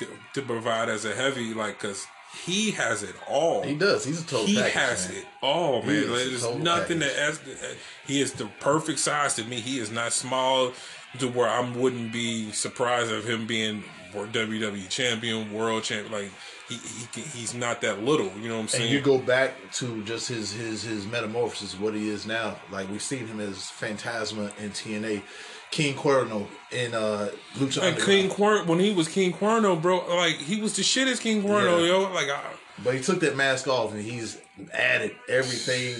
[0.00, 2.06] to, to provide as a heavy, like, cause
[2.44, 3.62] he has it all.
[3.62, 4.04] he does.
[4.04, 4.46] He's a total.
[4.46, 5.18] He package, has man.
[5.18, 6.02] it all, man.
[6.10, 7.16] Like, There's nothing package.
[7.16, 7.76] that as
[8.06, 9.56] he is the perfect size to me.
[9.60, 10.72] He is not small
[11.18, 16.12] to where I wouldn't be surprised of him being WWE champion, world champion.
[16.12, 16.30] Like
[16.68, 16.76] he,
[17.14, 18.30] he he's not that little.
[18.40, 18.84] You know what I'm saying?
[18.84, 22.56] And you go back to just his his his metamorphosis, what he is now.
[22.70, 25.22] Like we've seen him as Phantasma in TNA,
[25.70, 30.36] King Cuerno in uh, Lucha and King Cuerno, when he was King Cuerno, bro, like
[30.36, 31.86] he was the shit as King Cuerno, Yeah.
[31.86, 32.12] yo.
[32.12, 32.42] Like I,
[32.82, 34.38] But he took that mask off and he's
[34.72, 35.94] added everything,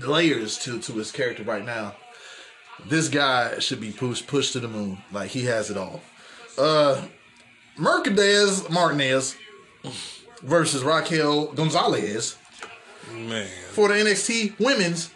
[0.00, 1.94] layers to to his character right now.
[2.86, 4.98] This guy should be pushed pushed to the moon.
[5.12, 6.00] Like he has it all.
[6.56, 7.02] Uh,
[7.76, 9.36] Mercedes Martinez
[10.42, 12.36] versus Raquel Gonzalez
[13.12, 13.48] man.
[13.70, 15.10] for the NXT Women's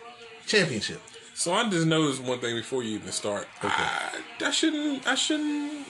[0.47, 1.01] Championship.
[1.35, 3.49] So I just noticed one thing before you even start.
[3.63, 5.07] I, I shouldn't.
[5.07, 5.87] I shouldn't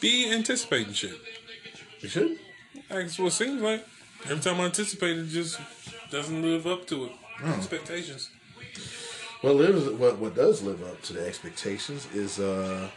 [0.00, 1.18] be anticipating shit.
[2.00, 2.38] You should.
[2.88, 3.84] That's what it seems like.
[4.24, 5.58] Every time I anticipate it, just
[6.10, 7.12] doesn't live up to it.
[7.44, 8.30] Expectations.
[9.40, 12.88] What lives, what what does live up to the expectations is uh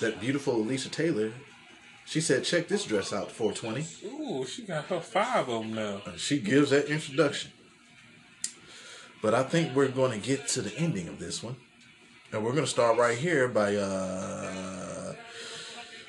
[0.00, 1.32] that beautiful Alicia Taylor.
[2.08, 6.00] She said, "Check this dress out, 420." Ooh, she got her five of them now.
[6.16, 7.52] She gives that introduction.
[9.20, 11.56] But I think we're going to get to the ending of this one,
[12.32, 15.12] and we're going to start right here by uh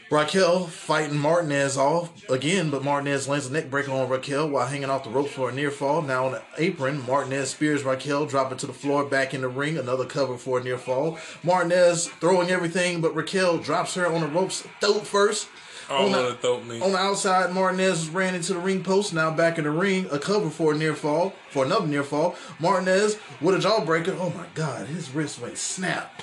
[0.10, 4.90] Raquel fighting Martinez off again, but Martinez lands a neck breaker on Raquel while hanging
[4.90, 6.02] off the ropes for a near fall.
[6.02, 9.78] Now on the apron, Martinez spears Raquel, dropping to the floor, back in the ring.
[9.78, 11.20] Another cover for a near fall.
[11.44, 15.50] Martinez throwing everything, but Raquel drops her on the ropes, throat first.
[15.90, 19.12] All On the- of the on the outside, Martinez ran into the ring post.
[19.12, 22.36] Now back in the ring, a cover for a near fall, for another near fall.
[22.60, 24.16] Martinez with a jawbreaker.
[24.20, 26.22] Oh my God, his wrist went snap.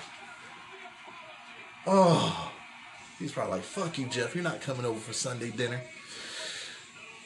[1.87, 2.51] Oh,
[3.19, 4.35] he's probably like, "Fuck you, Jeff.
[4.35, 5.81] You're not coming over for Sunday dinner."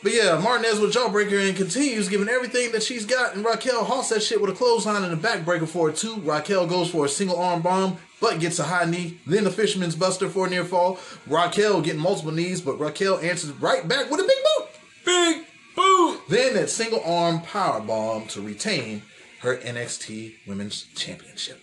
[0.03, 3.35] But yeah, Martinez with jawbreaker and continues giving everything that she's got.
[3.35, 6.17] And Raquel halts that shit with a clothesline and a backbreaker for a two.
[6.23, 9.19] Raquel goes for a single arm bomb, but gets a high knee.
[9.27, 10.99] Then the fisherman's buster for a near fall.
[11.27, 14.69] Raquel getting multiple knees, but Raquel answers right back with a big boot.
[15.05, 16.21] Big boot.
[16.29, 19.03] Then that single arm power bomb to retain
[19.41, 21.61] her NXT Women's Championship.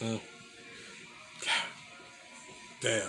[0.00, 0.18] Uh,
[2.80, 3.08] damn.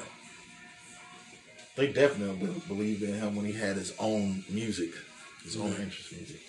[1.75, 4.91] They definitely believed in him when he had his own music,
[5.43, 6.39] his own interest music.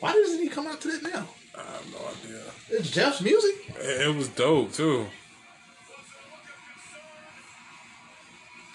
[0.00, 1.28] Why doesn't he come out to that now?
[1.56, 2.42] I have no idea.
[2.70, 3.54] It's Jeff's music.
[3.78, 5.06] It was dope too.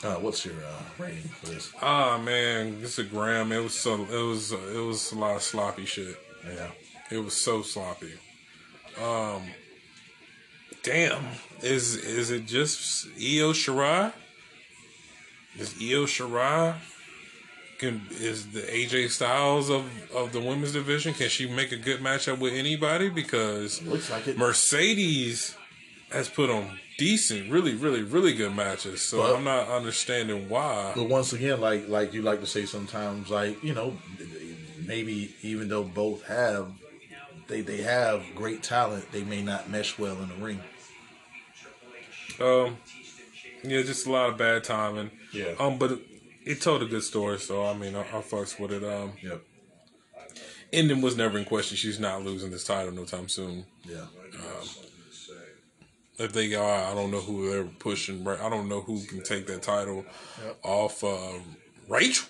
[0.03, 1.71] Uh, what's your uh, rating for this?
[1.81, 3.51] Ah man, it's a gram.
[3.51, 4.03] It was so.
[4.03, 4.51] It was.
[4.51, 6.15] It was a lot of sloppy shit.
[6.45, 6.69] Yeah.
[7.11, 8.13] It was so sloppy.
[9.01, 9.43] Um,
[10.83, 11.23] damn.
[11.61, 14.13] Is is it just Io Shirai?
[15.57, 16.75] Is Io Shirai?
[17.77, 21.13] Can is the AJ Styles of of the women's division?
[21.13, 23.09] Can she make a good matchup with anybody?
[23.09, 24.37] Because Looks like it.
[24.37, 25.55] Mercedes
[26.11, 29.01] has put on decent, really, really, really good matches.
[29.01, 30.93] So Well- I'm not understanding why.
[30.95, 33.97] But once again, like like you like to say sometimes, like you know,
[34.85, 36.71] maybe even though both have
[37.47, 40.61] they they have great talent, they may not mesh well in the ring.
[42.39, 42.77] Um,
[43.63, 45.11] yeah, just a lot of bad timing.
[45.31, 45.53] Yeah.
[45.59, 45.99] Um, but
[46.45, 48.83] it, told a good story, so I mean, I, I fucks with it.
[48.83, 49.41] Um, Yep.
[50.73, 51.77] ending was never in question.
[51.77, 53.65] She's not losing this title no time soon.
[53.87, 54.05] Yeah.
[56.17, 58.23] If they go, I don't know who they're pushing.
[58.23, 60.05] right- I don't know who can take that title
[60.63, 61.39] off uh,
[61.89, 62.25] Raquel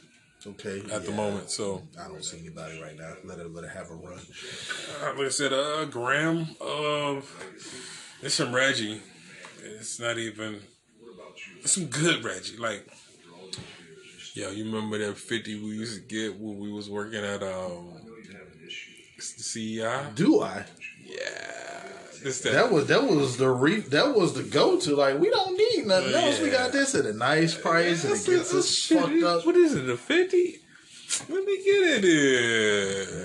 [0.47, 0.81] Okay.
[0.91, 1.51] at the moment.
[1.51, 3.13] So, I don't see anybody right now.
[3.23, 4.19] Let her let her have a run.
[5.03, 7.21] uh, like I said, uh, Graham, uh,
[8.23, 9.01] it's some Reggie.
[9.63, 10.61] It's not even.
[11.61, 12.57] It's some good Reggie.
[12.57, 12.87] Like,
[14.35, 17.89] yo, you remember that fifty we used to get when we was working at um,
[19.19, 20.07] CEI?
[20.15, 20.65] Do I?
[21.03, 21.83] Yeah,
[22.23, 22.53] this that.
[22.53, 24.95] That was that was the re that was the go to.
[24.95, 26.39] Like we don't need nothing else.
[26.39, 28.99] We got this at a nice price and it gets us shit.
[29.01, 29.45] fucked up.
[29.45, 29.89] What is it?
[29.89, 30.59] A fifty?
[31.29, 32.05] Let me get it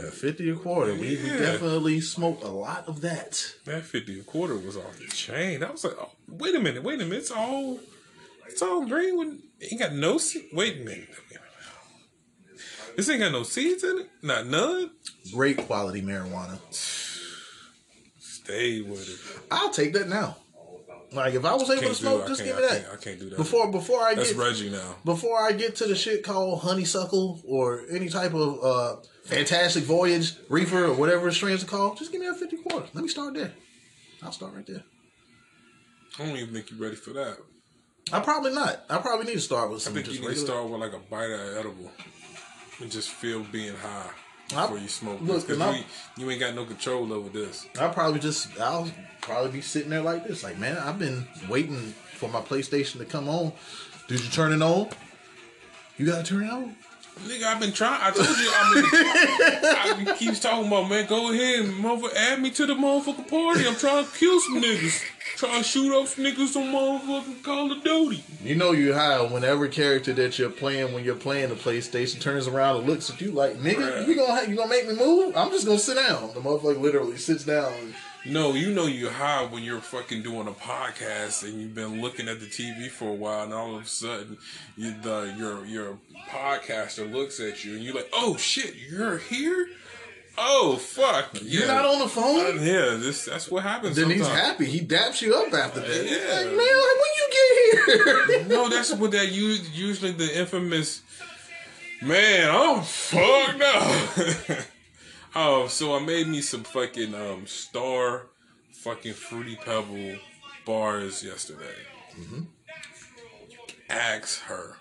[0.04, 0.10] in.
[0.12, 0.92] Fifty a quarter.
[0.92, 1.38] We, we Yeah.
[1.38, 3.54] definitely smoked a lot of that.
[3.64, 5.64] That fifty a quarter was off the chain.
[5.64, 7.18] I was like, oh, wait a minute, wait a minute.
[7.20, 7.80] It's all,
[8.50, 9.16] it's all green.
[9.18, 10.44] When ain't got no seed.
[10.52, 11.08] Wait a minute.
[12.96, 14.10] This ain't got no seeds in it.
[14.22, 14.90] Not none.
[15.32, 16.58] Great quality marijuana.
[18.18, 19.42] Stay with it.
[19.50, 20.36] I'll take that now.
[21.12, 22.26] Like if I was able to do smoke.
[22.28, 22.82] Just give me I that.
[22.82, 23.36] can't- I can't do that.
[23.36, 24.96] Before before I That's get Reggie now.
[25.04, 30.34] before I get to the shit called honeysuckle or any type of uh fantastic voyage
[30.48, 32.86] reefer or whatever strains are called, just give me that fifty quarter.
[32.94, 33.52] Let me start there.
[34.22, 34.84] I'll start right there.
[36.18, 37.38] I don't even think you're ready for that.
[38.12, 38.84] I probably not.
[38.88, 40.80] I probably need to start with I some think you just need to start with
[40.80, 41.90] like a bite of edible
[42.80, 44.10] and just feel being high
[44.56, 45.20] I- before you smoke.
[45.22, 45.84] look, Because you,
[46.24, 47.66] you ain't got no control over this.
[47.78, 51.94] I'll probably just I'll probably be sitting there like this, like man, I've been waiting
[52.14, 53.52] for my PlayStation to come on.
[54.08, 54.88] Did you turn it on?
[55.98, 56.74] You gotta turn it on.
[57.26, 58.00] Nigga, I've been trying.
[58.02, 58.50] I told you.
[58.50, 61.06] I mean, I keeps talking about man.
[61.06, 63.66] Go ahead, and motherfucker, add me to the motherfucking party.
[63.68, 65.04] I'm trying to kill some niggas.
[65.40, 68.22] Trying to shoot up niggas on motherfucking Call of Duty.
[68.44, 72.46] You know you high whenever character that you're playing when you're playing the PlayStation turns
[72.46, 75.34] around and looks at you like, nigga, you gonna you gonna make me move?
[75.34, 76.34] I'm just gonna sit down.
[76.34, 77.72] The motherfucker literally sits down.
[78.26, 82.28] No, you know you high when you're fucking doing a podcast and you've been looking
[82.28, 84.36] at the TV for a while, and all of a sudden,
[84.76, 85.98] you, the your your
[86.28, 89.70] podcaster looks at you and you're like, "Oh shit, you're here."
[90.42, 91.30] Oh fuck!
[91.42, 91.74] You're yeah.
[91.74, 92.56] not on the Uh, phone.
[92.64, 93.96] yeah, this that's what happens.
[93.96, 94.64] Then he's happy.
[94.64, 96.04] He daps you up after that.
[96.06, 96.34] Yeah.
[96.34, 98.44] like, man, when you get here?
[98.48, 101.02] No, that's what that usually the infamous.
[102.02, 104.58] Man, I'm fucked up.
[105.36, 108.26] oh, so I made me some fucking um star,
[108.72, 110.16] fucking fruity pebble
[110.64, 111.76] bars yesterday.
[113.88, 114.76] Ask her.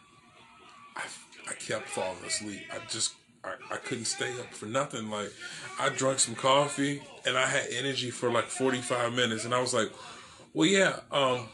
[0.95, 1.01] I,
[1.49, 2.61] I kept falling asleep.
[2.71, 3.13] I just
[3.43, 5.09] I, I couldn't stay up for nothing.
[5.09, 5.31] Like
[5.79, 9.61] I drank some coffee and I had energy for like forty five minutes, and I
[9.61, 9.91] was like,
[10.53, 11.47] well, yeah, um,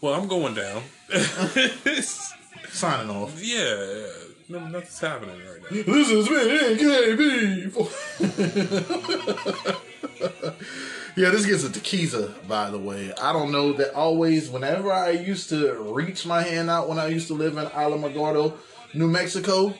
[0.00, 0.82] well, I'm going down.
[2.70, 3.42] Signing off.
[3.42, 4.06] Yeah.
[4.50, 5.92] No, nothing's happening right now.
[5.92, 6.36] This is me,
[11.16, 13.12] yeah, this gets a tequila, by the way.
[13.20, 17.08] I don't know that always, whenever I used to reach my hand out when I
[17.08, 18.54] used to live in Alamogordo,
[18.94, 19.74] New Mexico,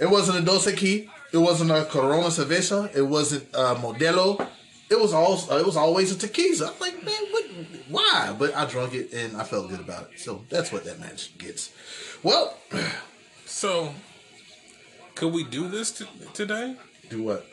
[0.00, 4.46] it wasn't a Dos Equis, it wasn't a Corona Cerveza, it wasn't a Modelo.
[4.90, 5.34] It was all.
[5.56, 6.72] It was always a tequila.
[6.72, 7.44] I'm like, man, what?
[7.88, 8.34] Why?
[8.36, 10.18] But I drunk it and I felt good about it.
[10.18, 11.70] So that's what that match gets.
[12.24, 12.56] Well,
[13.46, 13.94] So,
[15.14, 16.76] could we do this t- today?
[17.08, 17.46] do what?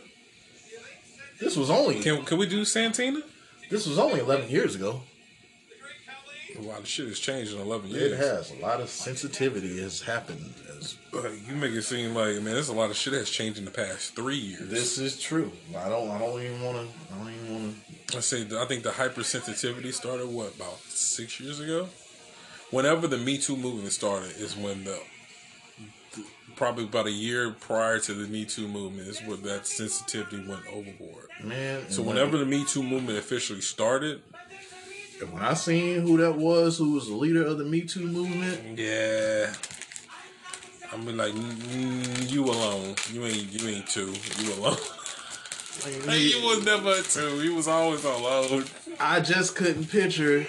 [1.40, 3.22] This was only Can can we do Santina?
[3.70, 5.02] this was only eleven years ago.
[6.58, 8.14] A lot of shit has changed in eleven years.
[8.14, 10.54] It has a lot of sensitivity has happened.
[10.78, 13.60] As But you make it seem like man, there's a lot of shit that's changed
[13.60, 14.70] in the past three years.
[14.70, 15.52] this is true.
[15.78, 16.10] I don't.
[16.10, 17.14] I don't even want to.
[17.14, 17.76] I don't even want
[18.10, 18.18] to.
[18.18, 21.90] I say I think the hypersensitivity started what about six years ago.
[22.72, 25.00] Whenever the Me Too movement started is when the
[26.56, 30.66] probably about a year prior to the Me Too movement is where that sensitivity went
[30.68, 31.28] overboard.
[31.44, 34.22] Man, So whenever the Me Too movement officially started,
[35.22, 38.06] and when I seen who that was, who was the leader of the Me Too
[38.06, 39.54] movement, yeah,
[40.92, 42.96] I'm be like, mm, you alone.
[43.12, 44.14] You ain't you ain't two.
[44.40, 44.78] You alone.
[45.84, 47.44] Hey, you was never a two.
[47.44, 48.66] You was always alone.
[49.00, 50.48] I just couldn't picture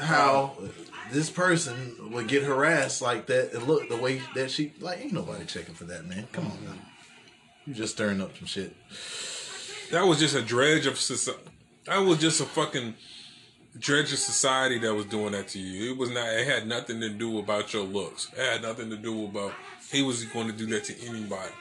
[0.00, 0.56] how
[1.12, 5.00] this person would get harassed like that and look the way that she like.
[5.00, 6.28] Ain't nobody checking for that, man.
[6.32, 6.80] Come on, man.
[7.66, 8.74] You just stirring up some shit.
[9.90, 11.40] That was just a dredge of society.
[11.84, 12.94] That was just a fucking
[13.78, 15.92] dredge of society that was doing that to you.
[15.92, 16.28] It was not.
[16.28, 18.30] It had nothing to do about your looks.
[18.36, 19.52] It had nothing to do about.
[19.90, 21.52] He was going to do that to anybody.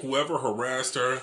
[0.00, 1.20] Whoever harassed her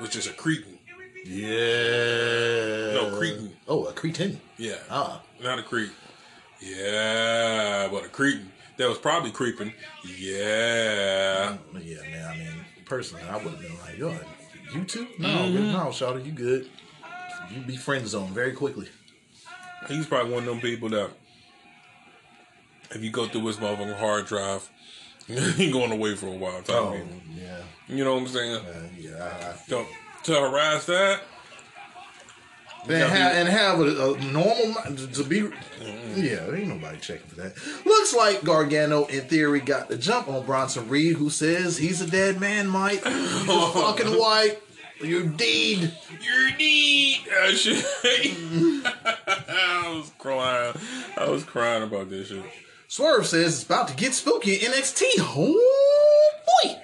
[0.00, 0.78] was just a cretin.
[1.24, 2.92] Yeah.
[2.94, 3.56] No, cretin.
[3.66, 4.40] Oh, a cretin.
[4.56, 4.76] Yeah.
[4.90, 5.22] Ah.
[5.42, 5.90] Not a creep.
[6.60, 9.72] Yeah, but a cretin That was probably creeping.
[10.18, 11.56] Yeah.
[11.82, 12.24] Yeah, man.
[12.30, 14.16] I mean, personally, I would have been like, yo,
[14.74, 15.06] you too?
[15.18, 15.72] No, Mm-hmm.
[15.72, 16.68] no, Shawty, you good.
[17.50, 18.88] You be friend zone very quickly.
[19.88, 21.10] He's probably one of them people that
[22.90, 24.68] if you go through his motherfucking hard drive,
[25.26, 26.62] he going away for a while.
[26.68, 27.08] Oh, people.
[27.36, 27.58] yeah.
[27.88, 28.54] You know what I'm saying?
[28.56, 29.16] Uh, yeah.
[29.42, 29.86] I- I- So
[30.24, 31.20] to harass that,
[32.86, 35.48] have, and have a, a normal to be.
[36.16, 37.54] Yeah, ain't nobody checking for that.
[37.86, 42.06] Looks like Gargano, in theory, got the jump on Bronson Reed, who says he's a
[42.10, 43.02] dead man, Mike.
[43.04, 44.58] He's fucking white.
[45.00, 45.92] You deed.
[46.20, 47.18] you're dead.
[47.28, 47.84] That shit.
[49.48, 50.74] I was crying.
[51.16, 52.44] I was crying about this shit.
[52.88, 55.02] Swerve says it's about to get spooky NXT.
[55.18, 56.30] Oh
[56.62, 56.76] boy.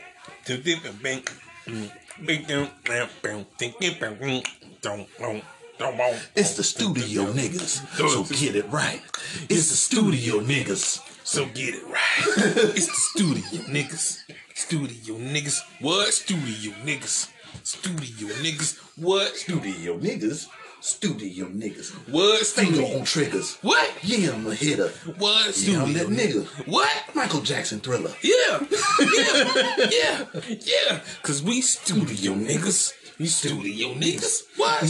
[6.34, 9.00] It's the studio niggas, so get it right.
[9.48, 11.00] It's the studio niggas.
[11.24, 12.24] So get it right.
[12.76, 14.22] it's the studio niggas.
[14.54, 15.60] Studio niggas.
[15.80, 16.12] What?
[16.12, 17.30] Studio niggas.
[17.62, 18.78] Studio niggas.
[18.96, 19.36] What?
[19.36, 20.48] Studio niggas.
[20.80, 21.90] Studio niggas.
[22.08, 22.46] What?
[22.46, 23.56] Finger on triggers.
[23.56, 23.92] What?
[24.02, 24.88] Yeah, I'm a hitter.
[25.18, 25.46] What?
[25.46, 25.80] Yeah, Studio.
[25.82, 26.46] I'm that nigga.
[26.66, 26.90] What?
[27.14, 28.12] Michael Jackson thriller.
[28.22, 28.66] Yeah.
[29.00, 29.46] Yeah.
[29.90, 30.24] yeah.
[30.60, 31.00] Yeah.
[31.22, 32.94] Cause we studio niggas.
[33.18, 34.44] We studio niggas.
[34.56, 34.80] What?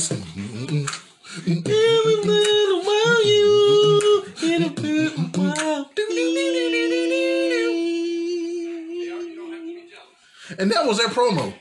[10.58, 11.54] And that was their promo.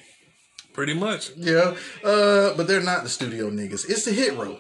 [0.74, 1.32] Pretty much.
[1.36, 1.76] Yeah.
[2.04, 3.90] Uh, but they're not the studio niggas.
[3.90, 4.58] It's the hit row.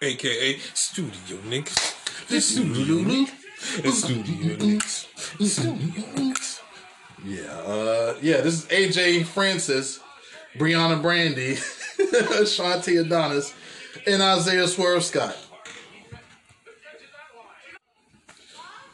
[0.00, 2.28] AKA studio niggas.
[2.28, 3.82] The studio niggas.
[3.82, 5.46] The studio niggas.
[5.46, 6.60] Studio niggas.
[7.24, 7.42] Yeah.
[7.42, 10.00] Uh, yeah, this is AJ Francis,
[10.58, 11.54] Brianna Brandy,
[11.96, 13.54] Shanti Adonis,
[14.06, 15.36] and Isaiah Swerve Scott.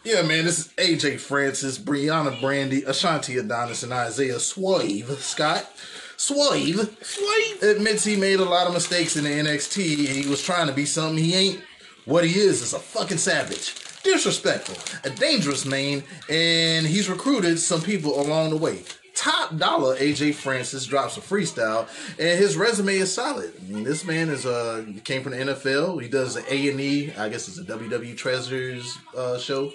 [0.05, 5.71] Yeah, man, this is AJ Francis, Brianna Brandy, Ashante Adonis, and Isaiah Swerve Scott.
[6.19, 7.63] Swerve Sweet.
[7.63, 10.73] admits he made a lot of mistakes in the NXT and he was trying to
[10.73, 11.63] be something he ain't.
[12.07, 17.83] What he is is a fucking savage, disrespectful, a dangerous man, and he's recruited some
[17.83, 18.83] people along the way.
[19.19, 21.89] Top Dolla AJ Francis drops a freestyle,
[22.21, 23.53] and his resume is solid.
[23.61, 26.01] I mean, this man is uh came from the NFL.
[26.01, 29.73] He does the A and E, I guess it's a WWE Treasures uh, show.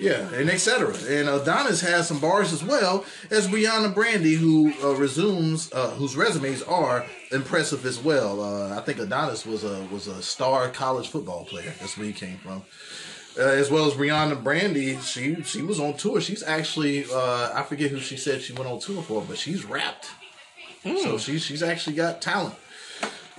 [0.00, 0.96] Yeah, and etc.
[1.08, 6.16] And Adonis has some bars as well as Brianna Brandy, who uh, resumes, uh, whose
[6.16, 8.42] resumes are impressive as well.
[8.42, 11.72] Uh, I think Adonis was a was a star college football player.
[11.78, 12.64] That's where he came from.
[13.38, 16.20] Uh, as well as Brianna Brandy, she she was on tour.
[16.20, 19.64] She's actually uh, I forget who she said she went on tour for, but she's
[19.64, 20.08] rapped.
[20.82, 22.54] So she she's actually got talent.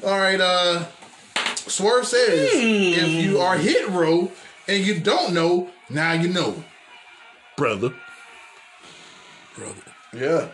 [0.04, 0.86] All right, uh,
[1.56, 4.32] Swerve says if you are hit row
[4.68, 6.64] and you don't know, now you know,
[7.56, 7.94] brother.
[9.56, 9.82] Brother.
[10.14, 10.50] Yeah.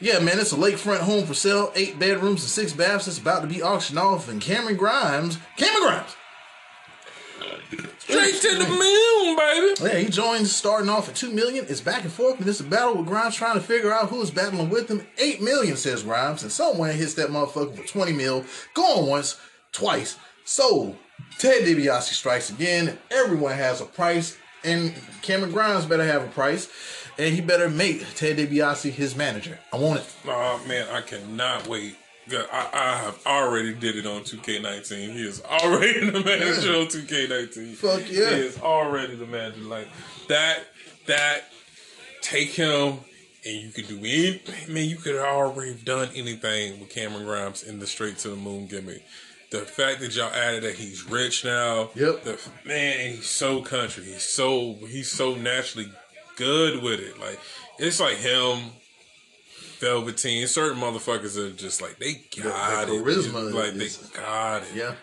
[0.00, 3.08] Yeah, man, it's a lakefront home for sale, eight bedrooms and six baths.
[3.08, 6.16] It's about to be auctioned off, and Cameron Grimes, Cameron Grimes,
[7.98, 9.74] Straight to the moon, baby.
[9.80, 11.66] Oh, yeah, he joins starting off at two million.
[11.68, 14.20] It's back and forth, and it's a battle with Grimes trying to figure out who
[14.20, 15.06] is battling with him.
[15.18, 18.44] Eight million, says Grimes, and someone hits that motherfucker for twenty mil.
[18.74, 19.40] Going once,
[19.72, 20.16] twice.
[20.44, 20.96] So
[21.38, 22.98] Ted DiBiase strikes again.
[23.10, 26.68] Everyone has a price, and Cameron Grimes better have a price,
[27.18, 29.58] and he better make Ted DiBiase his manager.
[29.72, 30.14] I want it.
[30.26, 31.96] Oh man, I cannot wait.
[32.26, 35.12] Yeah, I, I have already did it on 2K19.
[35.12, 37.74] He is already the manager on 2K19.
[37.74, 38.30] Fuck yeah.
[38.30, 39.60] He is already the manager.
[39.60, 39.88] Like
[40.28, 40.60] that,
[41.06, 41.44] that,
[42.22, 42.98] take him
[43.44, 47.62] and you could do any, man, you could have already done anything with Cameron Grimes
[47.62, 49.02] in the straight to the moon gimmick.
[49.50, 51.90] The fact that y'all added that he's rich now.
[51.94, 52.24] Yep.
[52.24, 54.04] The, man, he's so country.
[54.04, 55.92] He's so, he's so naturally
[56.36, 57.20] good with it.
[57.20, 57.38] Like,
[57.78, 58.70] it's like him,
[59.84, 60.46] Velveteen.
[60.46, 63.04] Certain motherfuckers are just like they got the it.
[63.04, 64.68] charisma like is- they got it.
[64.74, 64.94] Yeah.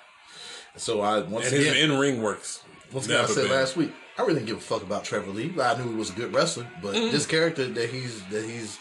[0.77, 2.63] So I once And his in ring works.
[2.91, 3.51] once again, I said been.
[3.51, 5.53] last week, I really didn't give a fuck about Trevor Lee.
[5.61, 7.11] I knew he was a good wrestler, but Mm-hmm.
[7.11, 8.77] this character that he's that he's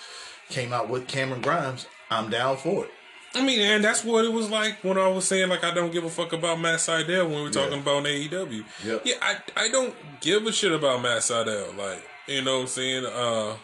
[0.49, 2.91] came out with Cameron Grimes, I'm down for it.
[3.35, 5.93] I mean, and that's what it was like when I was saying like I don't
[5.93, 7.79] give a fuck about Matt Sydal when we were talking Yeah.
[7.81, 8.65] about AEW.
[8.85, 9.03] Yep.
[9.05, 11.77] Yeah, I I don't give a shit about Matt Sydal.
[11.77, 13.05] Like you know what I'm saying.
[13.07, 13.55] Uh,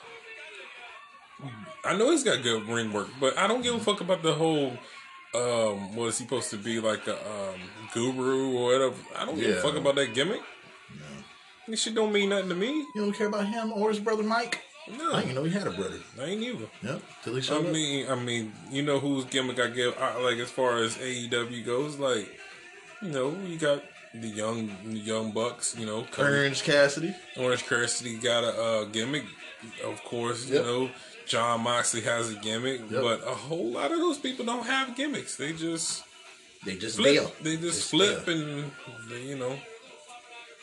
[1.86, 4.34] I know he's got good ring work, but I don't give a fuck about the
[4.34, 4.72] whole.
[5.34, 7.60] Um, what is he supposed to be like a um,
[7.92, 8.94] guru or whatever?
[9.16, 10.40] I don't give a fuck about that gimmick.
[11.68, 12.68] This shit don't mean nothing to me.
[12.94, 14.62] You don't care about him or his brother Mike?
[14.96, 15.98] No, I didn't know he had a brother.
[16.20, 16.66] I ain't either.
[16.82, 17.72] Yep, till he I showed up.
[17.72, 21.66] mean, I mean, you know whose gimmick I give, I, like as far as AEW
[21.66, 22.28] goes, like,
[23.02, 23.82] you know, you got
[24.14, 27.14] the young, the young bucks, you know, Orange Cassidy.
[27.36, 29.24] Orange Cassidy got a uh, gimmick,
[29.84, 30.64] of course, Yep.
[30.64, 30.90] you know,
[31.26, 33.02] Jon Moxley has a gimmick, Yep.
[33.02, 35.36] but a whole lot of those people don't have gimmicks.
[35.36, 36.04] They just
[36.64, 37.14] They just flip.
[37.14, 37.32] bail.
[37.42, 38.36] They just Just flip, bail.
[38.36, 38.70] and
[39.10, 39.58] they, you know,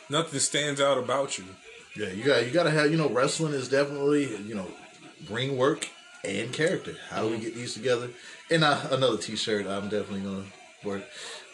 [0.08, 1.44] nothing stands out about you.
[1.96, 4.66] Yeah, you got you got to have you know wrestling is definitely you know
[5.30, 5.86] ring work
[6.24, 6.96] and character.
[7.10, 8.08] How do we get these together?
[8.50, 9.66] And uh, another T-shirt.
[9.66, 10.44] I'm definitely gonna
[10.82, 11.04] work.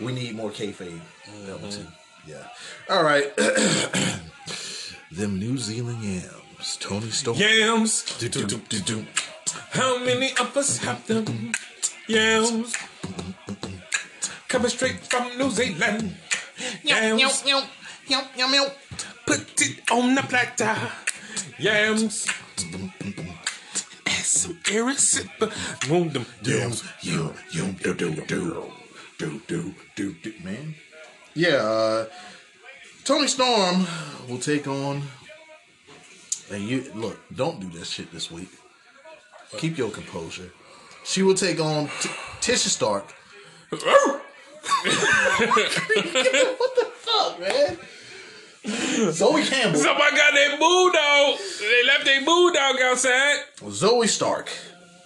[0.00, 1.00] We need more kayfabe.
[1.46, 1.86] That one too.
[2.26, 2.46] Yeah.
[2.88, 3.30] All right.
[5.12, 6.39] Them New Zealand yams.
[6.80, 7.36] Toni Storm.
[7.38, 8.04] Yams.
[8.18, 9.06] Do-do-do-do-do.
[9.70, 11.52] How many of us have them?
[12.08, 12.74] Yams.
[14.48, 16.14] Coming straight from New Zealand.
[16.84, 17.42] Yams.
[19.26, 20.76] Put it on the platter.
[21.58, 22.26] Yams.
[24.06, 25.50] Add some irresistible.
[25.88, 26.84] Want them Yams.
[27.02, 27.32] Yum.
[27.52, 27.72] Yum.
[27.82, 28.72] Do do do.
[29.18, 30.32] Do do do do.
[30.44, 30.74] Man.
[31.34, 31.56] Yeah.
[31.56, 32.06] Uh,
[33.04, 33.86] Toni Storm
[34.28, 35.02] will take on.
[36.50, 38.50] And you look, don't do this shit this week.
[39.58, 40.50] Keep your composure.
[41.04, 42.08] She will take on T-
[42.40, 43.12] Tisha Stark.
[43.70, 43.80] what
[46.76, 47.78] the fuck, man?
[49.12, 51.38] Zoe Campbell, Somebody got their bulldog.
[51.60, 53.36] They left their bulldog outside.
[53.60, 54.50] Zoey Stark.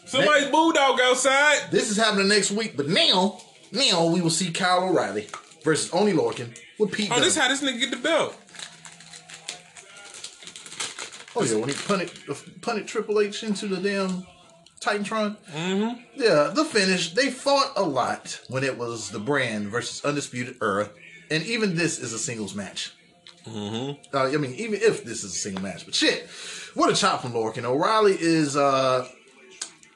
[0.06, 1.70] Somebody's bulldog outside.
[1.70, 3.40] This is happening next week, but now,
[3.72, 5.28] now we will see Kyle O'Reilly
[5.62, 7.10] versus Oney Lorcan with Pete.
[7.10, 7.22] Oh, Dunne.
[7.24, 8.36] this how this nigga get the belt.
[11.36, 12.10] Oh yeah, when he punted
[12.60, 14.26] punted Triple H into the damn
[14.80, 15.36] Titantron.
[15.52, 16.00] Mm-hmm.
[16.16, 17.14] Yeah, the finish.
[17.14, 20.90] They fought a lot when it was the brand versus Undisputed Era,
[21.30, 22.92] and even this is a singles match.
[23.46, 24.16] Mm-hmm.
[24.16, 26.28] Uh, I mean, even if this is a single match, but shit,
[26.74, 27.64] what a chop from Lorcan.
[27.64, 29.06] O'Reilly is uh,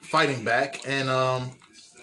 [0.00, 1.52] fighting back, and um,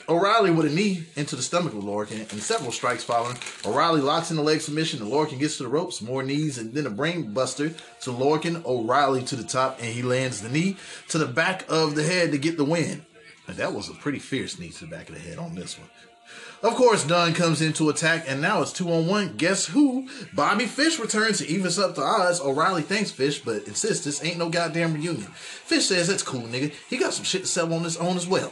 [0.08, 3.38] O'Reilly with a knee into the stomach of Lorcan and several strikes following.
[3.66, 6.74] O'Reilly locks in the leg submission and Lorcan gets to the ropes, more knees and
[6.74, 7.70] then a brain buster
[8.02, 8.64] to Lorcan.
[8.66, 10.78] O'Reilly to the top and he lands the knee
[11.08, 13.04] to the back of the head to get the win.
[13.48, 15.80] And that was a pretty fierce knee to the back of the head on this
[15.80, 15.90] one.
[16.64, 19.36] Of course, Dunne comes in to attack, and now it's two on one.
[19.38, 20.10] Guess who?
[20.34, 22.42] Bobby Fish returns to even up the odds.
[22.42, 25.32] O'Reilly thanks Fish, but insists this ain't no goddamn reunion.
[25.32, 26.74] Fish says that's cool, nigga.
[26.90, 28.52] He got some shit to sell on his own as well.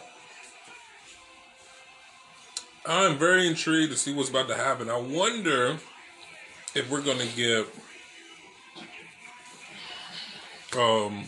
[2.86, 4.90] I'm very intrigued to see what's about to happen.
[4.90, 5.78] I wonder
[6.76, 7.66] if we're gonna get
[10.78, 11.24] um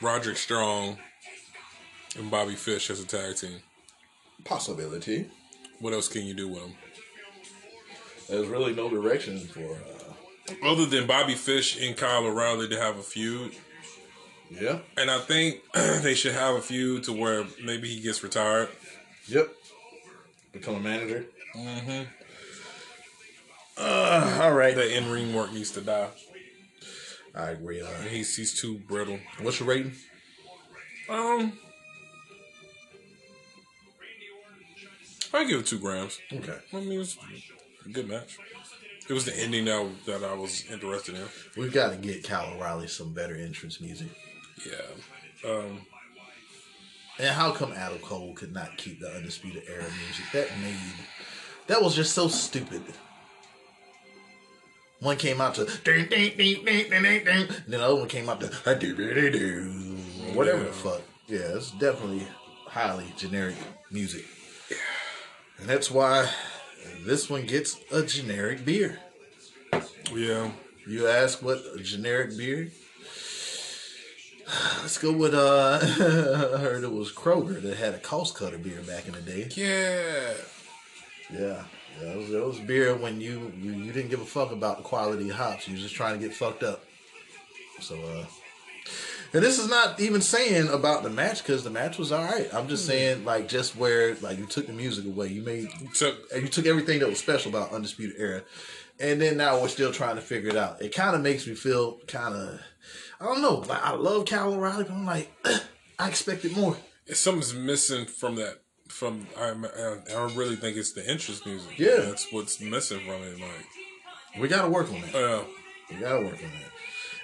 [0.00, 0.98] Roderick Strong
[2.18, 3.60] and Bobby Fish as a tag team.
[4.44, 5.26] Possibility.
[5.80, 6.74] What else can you do with them?
[8.28, 9.76] There's really no direction for.
[10.50, 13.52] Uh, Other than Bobby Fish and Kyle O'Reilly to have a feud.
[14.50, 14.78] yeah.
[14.96, 18.68] And I think they should have a feud to where maybe he gets retired.
[19.28, 19.52] Yep.
[20.58, 21.26] Become a manager.
[21.54, 22.02] Mm-hmm.
[23.76, 24.74] Uh, all right.
[24.74, 26.08] The in ring work needs to die.
[27.34, 27.82] I agree.
[27.82, 29.18] Uh, He's he's too brittle.
[29.42, 29.92] what's your rating?
[31.10, 31.52] Um,
[35.34, 36.18] I give it two grams.
[36.32, 36.56] Okay.
[36.72, 37.18] I mean, it was
[37.84, 38.38] a good match.
[39.08, 41.26] It was the ending that that I was interested in.
[41.56, 44.08] We've got to get Kyle O'Reilly some better entrance music.
[44.66, 45.50] Yeah.
[45.50, 45.86] Um,
[47.18, 50.24] And how come Adam Cole could not keep the Undisputed Era music?
[50.32, 50.76] That made
[51.66, 52.82] that was just so stupid.
[55.00, 57.96] One came out to ding, ding, ding, ding, ding, ding, ding, and then the other
[57.96, 58.46] one came out to
[60.32, 61.02] whatever the fuck.
[61.26, 62.26] Yeah, it's definitely
[62.66, 63.56] highly generic
[63.90, 64.24] music,
[65.58, 66.30] and that's why
[67.04, 68.98] this one gets a generic beer.
[70.14, 70.50] yeah.
[70.86, 72.70] You ask what a generic beer?
[74.80, 78.80] Let's go with uh I heard it was Kroger that had a cost cutter beer
[78.82, 79.48] back in the day.
[79.54, 80.34] Yeah.
[81.32, 81.64] Yeah.
[82.00, 84.82] Yeah, it was, was beer when you, you you didn't give a fuck about the
[84.82, 85.66] quality of hops.
[85.66, 86.84] You was just trying to get fucked up.
[87.80, 88.26] So uh
[89.32, 92.48] and this is not even saying about the match because the match was all right.
[92.54, 95.28] I'm just saying like just where like you took the music away.
[95.28, 98.42] You made So and you took everything that was special about Undisputed Era,
[99.00, 100.80] and then now we're still trying to figure it out.
[100.82, 102.60] It kind of makes me feel kind of,
[103.20, 103.56] I don't know.
[103.56, 105.30] Like I love Kyle O'Reilly, but I'm like,
[105.98, 106.76] I expected more.
[107.06, 108.60] If something's missing from that.
[108.88, 111.76] From I, I, I really think it's the interest music.
[111.78, 111.96] Yeah.
[112.02, 113.40] that's what's missing from it.
[113.40, 115.12] Like, We got to work on that.
[115.12, 115.42] Yeah,
[115.90, 116.70] We got to work on that.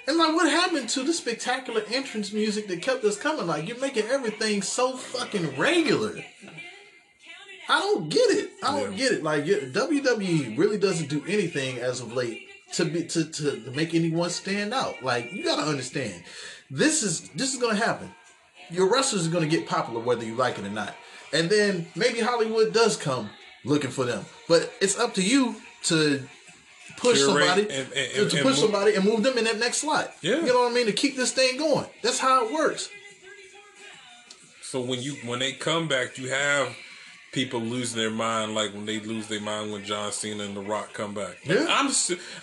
[0.05, 3.47] And like, what happened to the spectacular entrance music that kept us coming?
[3.47, 6.21] Like, you're making everything so fucking regular.
[7.69, 8.49] I don't get it.
[8.63, 9.23] I don't get it.
[9.23, 14.29] Like, WWE really doesn't do anything as of late to be to, to make anyone
[14.29, 15.01] stand out.
[15.03, 16.23] Like, you got to understand,
[16.69, 18.13] this is this is going to happen.
[18.69, 20.95] Your wrestlers are going to get popular whether you like it or not.
[21.31, 23.29] And then maybe Hollywood does come
[23.65, 24.25] looking for them.
[24.47, 26.21] But it's up to you to
[26.97, 29.77] push Curate somebody and- and- to, to push somebody and move them in that next
[29.77, 30.11] slot.
[30.21, 30.37] Yeah.
[30.37, 30.85] You know what I mean?
[30.87, 31.85] To keep this thing going.
[32.01, 32.89] That's how it works.
[34.61, 36.75] So when you when they come back, you have
[37.33, 40.61] people losing their mind, like when they lose their mind when John Cena and The
[40.61, 41.37] Rock come back.
[41.43, 41.65] Yeah.
[41.67, 41.87] I'm.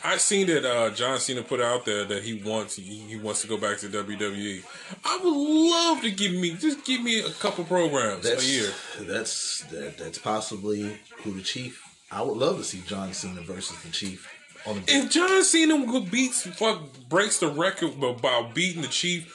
[0.05, 3.41] I seen that uh, John Cena put out there that he wants he, he wants
[3.43, 4.63] to go back to WWE.
[5.05, 8.71] I would love to give me just give me a couple programs That's a year.
[9.01, 11.83] that's that, that's possibly who the Chief.
[12.11, 14.29] I would love to see John Cena versus the Chief
[14.67, 19.33] on the If John Cena beats fuck breaks the record about beating the Chief,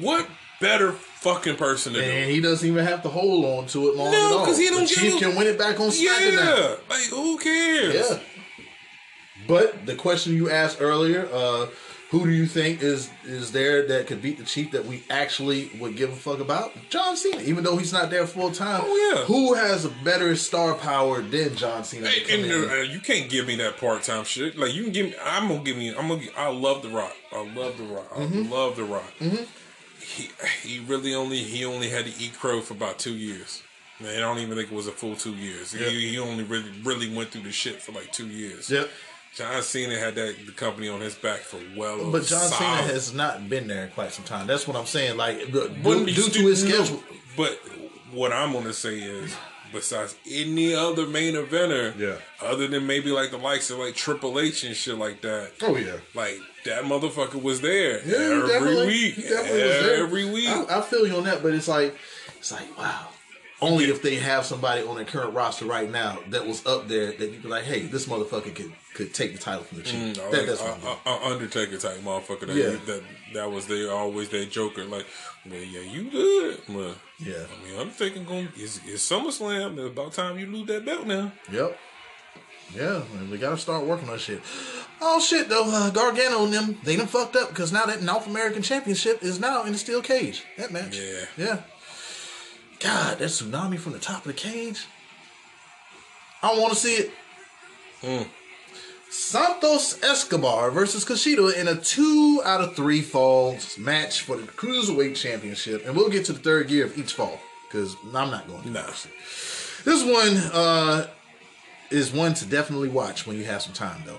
[0.00, 0.28] what
[0.62, 2.04] better fucking person to do?
[2.04, 4.46] and he doesn't even have to hold on to it long No, at all.
[4.46, 6.32] 'cause he don't the Chief can win it back on SmackDown.
[6.32, 7.94] Yeah, like who cares?
[8.10, 8.18] Yeah.
[9.46, 11.66] But the question you asked earlier, uh,
[12.10, 15.70] who do you think is is there that could beat the Chief that we actually
[15.80, 16.72] would give a fuck about?
[16.90, 18.82] John Cena, even though he's not there full time.
[18.84, 19.24] Oh, yeah.
[19.24, 22.06] Who has a better star power than John Cena?
[22.08, 24.56] Hey, and uh, you can't give me that part time shit.
[24.58, 25.14] Like you can give me.
[25.24, 25.88] I'm gonna give me.
[25.96, 26.22] I'm gonna.
[26.36, 27.16] I love the Rock.
[27.32, 28.08] I love the Rock.
[28.14, 28.52] I Mm-hmm.
[28.52, 29.12] love the Rock.
[30.02, 30.30] He
[30.62, 33.62] he really only he only had to eat crow for about two years.
[34.00, 35.72] I don't even think it was a full two years.
[35.72, 35.90] Yep.
[35.90, 38.70] He, he only really really went through the shit for like two years.
[38.70, 38.88] Yep.
[39.34, 42.10] John Cena had that the company on his back for well.
[42.10, 44.46] But John Cena has not been there in quite some time.
[44.46, 45.16] That's what I'm saying.
[45.16, 47.02] Like due, due to his no, schedule.
[47.36, 47.58] But
[48.12, 49.34] what I'm gonna say is,
[49.72, 52.16] besides any other main eventer, Yeah.
[52.40, 55.76] other than maybe like the likes of like Triple H and shit like that, Oh
[55.76, 55.96] yeah.
[56.14, 60.02] like that motherfucker was there Yeah, every definitely, week, he definitely was there.
[60.04, 60.48] every week.
[60.48, 61.96] I, I feel you on that, but it's like,
[62.38, 63.08] it's like, wow.
[63.60, 67.12] Only if they have somebody on their current roster right now that was up there
[67.12, 70.18] that you'd be like, hey, this motherfucker could could take the title from the chief.
[70.18, 70.96] Or that, like that's a, what I'm doing.
[71.06, 72.76] a, a Undertaker type motherfucker that Yeah.
[72.86, 73.02] that
[73.34, 74.84] that was there always that Joker.
[74.84, 75.06] Like,
[75.48, 76.60] well, yeah, you good.
[76.68, 77.44] Well, Yeah.
[77.46, 79.78] I mean, Undertaker going is is SummerSlam.
[79.78, 81.32] It's about time you lose that belt now.
[81.50, 81.78] Yep.
[82.74, 84.40] Yeah, man, we gotta start working on shit.
[85.00, 88.26] Oh shit though, uh, Gargano and them, they done fucked up because now that North
[88.26, 90.44] American Championship is now in the steel cage.
[90.56, 90.98] That match.
[90.98, 91.24] Yeah.
[91.36, 91.60] Yeah.
[92.80, 94.86] God, that tsunami from the top of the cage.
[96.42, 97.10] I don't want to see it.
[98.00, 98.22] Hmm.
[99.12, 105.14] Santos Escobar versus Kushida in a two out of three falls match for the Cruiserweight
[105.16, 105.86] Championship.
[105.86, 108.70] And we'll get to the third gear of each fall because I'm not going to.
[108.70, 108.86] Nah.
[109.84, 111.08] This one uh,
[111.90, 114.18] is one to definitely watch when you have some time, though.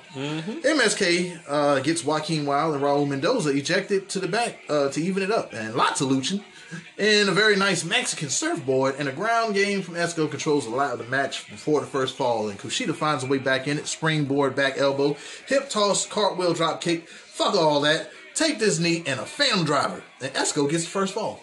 [0.61, 5.23] MSK uh, gets Joaquin Wilde and Raul Mendoza ejected to the back uh, to even
[5.23, 6.43] it up, and lots of luching.
[6.97, 10.93] And a very nice Mexican surfboard and a ground game from Esco controls a lot
[10.93, 12.49] of the match before the first fall.
[12.49, 15.15] And Kushida finds a way back in it, springboard, back elbow,
[15.47, 17.07] hip toss, cartwheel drop kick.
[17.09, 18.09] Fuck all that.
[18.35, 20.03] Take this knee and a phantom driver.
[20.21, 21.41] And Esco gets the first fall.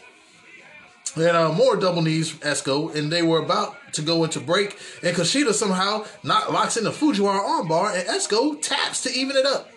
[1.17, 4.79] And uh, more double knees from Esco, and they were about to go into break,
[5.03, 9.45] and Kushida somehow not locks in the Fujiwara armbar, and Esco taps to even it
[9.45, 9.69] up.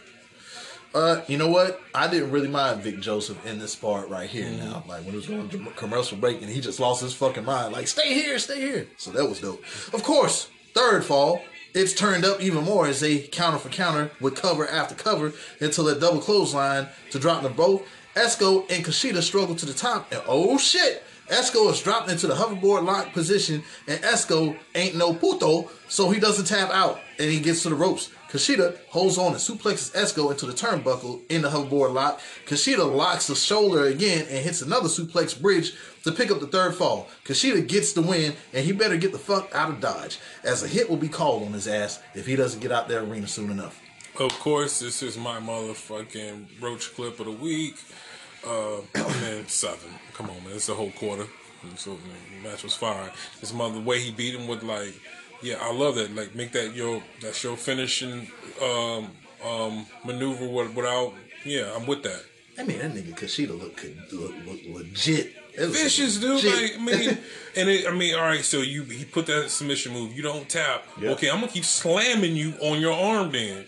[0.94, 1.82] Uh, you know what?
[1.96, 4.50] I didn't really mind Vic Joseph in this part right here.
[4.50, 7.46] Now, like when it was going to commercial break, and he just lost his fucking
[7.46, 8.88] mind, like stay here, stay here.
[8.98, 9.64] So that was dope.
[9.92, 11.42] Of course, third fall,
[11.74, 15.88] it's turned up even more as they counter for counter with cover after cover until
[15.88, 17.82] a double clothesline to drop them both.
[18.16, 22.36] Esco and Kushida struggle to the top, and oh shit, Esco is dropped into the
[22.36, 27.40] hoverboard lock position, and Esco ain't no puto, so he doesn't tap out, and he
[27.40, 28.12] gets to the ropes.
[28.34, 32.20] Kushida holds on and suplexes Esco into the turnbuckle in the hoverboard lock.
[32.48, 36.74] Kushida locks the shoulder again and hits another suplex bridge to pick up the third
[36.74, 37.08] fall.
[37.26, 40.68] Kushida gets the win, and he better get the fuck out of Dodge, as a
[40.68, 43.52] hit will be called on his ass if he doesn't get out there arena soon
[43.52, 43.80] enough.
[44.20, 47.76] Of course, this is my motherfucking roach clip of the week.
[48.44, 49.92] Uh, man, seven.
[50.14, 50.56] Come on, man.
[50.56, 51.28] It's a whole quarter.
[51.78, 52.02] So man,
[52.42, 53.10] the match was fine.
[53.40, 54.94] This mother, the way he beat him with like,
[55.44, 56.16] yeah, I love that.
[56.16, 59.10] Like, make that your that's your finishing um,
[59.46, 61.14] um, maneuver without.
[61.46, 62.24] Yeah, I'm with that.
[62.58, 65.36] I mean, that nigga Kushida look, could look, look legit.
[65.58, 66.36] Vicious, dude.
[66.36, 66.80] legit.
[66.80, 67.18] Like, I mean,
[67.56, 68.44] and it, I mean, all right.
[68.44, 70.14] So you he put that submission move.
[70.14, 70.86] You don't tap.
[71.00, 71.12] Yeah.
[71.12, 73.32] Okay, I'm gonna keep slamming you on your arm.
[73.32, 73.66] Then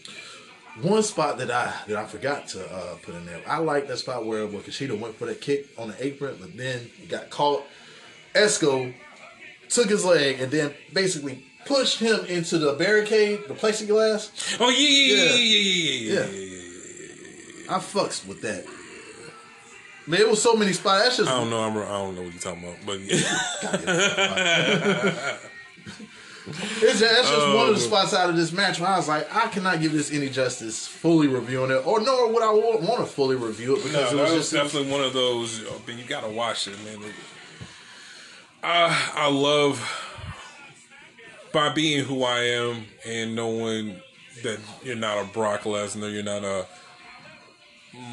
[0.82, 3.42] One spot that I that I forgot to uh, put in there.
[3.48, 6.56] I like that spot where, where Kushida went for that kick on the apron, but
[6.56, 7.64] then got caught.
[8.34, 8.94] Esco
[9.70, 14.58] took his leg and then basically pushed him into the barricade, the plexiglass.
[14.60, 15.36] oh yeah, yeah, yeah, Yeah.
[15.36, 16.26] yeah, yeah, yeah, Yeah.
[16.26, 16.62] yeah, yeah,
[17.66, 17.76] yeah.
[17.76, 18.66] I fucks with that.
[20.08, 21.04] Man, it was so many spots.
[21.04, 21.64] That's just I don't know.
[21.64, 23.00] I'm, I don't know what you're talking about, but
[26.48, 27.88] It's just, that's just one of the Oh.
[27.88, 30.86] spots out of this match where I was like, I cannot give this any justice
[30.88, 34.12] fully reviewing it, or nor would I want, want to fully review it no, because
[34.12, 35.64] that it was was just definitely one of those.
[35.66, 37.00] I mean, you gotta watch it, man.
[38.62, 39.80] I I love
[41.56, 44.02] by being who I am and knowing
[44.44, 46.68] that you're not a Brock Lesnar, you're not a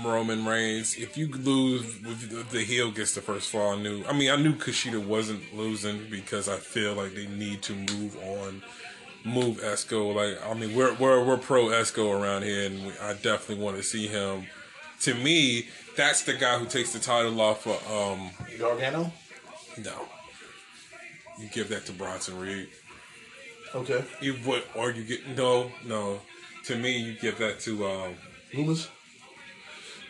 [0.05, 0.95] Roman Reigns.
[0.95, 4.05] If you lose, if the heel gets the first fall, I knew.
[4.05, 8.17] I mean, I knew Kushida wasn't losing because I feel like they need to move
[8.23, 8.63] on,
[9.25, 10.15] move Esco.
[10.15, 13.77] Like, I mean, we're we're we're pro Esco around here, and we, I definitely want
[13.77, 14.47] to see him.
[15.01, 15.67] To me,
[15.97, 17.91] that's the guy who takes the title off of.
[17.91, 19.13] Um, Gargano.
[19.79, 20.07] no,
[21.41, 22.69] you give that to Bronson Reed.
[23.75, 24.05] Okay.
[24.21, 24.65] You what?
[24.75, 26.21] Or you get no, no.
[26.65, 27.87] To me, you give that to.
[27.87, 28.15] Um,
[28.53, 28.89] Lumis.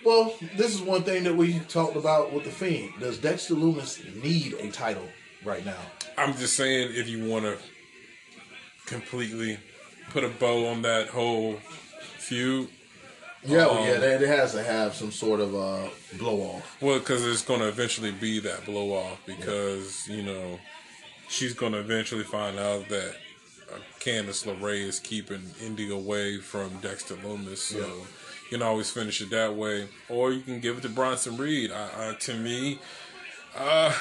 [0.05, 2.93] Well, this is one thing that we talked about with the Fiend.
[2.99, 5.07] Does Dexter Lumis need a title
[5.45, 5.79] right now?
[6.19, 7.57] I'm just saying, if you want to
[8.87, 9.59] completely
[10.11, 11.55] put a bow on that whole
[12.19, 12.69] feud,
[13.45, 16.77] Yeah, Um, well, yeah, that it has to have some sort of uh, blow off.
[16.81, 20.59] well, because it's going to eventually be that blow off, because you know
[21.29, 23.17] she's going to eventually find out that
[24.05, 27.85] Candice LeRae is keeping Indi away from Dexter Lumis, so Yeah.
[27.87, 31.71] you can always finish it that way, or you can give it to Bronson Reed.
[31.71, 32.81] I, I, to me,
[33.57, 33.95] uh,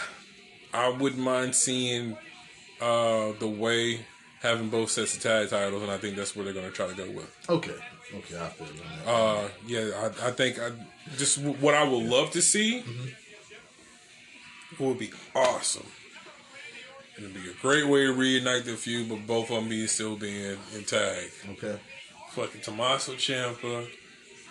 [0.74, 2.18] I wouldn't mind seeing
[2.82, 4.06] uh, the way
[4.42, 6.88] having both sets of tag titles, and I think that's where they're going to try
[6.88, 7.38] to go with.
[7.48, 7.76] Okay,
[8.16, 8.68] okay, I feel
[9.06, 9.08] that.
[9.12, 10.72] Uh, yeah, I, I think I
[11.18, 12.84] just what I would love to see
[14.80, 15.86] would be awesome.
[17.18, 20.16] It'd be a great way to reunite the feud, but both of them be still
[20.16, 21.30] being in tag.
[21.52, 21.80] okay,
[22.32, 23.88] Fucking Tommaso Ciampa,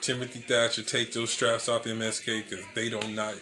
[0.01, 3.35] Timothy Thatcher take those straps off the MSK because they don't not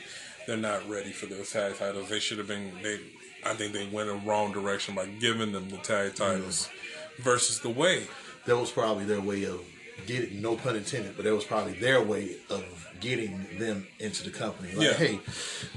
[0.47, 2.09] they're not ready for those tag titles.
[2.09, 2.73] They should have been.
[2.83, 3.01] They
[3.45, 6.69] I think they went in the wrong direction by giving them the tag titles
[7.19, 8.07] versus the way.
[8.47, 9.61] that was probably their way of
[10.07, 10.41] getting.
[10.43, 12.65] No pun intended, but that was probably their way of
[13.01, 14.73] getting them into the company.
[14.75, 14.93] Like, Yeah.
[14.95, 15.21] hey,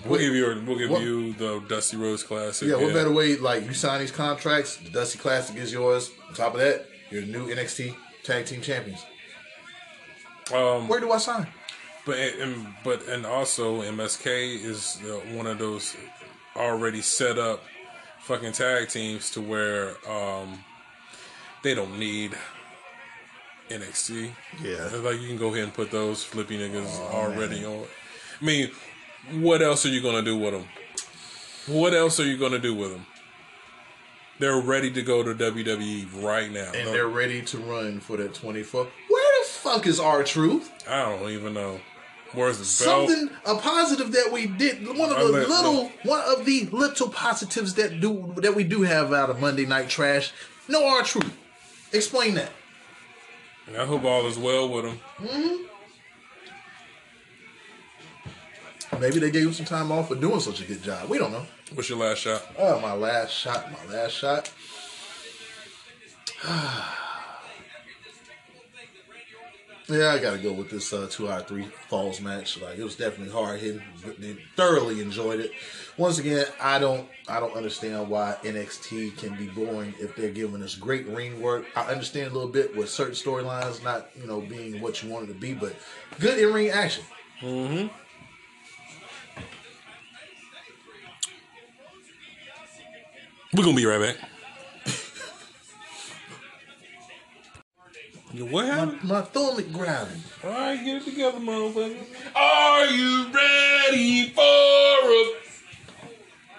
[0.05, 2.67] We'll give you we'll give what- you the Dusty Rhodes Classic.
[2.67, 3.35] Yeah, what better way?
[3.37, 6.11] Like you sign these contracts, the Dusty Classic is yours.
[6.29, 8.99] On top of that, you're the new NXT Tag Team Champions.
[10.53, 11.47] Um, Where do I sign?
[12.05, 14.97] but and, but and also MSK is
[15.33, 15.95] one of those
[16.55, 17.63] already set up
[18.21, 20.63] fucking tag teams to where um,
[21.63, 22.35] they don't need
[23.71, 24.31] NXT.
[24.61, 24.85] Yeah.
[24.85, 27.85] It's like you can go ahead and put those flippy niggas oh, already on.
[28.41, 28.71] I mean,
[29.33, 30.65] what else are you gonna do with them?
[31.67, 33.05] What else are you gonna do with them?
[34.39, 36.71] They're ready to go to WWE right now.
[36.73, 38.85] And No, they're ready to run for that 24.
[38.85, 40.71] Where the fuck is R-Truth?
[40.89, 41.79] I don't even know.
[42.33, 43.09] Where's the belt?
[43.09, 44.87] Something a positive that we did.
[44.87, 48.81] One of the let- little, one of the little positives that do that we do
[48.81, 50.31] have out of Monday Night Trash.
[50.67, 51.37] No, R-Truth.
[51.93, 52.51] Explain that.
[53.69, 54.99] I hope all is well with him.
[55.19, 55.65] Mm-hmm.
[58.99, 61.09] Maybe they gave him some time off for doing such a good job.
[61.09, 61.45] We don't know.
[61.73, 62.43] What's your last shot?
[62.57, 63.71] Oh, my last shot.
[63.71, 64.51] My last shot.
[69.91, 72.59] yeah, I got to go with this uh, two out of three falls match.
[72.61, 73.81] Like it was definitely hard hitting.
[74.55, 75.51] Thoroughly enjoyed it.
[75.97, 80.63] Once again, I don't, I don't understand why NXT can be boring if they're giving
[80.63, 81.65] us great ring work.
[81.75, 85.27] I understand a little bit with certain storylines not, you know, being what you wanted
[85.27, 85.75] to be, but
[86.19, 87.03] good in ring action.
[87.41, 87.87] Mm-hmm.
[93.53, 94.30] We're gonna be right back.
[98.33, 99.03] You what My, happened?
[99.03, 100.23] my stomach growling.
[100.43, 101.97] All right, get it together, motherfucker.
[102.35, 105.35] Are you ready for a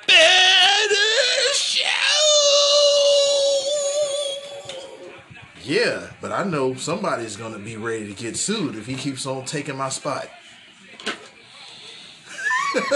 [0.07, 1.85] better show?
[5.65, 9.45] Yeah, but I know somebody's gonna be ready to get sued if he keeps on
[9.47, 10.29] taking my spot.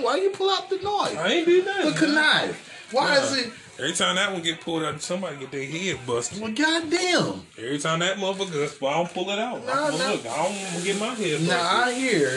[0.00, 1.18] Why you pull out the knife?
[1.18, 1.92] I ain't The nothing.
[1.94, 2.56] connive.
[2.92, 3.52] Why is it?
[3.78, 6.40] Every time that one get pulled out, somebody get their head busted.
[6.40, 7.42] Well, goddamn.
[7.58, 9.64] Every time that motherfucker, that's why I don't pull it out.
[9.64, 10.12] Nah, I, nah.
[10.12, 11.48] Look, I don't get my head busted.
[11.48, 12.28] Now I hear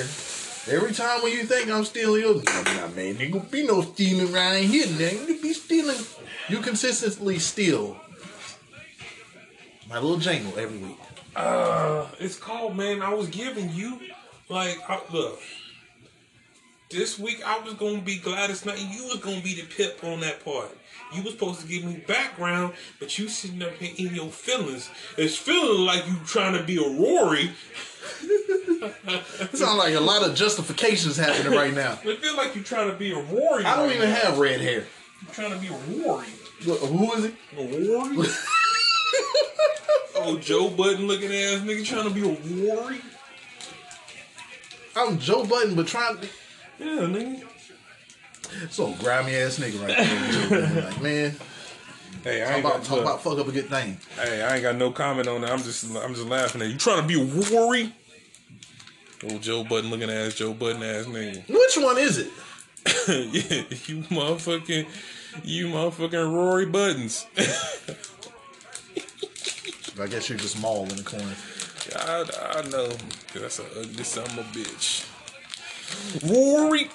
[0.67, 3.81] every time when you think I'm stealing your, nah, nah, man, there gonna be no
[3.81, 4.85] stealing around here.
[4.85, 5.27] Nigga.
[5.27, 5.97] You be stealing.
[6.47, 7.99] You consistently steal
[9.89, 10.97] my little jangle every week.
[11.35, 13.01] Uh, it's called, man.
[13.01, 13.99] I was giving you,
[14.49, 15.39] like, I, look.
[16.89, 20.19] This week I was gonna be Gladys Knight, you was gonna be the pip on
[20.21, 20.69] that part.
[21.13, 24.89] You was supposed to give me background, but you sitting up here in your feelings.
[25.17, 27.51] It's feeling like you trying to be a Rory.
[28.21, 31.99] It sounds like a lot of justifications happening right now.
[32.03, 33.63] It feel like you're trying to be a Rory.
[33.65, 34.15] I don't right even now.
[34.15, 34.85] have red hair.
[35.21, 36.27] You trying to be a Rory.
[36.65, 37.35] Look, Who is it?
[37.57, 38.27] A Rory.
[40.15, 42.99] oh, Joe Budden looking ass nigga trying to be a Rory.
[44.95, 46.27] I'm Joe Budden, but trying to.
[46.79, 47.43] Yeah, nigga.
[48.69, 50.81] So grimy ass nigga right there.
[50.81, 51.35] Joe Like, man,
[52.23, 53.05] Hey, I talk ain't about, got talk look.
[53.05, 53.97] about fuck up a good thing.
[54.19, 55.51] Hey, I ain't got no comment on that.
[55.51, 56.77] I'm just I'm just laughing at you.
[56.77, 57.93] Trying to be a Rory?
[59.29, 61.47] Old Joe Budden looking ass Joe Budden ass nigga.
[61.49, 62.31] Which one is it?
[63.07, 64.85] yeah, you motherfucking,
[65.43, 67.25] you motherfucking Rory Buttons.
[69.99, 71.35] I guess you're just mauled in the corner.
[71.95, 72.25] I,
[72.57, 72.89] I know,
[73.31, 75.05] cause that's an ugly son of a bitch.
[76.29, 76.89] Rory.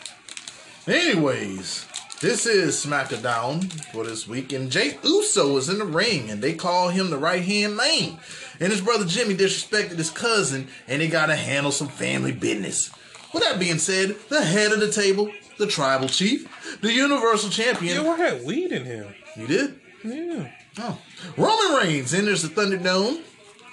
[0.87, 1.87] Anyways,
[2.21, 6.55] this is SmackDown for this week, and Jey Uso is in the ring, and they
[6.55, 8.19] call him the right hand man.
[8.59, 12.91] And his brother Jimmy disrespected his cousin, and they gotta handle some family business.
[13.35, 16.49] With that being said, the head of the table, the tribal chief,
[16.81, 18.03] the universal champion.
[18.03, 19.15] Yeah, I had weed in here.
[19.37, 19.81] You did?
[20.03, 20.51] Yeah.
[20.79, 20.99] Oh.
[21.37, 23.21] Roman Reigns enters the Thunderdome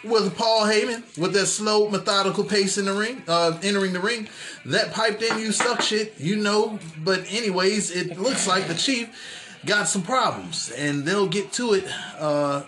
[0.03, 4.27] with Paul Heyman with that slow, methodical pace in the ring, uh, entering the ring.
[4.65, 6.79] That piped in you suck shit, you know.
[7.03, 9.09] But anyways, it looks like the Chief
[9.65, 11.85] got some problems, and they'll get to it.
[12.17, 12.63] Uh,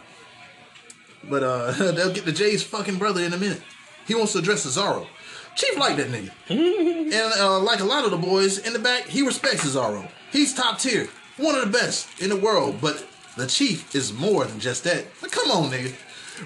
[1.24, 3.62] but uh, they'll get to Jey's fucking brother in a minute.
[4.08, 5.08] He wants to address Cesaro.
[5.56, 9.08] Chief like that nigga, and uh, like a lot of the boys in the back,
[9.08, 10.10] he respects Cesaro.
[10.32, 12.78] He's top tier, one of the best in the world.
[12.80, 15.06] But the Chief is more than just that.
[15.32, 15.94] Come on, nigga.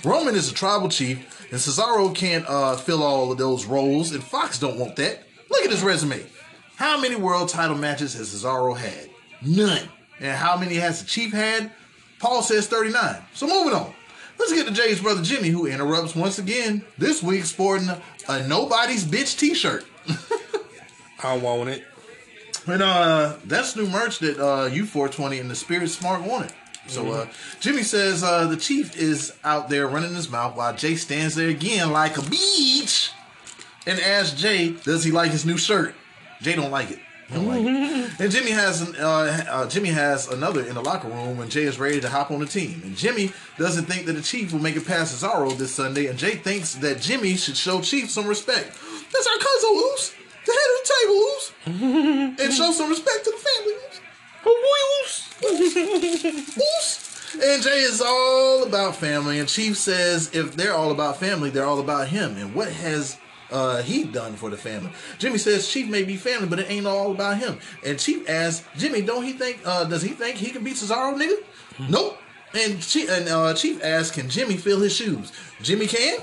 [0.04, 1.18] Roman is a tribal chief,
[1.52, 5.24] and Cesaro can't uh, fill all of those roles, and Fox don't want that.
[5.50, 6.26] Look at his resume.
[6.76, 9.10] How many world title matches has Cesaro had?
[9.42, 9.88] None.
[10.20, 11.72] And how many has the Chief had?
[12.20, 13.18] Paul says 39.
[13.34, 13.94] So moving on.
[14.40, 18.48] Let's get to Jey's brother Jimmy, who interrupts once again, this week sporting a, a
[18.48, 19.86] nobody's bitch t-shirt.
[21.24, 21.84] I want it.
[22.66, 26.54] And uh, that's new merch that uh, U420 and the Spirit Smart wanted.
[26.88, 27.28] So uh,
[27.60, 31.50] Jimmy says uh, the chief is out there running his mouth while Jey stands there
[31.50, 33.12] again like a beach
[33.88, 35.96] and asks Jey, does he like his new shirt?
[36.42, 37.00] Jey don't like it.
[37.32, 38.12] Don't like it.
[38.20, 41.64] And Jimmy has an, uh, uh, Jimmy has another in the locker room when Jey
[41.64, 42.82] is ready to hop on the team.
[42.84, 46.20] And Jimmy doesn't think that the Chief will make it past Cesaro this Sunday, and
[46.20, 48.78] Jey thinks that Jimmy should show Chief some respect.
[49.12, 50.14] That's our cousin Oos,
[50.46, 54.02] the head of the table Oos, and show some respect to the family Oos.
[54.46, 55.33] Oos.
[57.42, 61.66] And Jey is all about family, and Chief says if they're all about family, they're
[61.66, 62.38] all about him.
[62.38, 63.18] And what has
[63.52, 64.92] uh, he done for the family?
[65.18, 67.58] Jimmy says Chief may be family, but it ain't all about him.
[67.84, 69.62] And Chief asks Jimmy, don't he think?
[69.66, 71.44] Uh, does he think he can beat Cesaro, nigga?
[71.90, 72.20] Nope.
[72.54, 75.32] And Chief, and uh, Chief asks, can Jimmy fill his shoes?
[75.62, 76.20] Jimmy can.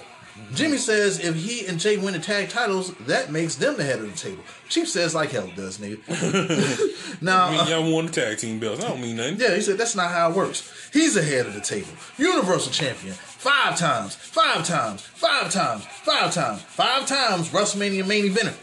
[0.55, 4.01] Jimmy says if he and Jey win the tag titles, that makes them the head
[4.01, 4.43] of the table.
[4.69, 6.01] Chief says like hell it does, nigga.
[7.23, 8.85] now, I mean, uh, y'all won the tag team belts.
[8.85, 9.41] I don't mean nothing.
[9.41, 10.91] yeah, he said that's not how it works.
[10.93, 11.91] He's the head of the table.
[12.19, 13.15] Universal champion.
[13.15, 18.55] Five times, five times, five times, five times, five times WrestleMania main eventer.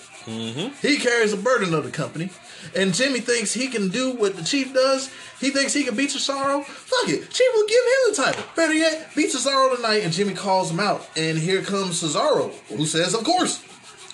[0.81, 2.29] He carries the burden of the company.
[2.75, 5.11] And Jimmy thinks he can do what the Chief does.
[5.39, 6.63] He thinks he can beat Cesaro.
[6.63, 7.29] Fuck it.
[7.29, 8.43] Chief will give him the title.
[8.55, 10.03] Better yet, beat Cesaro tonight.
[10.03, 11.07] And Jimmy calls him out.
[11.15, 13.63] And here comes Cesaro, who says, of course.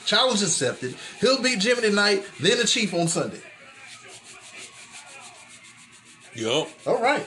[0.05, 0.95] Challenge accepted.
[1.21, 3.41] He'll beat Jimmy tonight, then the Chief on Sunday.
[6.35, 6.67] Yup.
[6.85, 7.25] All right.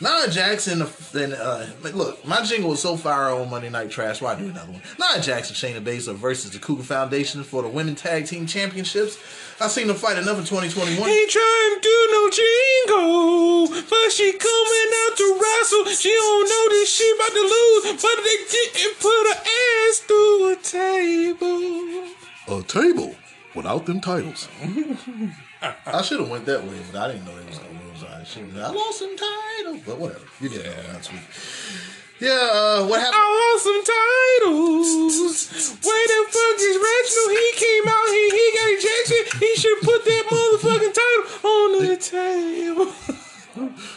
[0.00, 4.20] Nia Jackson, then uh, look, my jingle was so fire on Monday Night Trash.
[4.20, 4.82] Why do another one?
[4.98, 9.18] Nia Jackson, Shayna Baszler versus the Cougar Foundation for the Women Tag Team Championships.
[9.60, 11.08] I seen them fight enough in 2021.
[11.08, 15.84] Ain't trying to do no jingle, but she coming out to wrestle.
[15.86, 20.52] She don't know that she about to lose, but they didn't put her ass through
[20.52, 22.04] a table.
[22.48, 23.14] A table
[23.54, 24.48] without them titles.
[25.86, 27.85] I should have went that way, but I didn't know they was gonna
[28.34, 30.24] I, lost some titles, but whatever.
[30.40, 31.20] You get it next week.
[32.18, 33.14] Yeah, uh, what happened?
[33.14, 34.88] I lost some titles.
[36.26, 37.30] Fuck is Reginald?
[37.38, 39.22] He came out here, he got ejected.
[39.40, 42.86] He should put that motherfucking title on the table.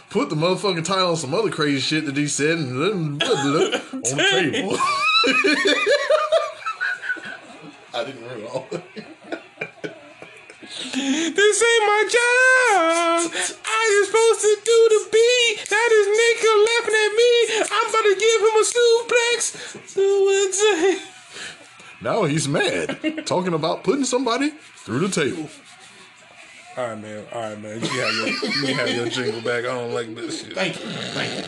[0.10, 3.18] Put the motherfucking title on some other crazy shit that he said and then on
[3.18, 3.82] the
[4.32, 4.78] table.
[7.94, 8.68] I didn't read all.
[10.78, 13.32] This ain't my job.
[13.66, 15.70] I am supposed to do the beat.
[15.70, 17.32] That is nigga laughing at me.
[17.72, 19.42] I'm about to give him a suplex.
[19.96, 21.02] Do it.
[22.02, 24.52] Now he's mad, talking about putting somebody
[24.86, 25.50] through the table.
[26.78, 27.26] All right, man.
[27.34, 27.82] All right, man.
[27.82, 28.28] You have your,
[28.70, 29.66] you have your jingle back.
[29.66, 30.54] I don't like this shit.
[30.54, 31.44] Thank you, thank you.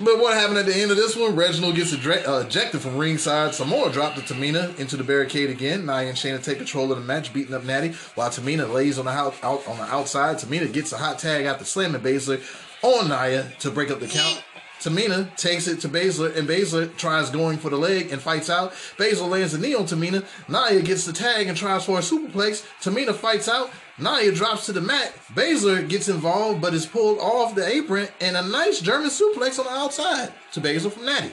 [0.00, 1.34] But what happened at the end of this one?
[1.34, 3.52] Reginald gets uh, ejected from ringside.
[3.52, 5.86] Samoa dropped to Tamina into the barricade again.
[5.86, 9.06] Nia and Shayna take control of the match, beating up Natty, while Tamina lays on
[9.06, 10.36] the out, out on the outside.
[10.36, 12.40] Tamina gets a hot tag after slamming Baszler
[12.82, 14.44] on Nia to break up the count.
[14.78, 18.72] Tamina takes it to Baszler, and Baszler tries going for the leg and fights out.
[18.98, 20.24] Baszler lands a knee on Tamina.
[20.48, 22.64] Nia gets the tag and tries for a superplex.
[22.80, 23.70] Tamina fights out.
[23.98, 25.12] Nia drops to the mat.
[25.34, 29.64] Baszler gets involved, but is pulled off the apron, and a nice German suplex on
[29.66, 31.30] the outside to Baszler from Natty.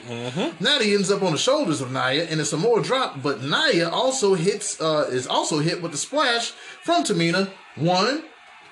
[0.60, 3.22] Natty ends up on the shoulders of Nia, and it's a more drop.
[3.22, 6.50] But Nia also hits, uh, is also hit with the splash
[6.82, 7.50] from Tamina.
[7.76, 8.24] One,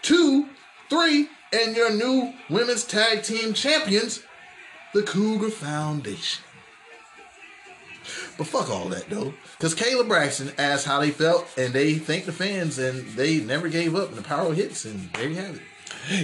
[0.03, 0.49] two,
[0.91, 4.23] three, and your new women's tag team champions,
[4.93, 6.44] the Cougar Foundation.
[8.37, 12.27] But fuck all that though, because Kayla Braxton asked how they felt, and they thanked
[12.27, 14.09] the fans, and they never gave up.
[14.09, 15.63] And the power hits, and there you have it.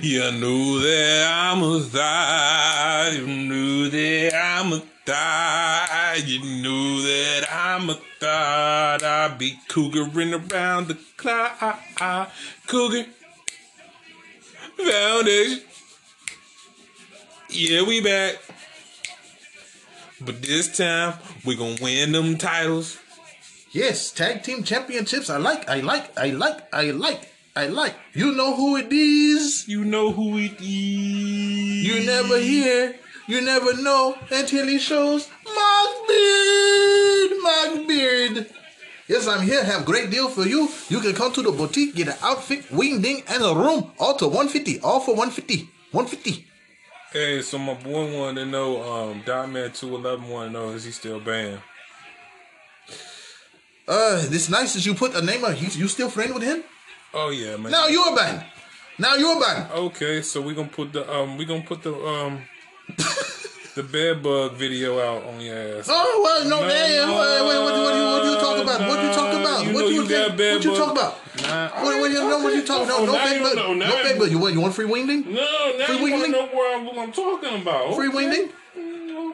[0.02, 3.10] You knew that I'ma die.
[3.16, 6.16] You knew that I'ma die.
[6.26, 8.98] You knew that I'ma die.
[9.02, 11.78] I be cougaring around the clock.
[12.66, 13.06] Cougar
[14.76, 15.62] Foundation.
[17.48, 18.38] Yeah, we back.
[20.22, 21.14] But this time,
[21.46, 22.98] we gonna win them titles.
[23.72, 25.30] Yes, tag team championships.
[25.30, 27.94] I like, I like, I like, I like, I like.
[28.12, 29.66] You know who it is.
[29.66, 31.86] You know who it is.
[31.86, 32.96] You never hear,
[33.28, 38.50] you never know until he shows Mark Beard, Mark Beard.
[39.08, 39.64] Yes, I'm here.
[39.64, 40.68] Have great deal for you.
[40.88, 44.14] You can come to the boutique, get an outfit, wing ding, and a room, all
[44.16, 44.80] to 150.
[44.80, 45.68] All for 150.
[45.92, 46.49] 150.
[47.12, 50.84] Hey, so my boy wanted to know, um, Dotman two eleven wanted to know is
[50.84, 51.60] he still banned?
[53.88, 55.56] Uh, this nice that you put a name on.
[55.56, 56.62] You, you still friend with him?
[57.12, 57.72] Oh yeah, man.
[57.72, 58.44] Now you're banned.
[58.96, 59.72] Now you're banned.
[59.72, 62.42] Okay, so we gonna put the um we gonna put the um
[63.74, 65.88] the bed bug video out on your ass.
[65.90, 68.88] Oh well, no, No, hey, no, wait, wait, what, what, what, you talk about?
[68.88, 69.66] What you talk about?
[69.66, 71.18] You what know you, you got what you talk about?
[71.50, 72.38] Uh, nah, What, what you know?
[72.42, 72.88] What you talking?
[72.88, 73.56] No, Oh, no you bug.
[73.56, 74.54] know, No now bed you- want?
[74.54, 75.26] You want free wingding?
[75.26, 76.30] No, now Free you wanna wingding?
[76.32, 77.94] know what I'm, talking about.
[77.94, 78.50] Free wingding?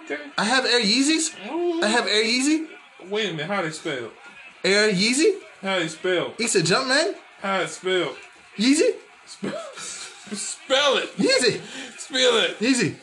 [0.05, 0.19] Okay.
[0.39, 1.35] I have Air Yeezys.
[1.37, 1.85] Mm-hmm.
[1.85, 2.67] I have Air Yeezy.
[3.09, 4.11] Wait a minute, how they spell?
[4.65, 5.39] Air Yeezy.
[5.63, 6.33] How they spell?
[6.39, 8.15] He said, "Jump man, How it spell?
[8.57, 8.95] Yeezy,
[9.27, 9.53] Spell,
[10.33, 11.17] spell it.
[11.17, 11.61] Yeezy,
[11.99, 12.59] Spell it.
[12.59, 12.95] Yeezy."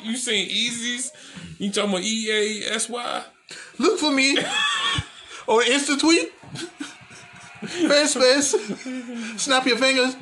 [0.04, 1.10] you seen Easies?
[1.58, 2.30] You talking about E
[2.68, 3.24] A S Y?
[3.78, 4.36] Look for me
[5.46, 6.32] or Insta tweet.
[7.66, 8.54] Face face.
[9.40, 10.16] Snap your fingers.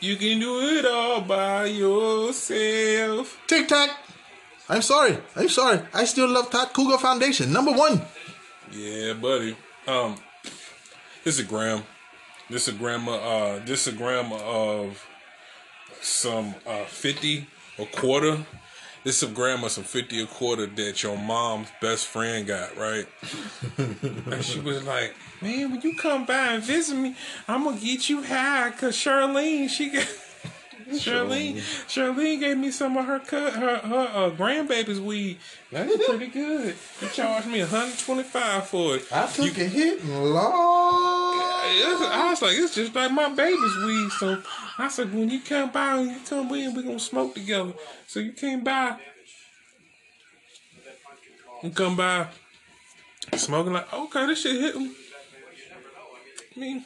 [0.00, 3.38] You can do it all by yourself.
[3.46, 3.90] TikTok.
[4.68, 5.18] I'm sorry.
[5.34, 5.80] I'm sorry.
[5.94, 7.52] I still love Tot Cougar Foundation.
[7.52, 8.02] Number one.
[8.72, 9.56] Yeah, buddy.
[9.86, 10.16] Um,
[11.24, 11.82] this is a gram.
[12.50, 13.08] This is a gram.
[13.08, 15.06] Uh, this is a gram of
[16.00, 17.46] some uh fifty
[17.78, 18.38] a quarter.
[19.06, 22.76] This is a gram of some fifty a quarter that your mom's best friend got,
[22.76, 23.06] right?
[23.78, 27.14] and she was like, "Man, when you come by and visit me,
[27.46, 30.08] I'm gonna get you high, cause Charlene, she got."
[30.88, 31.56] Charlene,
[31.88, 35.38] Charlene gave me some of her cut, her her uh, grandbaby's weed.
[35.72, 36.76] That's pretty good.
[37.00, 39.06] She charged me 125 for it.
[39.12, 40.10] I took You- a hit and
[41.78, 44.10] it's- I was like, it's just like my baby's weed.
[44.18, 44.40] So
[44.78, 47.72] I said, when you come by, when you come in, we're gonna smoke together.
[48.06, 48.96] So you came by,
[51.62, 52.28] and come by,
[53.34, 54.92] smoking like, okay, this shit hit me.
[56.56, 56.84] I mean,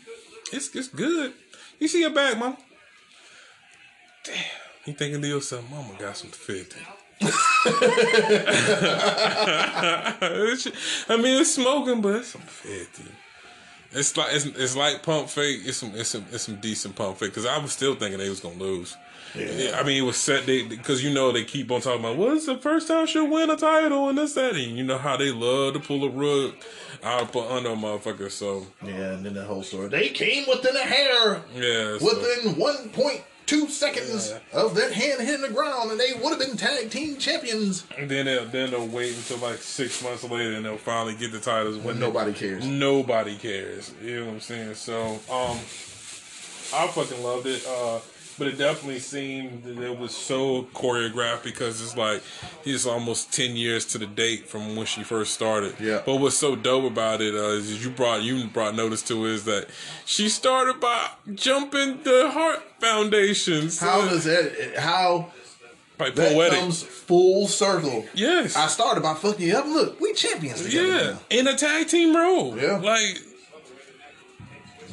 [0.52, 1.32] it's it's good.
[1.78, 2.56] You see your bag, mama?
[4.24, 4.34] Damn.
[4.86, 6.76] You thinking to yourself, mama got some 50.
[11.08, 13.02] I mean, it's smoking, but it's some 50.
[13.92, 15.62] It's like it's, it's like pump fake.
[15.64, 18.28] It's some it's some it's some decent pump fake because I was still thinking they
[18.28, 18.96] was gonna lose.
[19.34, 19.76] Yeah.
[19.78, 22.46] I mean, it was set they because you know they keep on talking about what's
[22.46, 25.32] the first time she'll win a title and this that and you know how they
[25.32, 26.54] love to pull a rug
[27.02, 28.30] out from under a motherfucker.
[28.30, 29.88] So Yeah, and then the whole story.
[29.88, 35.42] They came within a hair, yeah, within so, within 1.2 seconds of that hand hitting
[35.42, 37.84] the ground, and they would have been tag team champions.
[37.98, 41.32] and then they'll then they'll wait until like six months later and they'll finally get
[41.32, 42.64] the titles when Nobody cares.
[42.66, 43.92] Nobody cares.
[44.02, 44.74] You know what I'm saying?
[44.74, 45.58] So, um,
[46.72, 47.64] I fucking loved it.
[47.66, 47.98] Uh,
[48.40, 52.22] but it definitely seemed that it was so choreographed because it's like
[52.64, 55.74] it's almost ten years to the date from when she first started.
[55.78, 56.00] Yeah.
[56.06, 59.44] But what's so dope about it uh, is you brought you brought notice to is
[59.44, 59.68] that
[60.06, 63.68] she started by jumping the Hart Foundation.
[63.78, 64.72] How does that?
[64.78, 65.30] How
[65.98, 66.58] like that poetic?
[66.60, 68.06] comes full circle?
[68.14, 68.56] yes.
[68.56, 69.66] I started by fucking you up.
[69.66, 70.86] Look, we champions together.
[70.88, 71.18] yeah, now.
[71.28, 72.56] in a tag team role.
[72.56, 72.78] Yeah.
[72.78, 73.20] like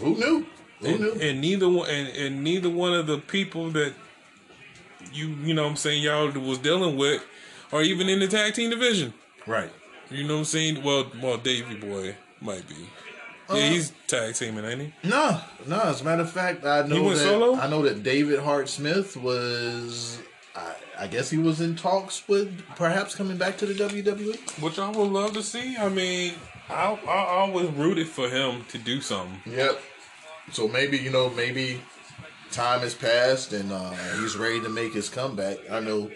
[0.02, 0.46] Who knew?
[0.82, 3.94] And, and neither one and, and neither one of the people that
[5.12, 7.24] you you know what I'm saying y'all was dealing with
[7.72, 9.14] are even in the tag team division.
[9.46, 9.72] right.
[10.10, 10.84] You know what I'm saying?
[10.84, 12.76] Well well Davey Boy might be.
[13.50, 14.94] Uh, Yeah, he's tag teaming, ain't he?
[15.04, 15.82] No, no.
[15.82, 17.56] As a matter of fact, I know went that solo?
[17.56, 20.20] I know that David Hart Smith was.
[20.56, 23.74] I, I guess he was in talks with perhaps coming back to the.
[23.74, 24.62] WWE.
[24.62, 25.78] Which I would love to see.
[25.78, 26.34] I mean,
[26.70, 29.40] I I always rooted for him to do something.
[29.46, 29.80] Yep.
[30.52, 31.82] So maybe you know, maybe
[32.52, 35.58] time has passed and uh, he's ready to make his comeback.
[35.70, 36.10] I know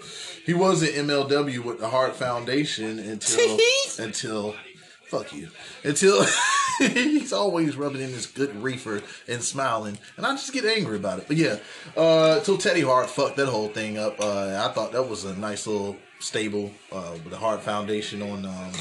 [0.45, 3.59] he was in MLW with the Hart Foundation until
[3.99, 4.55] until
[5.03, 5.49] fuck you
[5.83, 6.25] until
[6.79, 11.19] he's always rubbing in this good reefer and smiling, and I just get angry about
[11.19, 11.27] it.
[11.27, 11.57] But yeah,
[11.97, 14.19] uh, till Teddy Hart fucked that whole thing up.
[14.19, 18.45] Uh, I thought that was a nice little stable uh, with the Hart Foundation on
[18.45, 18.71] um,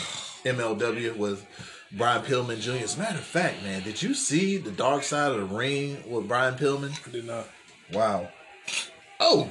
[0.44, 1.44] MLW with.
[1.92, 2.84] Brian Pillman Jr.
[2.84, 6.02] As a matter of fact, man, did you see the Dark Side of the Ring
[6.08, 6.92] with Brian Pillman?
[7.06, 7.46] I did not.
[7.92, 8.28] Wow.
[9.18, 9.48] Oh,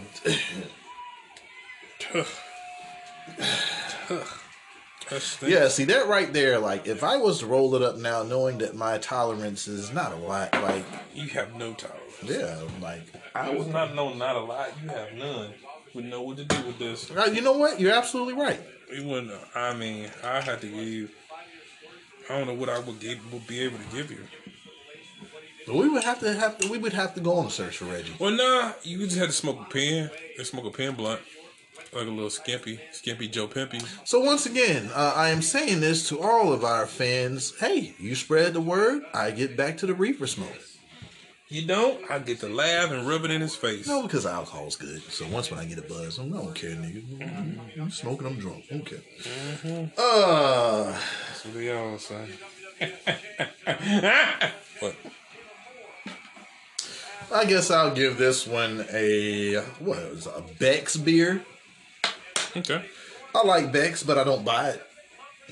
[5.10, 5.52] That's the thing.
[5.52, 5.68] yeah.
[5.70, 6.60] See that right there.
[6.60, 10.12] Like, if I was to roll it up now, knowing that my tolerance is not
[10.14, 12.04] a lot, like, You have no tolerance.
[12.24, 13.02] yeah, like,
[13.36, 14.70] I was not no not a lot.
[14.84, 15.54] You have none.
[15.96, 17.10] Wouldn't know what to do with this.
[17.10, 17.80] uh, you know what?
[17.80, 18.60] You're absolutely right.
[18.94, 19.34] You wouldn't.
[19.56, 21.12] I mean, I had to give.
[22.30, 24.20] I don't know what I would give, would be able to give you.
[25.66, 27.78] But we would have to have to, we would have to go on a search
[27.78, 28.14] for Reggie.
[28.20, 31.22] Well, nah, you just had to smoke a pen and smoke a pen blunt,
[31.92, 33.84] like a little skimpy, skimpy Joe Pimpy.
[34.08, 37.54] So once again, uh, I am saying this to all of our fans.
[37.60, 39.04] Hey, you spread the word.
[39.14, 40.69] I get back to the reefer smoke.
[41.52, 42.00] You don't?
[42.12, 43.88] I get to laugh and rub it in his face.
[43.88, 45.02] No, because alcohol's good.
[45.12, 47.82] So once when I get a buzz, I don't care, nigga.
[47.82, 48.66] I'm smoking, I'm drunk.
[48.72, 49.02] Okay.
[49.98, 50.84] Uh,
[51.28, 52.28] That's what they all say.
[54.80, 54.96] what?
[57.34, 61.44] I guess I'll give this one a what is it, a Beck's beer.
[62.56, 62.86] Okay.
[63.34, 64.84] I like Beck's, but I don't buy it.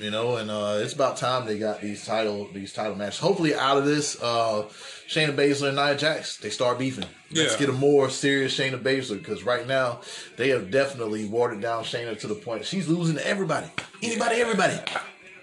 [0.00, 3.18] You know, and uh, it's about time they got these title these title matches.
[3.18, 4.64] Hopefully, out of this, uh,
[5.08, 7.06] Shayna Baszler and Nia Jax they start beefing.
[7.32, 10.00] Let's get a more serious Shayna Baszler because right now
[10.36, 13.66] they have definitely watered down Shayna to the point she's losing to everybody,
[14.02, 14.78] anybody, everybody,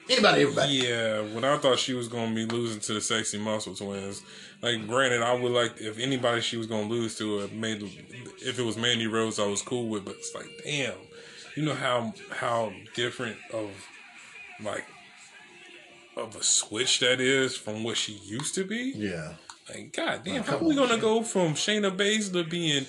[0.10, 0.72] anybody, everybody.
[0.74, 4.22] Yeah, when I thought she was gonna be losing to the sexy muscle twins,
[4.62, 7.84] like granted, I would like if anybody she was gonna lose to, it made
[8.42, 10.94] if it was Mandy Rose, I was cool with, but it's like, damn,
[11.56, 13.70] you know how how different of
[14.64, 14.86] like
[16.18, 18.94] of a switch that is from what she used to be.
[18.96, 19.34] Yeah.
[19.70, 21.02] Like, god damn, Like, how are we gonna shit.
[21.02, 22.86] go from Shayna Baszler being?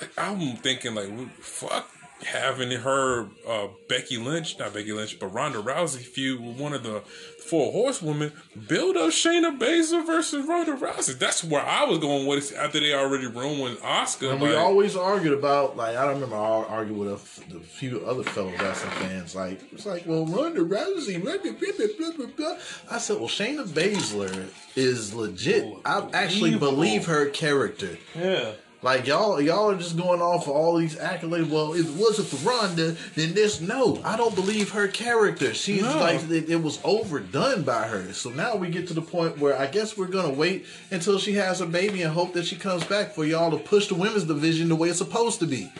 [0.00, 1.10] Like, I'm thinking like,
[1.40, 1.90] fuck
[2.22, 6.82] having her uh, Becky Lynch, not Becky Lynch, but Ronda Rousey feud with one of
[6.82, 8.32] the four horsewomen.
[8.68, 11.18] Build up Shayna Baszler versus Ronda Rousey.
[11.18, 14.30] That's where I was going with it after they already ruined Oscar.
[14.32, 17.60] And we always argued about like I don't remember I argued with a, f- a
[17.60, 22.12] few other fellow wrestling fans like it's like well Ronda Rousey blah, blah, blah, blah,
[22.16, 22.56] blah, blah.
[22.90, 28.52] I said well Shayna Baszler is legit I actually believe her character yeah.
[28.82, 32.28] Like y'all y'all are just going off of all these accolades well if it wasn't
[32.28, 35.98] for Ronda then this no I don't believe her character she's No.
[35.98, 39.58] like it, it was overdone by her so now we get to the point where
[39.58, 42.84] I guess we're gonna wait until she has her baby and hope that she comes
[42.84, 45.70] back for y'all to push the women's division the way it's supposed to be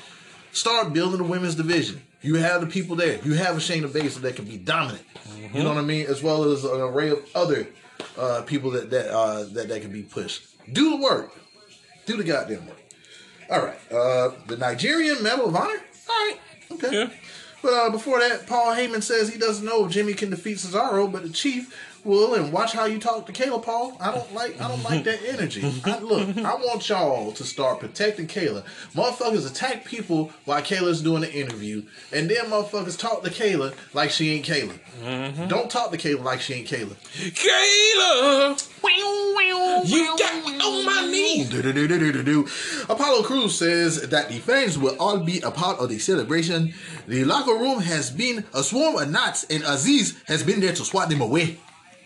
[0.52, 2.02] start building the women's division.
[2.22, 3.18] You have the people there.
[3.24, 5.04] You have a Shayna Baszler that can be dominant.
[5.54, 7.68] You know what I mean, as well as an array of other
[8.18, 10.42] uh, people that that uh, that that can be pushed.
[10.72, 11.32] Do the work.
[12.04, 12.79] Do the goddamn work.
[13.50, 13.92] All right.
[13.92, 15.80] Uh, the Nigerian Medal of Honor.
[16.08, 16.36] All right.
[16.72, 16.92] Okay.
[16.92, 17.10] Yeah.
[17.62, 21.10] But uh, before that, Paul Heyman says he doesn't know if Jimmy can defeat Cesaro,
[21.10, 22.34] but the Chief will.
[22.34, 23.96] And watch how you talk to Kayla, Paul.
[24.00, 24.60] I don't like.
[24.60, 25.62] I don't like that energy.
[25.84, 28.64] I, look, I want y'all to start protecting Kayla.
[28.94, 31.82] Motherfuckers attack people while Kayla's doing the interview,
[32.12, 34.78] and then motherfuckers talk to Kayla like she ain't Kayla.
[35.02, 35.48] Mm-hmm.
[35.48, 36.96] Don't talk to Kayla like she ain't Kayla.
[37.14, 38.68] Kayla,
[39.88, 41.50] you got me on my knees.
[42.88, 46.72] Apollo Crews says that the fans will all be a part of the celebration.
[47.06, 50.84] The locker room has been a swarm of knots, and Azeez has been there to
[50.84, 51.58] swat them away.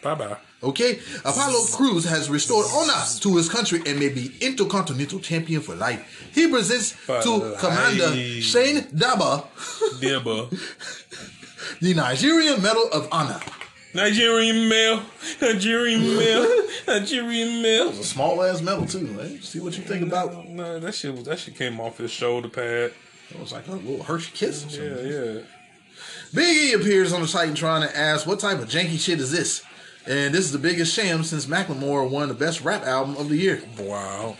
[0.04, 0.36] Bye bye.
[0.62, 5.74] Okay, Apollo Crews has restored honor to his country and may be Intercontinental Champion for
[5.74, 6.30] life.
[6.34, 7.56] He presents For to.
[7.58, 9.46] Commander Shane Daba
[10.00, 10.50] Dibba.
[11.80, 13.40] the Nigerian Medal of Honor.
[13.94, 15.02] Nigerian male,
[15.40, 17.88] Nigerian male, Nigerian male.
[17.90, 19.06] It's a small ass medal too.
[19.06, 19.40] Man.
[19.40, 20.32] See what you think about.
[20.32, 22.92] It No, that shit was that shit came off his shoulder pad.
[23.30, 24.66] It was like a little Hershey kiss.
[24.66, 25.06] Or something.
[25.06, 25.40] Yeah, yeah.
[26.34, 29.62] Big E appears on the Titantron and asks, "What type of janky shit is this?"
[30.06, 33.36] And this is the biggest sham since Macklemore won the best rap album of the
[33.36, 33.62] year.
[33.78, 34.36] Wow.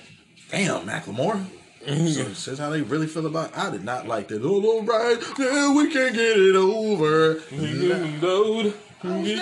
[0.51, 1.45] Damn, Macklemore.
[1.86, 3.51] So, says how they really feel about.
[3.51, 3.59] It.
[3.59, 4.43] I did not like that.
[4.43, 7.43] Oh, all right, yeah, we can get it over.
[7.53, 8.74] Load.
[9.03, 9.36] Hey,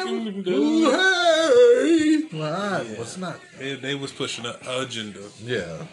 [2.33, 3.39] well, was not.
[3.59, 5.21] They, they was pushing an agenda.
[5.41, 5.87] Yeah.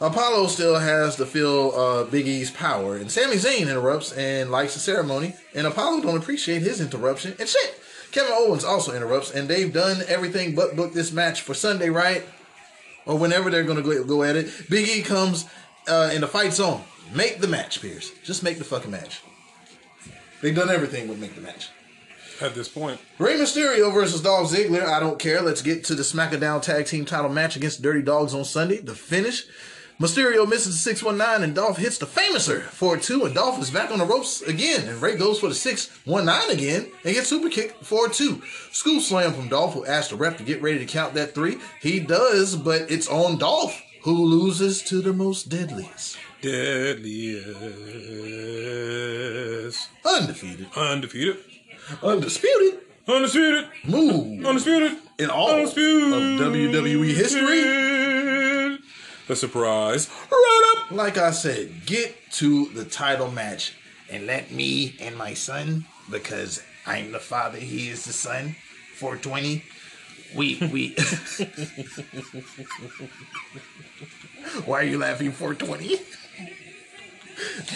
[0.00, 4.72] Apollo still has to feel uh, Big E's power, and Sami Zayn interrupts and likes
[4.74, 7.80] the ceremony, and Apollo don't appreciate his interruption, and shit.
[8.12, 12.24] Kevin Owens also interrupts, and they've done everything but book this match for Sunday, right?
[13.06, 14.50] or whenever they're going to go, at it.
[14.68, 15.46] Big E comes
[15.88, 16.82] uh, in the fight zone.
[17.14, 18.10] Make the match, Pearce.
[18.24, 19.22] Just make the fucking match.
[20.42, 21.70] They've done everything with make the match.
[22.38, 24.82] At this point, Rey Mysterio versus Dolph Ziggler.
[24.82, 25.40] I don't care.
[25.40, 28.78] Let's get to the SmackDown Tag Team Title match against Dirty Dawgs on Sunday.
[28.78, 29.46] The finish.
[29.98, 33.98] Mysterio misses the 619 and Dolph hits the Fameasser 4-2 and Dolph is back on
[33.98, 38.42] the ropes again and Rey goes for the 619 again and gets super kick 4-2.
[38.74, 41.56] School slam from Dolph who asks the ref to get ready to count that three.
[41.80, 46.18] He does, but it's on Dolph who loses to the most deadliest.
[46.42, 47.48] deadliest,
[50.04, 50.66] Undefeated.
[50.76, 51.38] undefeated,
[52.02, 52.80] Undisputed.
[53.08, 54.44] undisputed, Move.
[54.44, 57.62] undisputed, In all of WWE history.
[59.26, 60.90] The surprise, right up.
[60.92, 63.74] like I said, get to the title match
[64.08, 68.54] and let me and my son, because I'm the father, he is the son,
[68.94, 69.64] 420.
[70.36, 70.94] We we
[74.64, 75.96] Why are you laughing 420?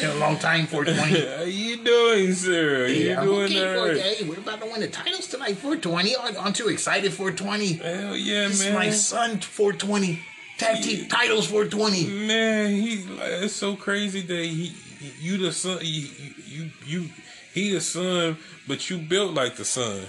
[0.00, 1.26] Been a long time 420.
[1.36, 2.86] How you doing, sir?
[2.86, 3.96] You Yeah, I'm doing okay, all right?
[3.96, 4.30] 420.
[4.30, 6.16] We're about to win the titles tonight, 420.
[6.38, 7.72] I'm, too excited, 420.
[7.74, 8.74] Hell yeah, This is man.
[8.74, 10.20] my son, 420.
[10.60, 12.26] Tag team titles, 420.
[12.26, 14.74] Man, he like, it's so crazy that he,
[15.18, 16.06] you the son, you,
[16.46, 17.08] you, you,
[17.54, 18.36] he the son,
[18.68, 20.02] but you built like the son.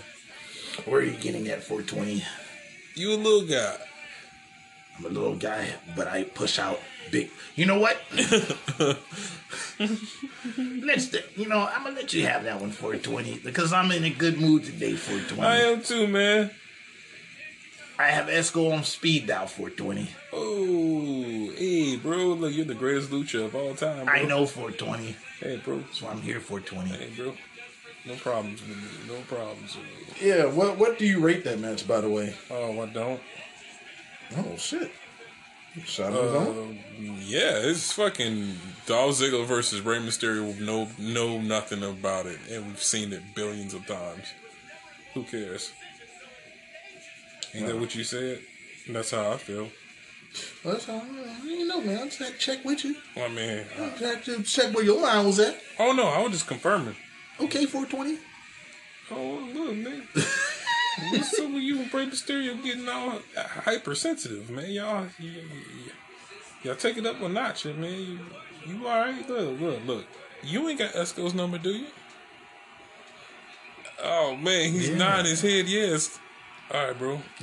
[0.83, 2.25] Where are you getting that 420?
[2.95, 3.77] You a little guy.
[4.97, 7.31] I'm a little guy, but I push out big.
[7.55, 7.97] You know what?
[9.79, 14.03] Let's, you know, I'm gonna let you have that one for 20 because I'm in
[14.03, 15.47] a good mood today for 20.
[15.47, 16.51] I am too, man.
[17.97, 20.09] I have Esco on speed dial for 20.
[20.33, 24.05] Oh, hey, bro, look, you're the greatest lucha of all time.
[24.05, 24.13] Bro.
[24.13, 25.79] I know for 20, Hey, bro.
[25.79, 26.89] That's why I'm here for 20.
[26.89, 27.33] Hey, bro.
[28.05, 28.83] No problems with me.
[29.07, 30.27] No problems with me.
[30.27, 32.33] Yeah, what what do you rate that match, by the way?
[32.49, 33.21] Oh, I don't.
[34.35, 34.91] Oh shit!
[35.85, 36.53] Shot Uh,
[36.99, 38.55] yeah, it's fucking
[38.87, 43.21] Dolph Ziggler versus Rey Mysterio with no no nothing about it, and we've seen it
[43.35, 44.25] billions of times.
[45.13, 45.71] Who cares?
[47.53, 48.39] Ain't that what you said?
[48.89, 49.67] That's how I feel.
[50.63, 51.01] That's all.
[51.01, 51.99] I you know, man.
[51.99, 52.95] I just had to check with you.
[53.17, 55.57] I mean, I just had to check where your line was at.
[55.79, 56.95] oh no, I was just confirming.
[57.39, 58.17] Okay, 420.
[59.11, 60.03] Oh look, man.
[61.11, 64.69] What's up with you and Rey Mysterio getting all hypersensitive, man?
[64.71, 65.91] Y'all, y- y- y-
[66.63, 67.83] y'all take it up a notch, man.
[67.83, 68.19] You,
[68.67, 69.27] you all right?
[69.29, 70.05] Look, look, look.
[70.43, 71.87] You ain't got Esco's number, do you?
[74.03, 74.97] Oh man, he's Yeah.
[74.97, 75.67] nodding his head.
[75.67, 76.19] Yes.
[76.73, 77.21] All right, bro.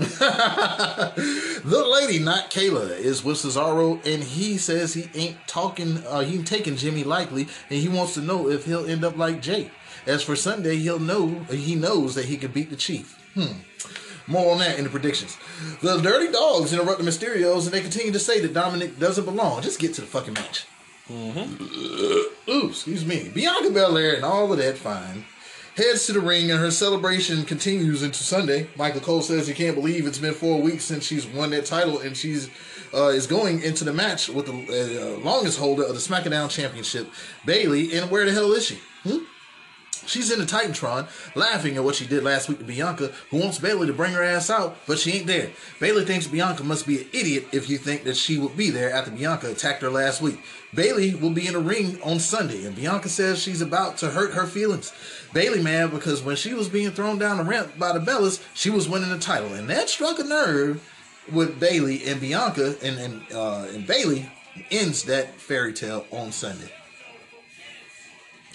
[1.64, 6.36] The lady, not Kayla, is with Cesaro, and he says he ain't talking, uh, he
[6.36, 9.70] ain't taking Jimmy likely, and he wants to know if he'll end up like Jey.
[10.06, 13.18] As for Sunday, he'll know he knows that he could beat the Chief.
[13.34, 13.58] Hmm.
[14.26, 15.36] More on that in the predictions.
[15.82, 19.62] The Dirty Dogs interrupt the Mysterios, and they continue to say that Dominic doesn't belong.
[19.62, 20.66] Just get to the fucking match.
[21.10, 22.50] Mm-hmm.
[22.50, 23.30] Ooh, excuse me.
[23.34, 25.24] Bianca Belair and all of that fine
[25.78, 28.68] heads to the ring, and her celebration continues into Sunday.
[28.76, 32.00] Michael Cole says he can't believe it's been four weeks since she's won that title,
[32.00, 32.50] and she's
[32.92, 37.08] uh, is going into the match with the uh, longest holder of the SmackDown Championship,
[37.46, 37.96] Bayley.
[37.96, 38.78] And where the hell is she?
[39.04, 39.18] Hmm?
[40.08, 41.06] She's in the Titantron,
[41.36, 44.22] laughing at what she did last week to Bianca, who wants Bayley to bring her
[44.22, 45.50] ass out, but she ain't there.
[45.80, 48.90] Bayley thinks Bianca must be an idiot if you think that she would be there
[48.90, 50.40] after Bianca attacked her last week.
[50.74, 54.32] Bayley will be in the ring on Sunday, and Bianca says she's about to hurt
[54.32, 54.92] her feelings.
[55.32, 58.70] Bayley mad because when she was being thrown down the ramp by the Bellas, she
[58.70, 60.82] was winning the title, and that struck a nerve
[61.30, 64.30] with Bayley and Bianca, and and, uh, and Bayley
[64.70, 66.72] ends that fairy tale on Sunday.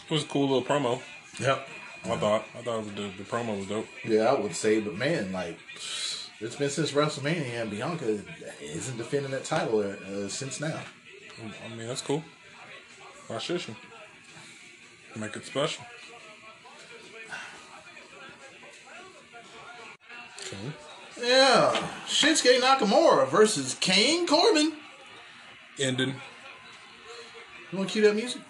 [0.06, 1.02] It was a cool little promo.
[1.40, 1.68] Yep.
[2.06, 2.46] I thought.
[2.58, 3.88] I thought was the, the promo was dope.
[4.04, 5.58] Yeah, I would say, but man, like
[6.40, 8.20] it's been since WrestleMania, and Bianca
[8.62, 10.80] isn't defending that title uh, since now.
[11.66, 12.24] I mean, that's cool.
[13.28, 13.76] Why should you?
[15.16, 15.86] Make it special.
[20.54, 20.74] Okay.
[21.22, 21.72] Yeah,
[22.08, 24.74] Shinsuke Nakamura versus King Corbin.
[25.80, 26.16] Ending.
[27.72, 28.42] You want to cue that music?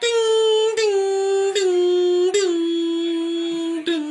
[0.00, 4.10] Ding, ding, ding, ding, ding.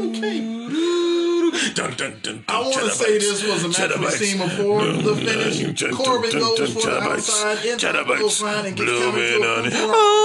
[0.00, 0.38] Okay.
[1.74, 4.84] Dun, dun, dun, I want to say this was a match we've seen before.
[4.84, 5.60] The finish,
[5.96, 10.23] Corbin goes for the outside, up goes fine and gets to a Corbin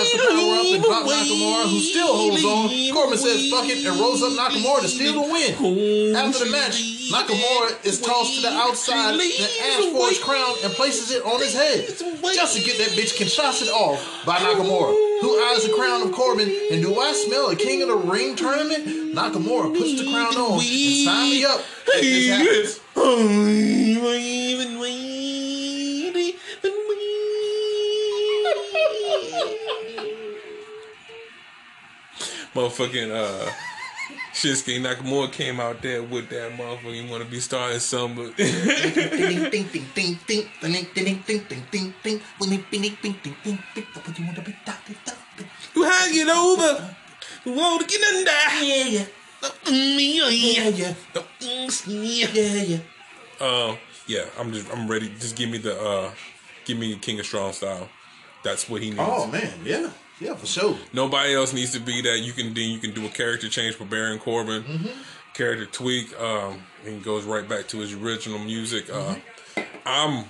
[0.00, 2.70] tries to power up and drop Nakamura, who still holds on.
[2.92, 6.16] Corbin says fuck it and rolls up Nakamura to steal the win.
[6.16, 10.72] After the match, Nakamura is tossed to the outside, then asks for his crown and
[10.74, 11.86] places it on his head.
[12.34, 16.48] Just to get that bitch Kinshasa off by Nakamura, who eyes the crown of Corbin.
[16.72, 18.86] And do I smell a King of the Ring tournament?
[19.14, 22.80] Nakamura puts the crown on and sign me up if this happens.
[32.54, 33.50] motherfucking uh
[34.32, 36.94] Shinsuke Nakamura came out there with that motherfucker.
[37.04, 38.32] You want to be starting something.
[38.38, 38.44] you
[45.82, 46.94] had to get over.
[47.44, 48.62] You want to get in there.
[48.62, 49.06] Yeah, yeah.
[49.66, 50.94] Yeah, yeah.
[51.86, 52.78] Yeah, yeah.
[53.40, 55.08] Um, yeah, I'm just, I'm ready.
[55.08, 56.10] Just give me the, uh,
[56.64, 57.88] give me King of Strong style.
[58.42, 59.02] That's what he needs.
[59.02, 59.90] Oh man, yeah
[60.20, 60.76] yeah, for sure.
[60.92, 62.20] Nobody else needs to be that.
[62.20, 64.64] You can then you can do a character change for Baron Corbin,
[65.34, 68.90] character tweak, um, and goes right back to his original music.
[68.92, 69.16] Uh,
[69.86, 70.26] I'm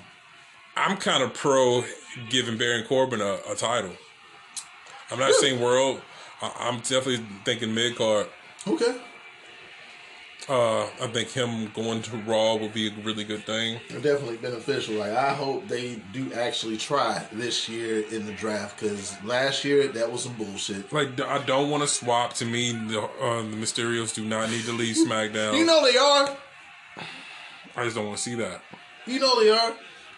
[0.77, 1.85] I'm kind of pro
[2.29, 3.93] giving Baron Corbin a, a title.
[5.11, 6.01] I'm not saying world.
[6.41, 8.29] I, I'm definitely thinking mid card.
[8.67, 8.97] Okay,
[10.49, 13.79] Uh, I think him going to Raw would be a really good thing.
[13.89, 14.95] definitely beneficial.
[14.97, 19.89] Like I hope they do actually try this year in the draft because last year
[19.89, 20.93] that was some bullshit.
[20.93, 22.33] Like I don't want to swap.
[22.35, 25.57] To me, the, uh, the Mysterios do not need to leave SmackDown.
[25.57, 26.37] You know they are.
[27.77, 28.63] I just don't want to see that.
[29.07, 29.75] You know they are.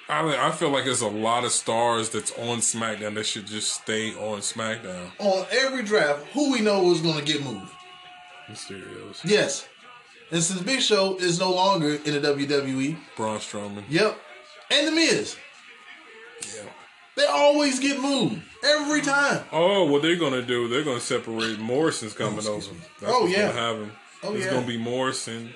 [0.09, 3.73] I, I feel like there's a lot of stars that's on SmackDown that should just
[3.83, 5.11] stay on SmackDown.
[5.19, 7.73] On every draft, who we know is going to get moved.
[8.51, 9.69] Mysterios, Yes.
[10.33, 13.85] And since Big Show is no longer in the WWE, Braun Strowman.
[13.89, 14.19] yep.
[14.71, 15.37] And The Miz,
[16.57, 16.63] Yeah.
[17.17, 18.41] they always get moved.
[18.65, 19.45] Every time.
[19.53, 20.69] Oh, what they're gonna do?
[20.69, 22.79] They're gonna separate Morrison's coming oh, excuse over.
[23.01, 23.53] That's Oh, yeah.
[23.53, 23.93] happen.
[24.23, 24.53] Oh, it's yeah.
[24.53, 25.53] gonna be Morrison.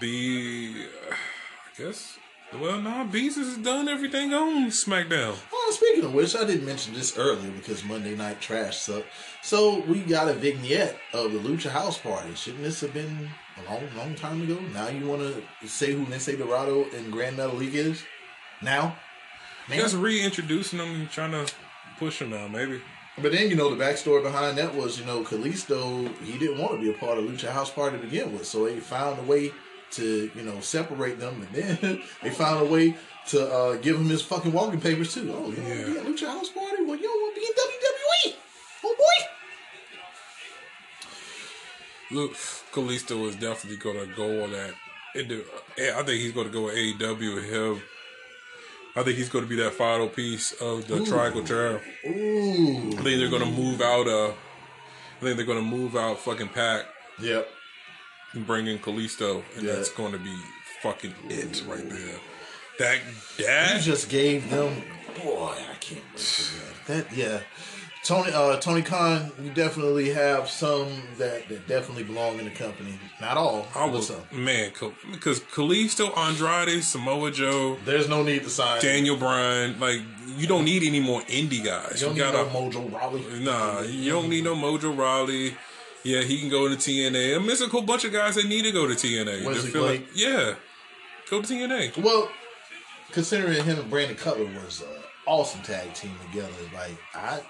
[0.00, 0.74] B,
[1.10, 2.18] I guess.
[2.60, 5.36] Well, nah, Beast has done everything on SmackDown.
[5.52, 9.06] Oh, speaking of which, I didn't mention this earlier because Monday Night Trash sucked.
[9.42, 12.34] So we got a vignette of the Lucha House Party.
[12.34, 13.28] Shouldn't this have been
[13.58, 14.58] a long, long time ago?
[14.72, 18.02] Now you want to say who Lince Dorado and Gran Metalik is?
[18.62, 18.96] Now?
[19.68, 19.78] Man.
[19.78, 21.50] Just reintroducing them and trying to
[21.98, 22.80] push them now, maybe.
[23.16, 26.72] But then, you know, the backstory behind that was, you know, Kalisto, he didn't want
[26.74, 28.44] to be a part of Lucha House Party to begin with.
[28.44, 29.52] So they found a way
[29.92, 31.40] to, you know, separate them.
[31.42, 32.96] And then they found a way
[33.28, 35.32] to uh, give him his fucking walking papers, too.
[35.32, 36.82] Oh, you want to be at Lucha House Party?
[36.82, 38.36] Well, you don't want to be in WWE.
[38.84, 39.26] Oh, boy.
[42.10, 42.34] Look,
[42.72, 44.74] Kalisto is definitely going to go on that.
[45.14, 45.44] It do-
[45.78, 47.82] I think he's going to go with AEW with him.
[48.96, 51.80] I think he's going to be that final piece of the Triangle Terror.
[52.06, 52.88] Ooh.
[52.92, 54.06] I think they're going to move out.
[54.06, 56.86] Uh, I think they're going to move out fucking Pac.
[57.20, 57.48] Yep.
[58.32, 59.74] and bring in Kalisto, and Yeah.
[59.76, 60.36] that's going to be
[60.82, 62.18] fucking it right there.
[62.80, 63.00] That
[63.76, 64.82] You just gave them,
[65.22, 67.08] boy, I can't wait for that.
[67.08, 67.40] That, yeah.
[68.04, 72.98] Tony, uh, Tony Khan, you definitely have some that, that definitely belong in the company.
[73.18, 74.72] Not all, I was man
[75.10, 78.82] because Kalisto, Andrade, Samoa Joe, There's no need to sign.
[78.82, 80.02] Daniel Bryan, like
[80.36, 82.02] you don't need any more indie guys.
[82.02, 83.22] You don't You need gotta no Mojo Rawley.
[83.42, 85.56] Nah, you don't need no Mojo Rawley.
[86.02, 87.36] Yeah, he can go to TNA.
[87.36, 89.46] I'm missing a whole bunch of guys that need to go to TNA.
[89.46, 90.56] Wesley like- yeah,
[91.30, 91.96] go to TNA.
[92.02, 92.28] Well,
[93.12, 94.88] considering him and Brandon Cutler was an
[95.26, 97.40] awesome tag team together, like I,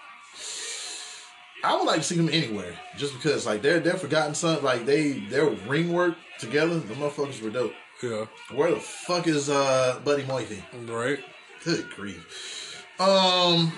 [1.63, 4.63] I would like to see them anywhere, just because like they're they're forgotten son.
[4.63, 7.73] Like they their ring work together, the motherfuckers were dope.
[8.03, 10.63] Yeah, Where the fuck is uh Buddy Murphy?
[10.87, 11.19] right.
[11.65, 12.85] Good grief.
[13.01, 13.73] Um.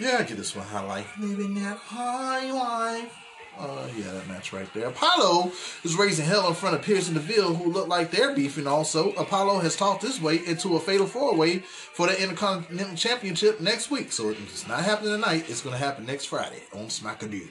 [0.00, 1.14] Yeah, I get this one high life.
[1.18, 3.14] Living that high life.
[3.58, 4.88] Uh, yeah, that match right there.
[4.88, 5.50] Apollo
[5.82, 9.12] is raising hell in front of Pearson DeVille, who look like they're beefing also.
[9.12, 13.90] Apollo has talked his way into a fatal four way for the Intercontinental Championship next
[13.90, 14.12] week.
[14.12, 15.46] So it's not happening tonight.
[15.48, 17.48] It's going to happen next Friday on SmackDown.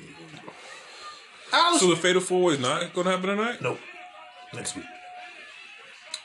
[1.51, 3.61] Alice So the Fatal four way is not going to happen tonight.
[3.61, 3.79] Nope.
[4.53, 4.85] Next week.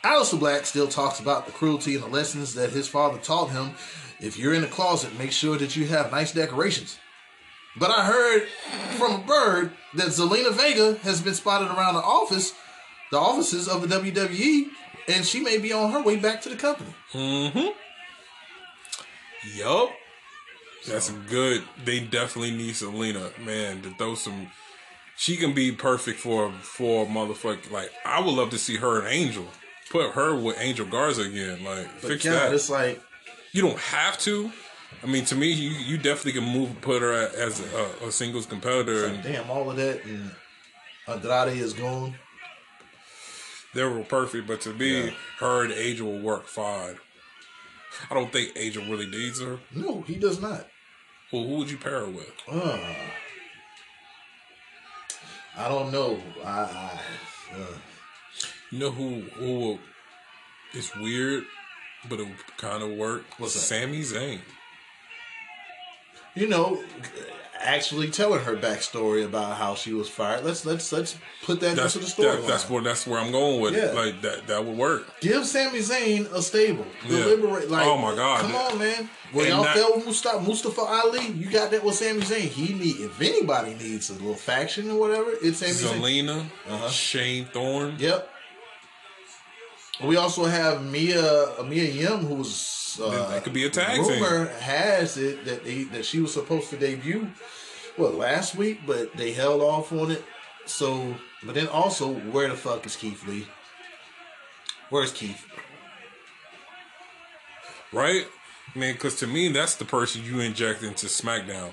[0.05, 3.73] Aleister Black still talks about the cruelty and the lessons that his father taught him.
[4.19, 6.99] If you're in the closet, make sure that you have nice decorations.
[7.77, 8.43] But I heard
[8.99, 12.53] from a bird that Zelina Vega has been spotted around the office,
[13.11, 14.69] the offices of the WWE,
[15.09, 16.93] and she may be on her way back to the company.
[17.13, 17.69] Mm-hmm.
[19.57, 19.91] Yup.
[20.87, 21.63] That's good.
[21.85, 24.51] They definitely need Zelina, man, to throw some.
[25.17, 27.71] She can be perfect for for motherfucker.
[27.71, 29.47] Like I would love to see her and Angel.
[29.91, 31.63] Put her with Angel Garza again.
[31.65, 32.55] Like But fix God, that.
[32.55, 33.01] it's like
[33.53, 34.51] You don't have to.
[35.03, 38.45] I mean, to me, you, you definitely can move, put her as a, a singles
[38.47, 40.31] competitor, and damn all of that and
[41.09, 42.15] Andrade is gone.
[43.75, 44.47] they were perfect.
[44.47, 45.11] But to me, Yeah.
[45.39, 46.97] her and Angel will work fine.
[48.11, 49.59] I don't think Angel really needs her.
[49.75, 50.67] No, he does not.
[51.33, 52.33] Well, who would you pair her with?
[52.49, 52.79] Uh,
[55.57, 56.21] I don't know.
[56.45, 57.01] I, I
[57.61, 57.67] uh,
[58.71, 59.79] You know who who will,
[60.75, 61.45] it's weird,
[62.09, 63.25] but it would kind of work.
[63.39, 63.61] What's that?
[63.61, 64.41] Sami Zayn.
[66.35, 66.83] You know,
[67.63, 70.45] actually telling her backstory about how she was fired.
[70.45, 72.37] Let's let's let's put that That's into the story.
[72.37, 73.95] that, that's where that's where I'm going with it.
[73.95, 75.21] Like that that would work.
[75.21, 76.87] Give Sami Zayn a stable.
[77.07, 77.19] Yeah.
[77.19, 77.71] Deliberate.
[77.71, 78.41] Like, Oh my God.
[78.43, 79.11] Come on, man.
[79.33, 82.49] When And y'all not- fell with Mustafa, Mustafa Ali, you got that with Sami Zayn.
[82.49, 86.01] He need if anybody needs a little faction or whatever, it's Sami Zayn.
[86.25, 86.89] Zelina, Uh-huh.
[86.89, 87.97] Shane Thorne.
[87.99, 88.29] Yep.
[90.05, 94.23] We also have Mia Mia Yim, who's uh, That could be a tag team.
[94.23, 97.31] rumor has it that they, that she was supposed to debut
[97.97, 100.25] what last week, but they held off on it.
[100.65, 103.47] So, but then also, where the fuck is Keith Lee?
[104.89, 105.47] Where's Keith?
[107.93, 108.27] right?
[108.75, 111.73] I Man, because to me, that's the person you inject into SmackDown,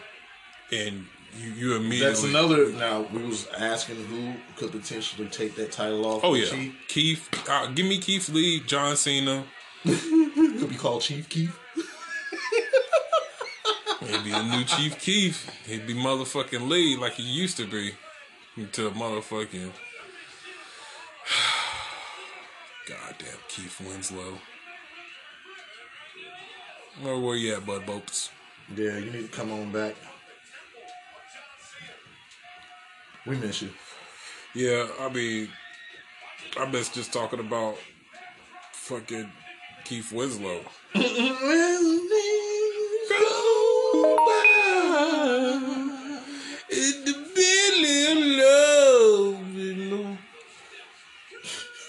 [0.72, 1.06] and
[1.38, 2.08] you you immediately.
[2.08, 2.72] That's another.
[2.74, 6.24] Now we was asking who could potentially take that title off.
[6.24, 6.76] Oh yeah, Chief.
[6.88, 7.30] Keith.
[7.50, 9.44] Uh, give me Keith Lee, John Cena.
[9.84, 11.58] could be called Chief Keith.
[14.00, 15.50] He'd be a new Chief Keith.
[15.66, 17.94] He'd be motherfucking Lee like he used to be.
[18.56, 19.72] Until motherfucking.
[22.88, 24.40] Goddamn Keith Winslow.
[27.02, 28.32] Where where you at, Bud Bopes?
[28.76, 29.96] Yeah, you need to come on back.
[33.28, 33.70] We miss you.
[34.56, 35.50] Yeah, I mean,
[36.58, 37.76] I miss just talking about
[38.72, 39.30] fucking
[39.84, 40.62] Keith Winslow.
[40.96, 41.04] In
[47.04, 50.18] the of love, you know.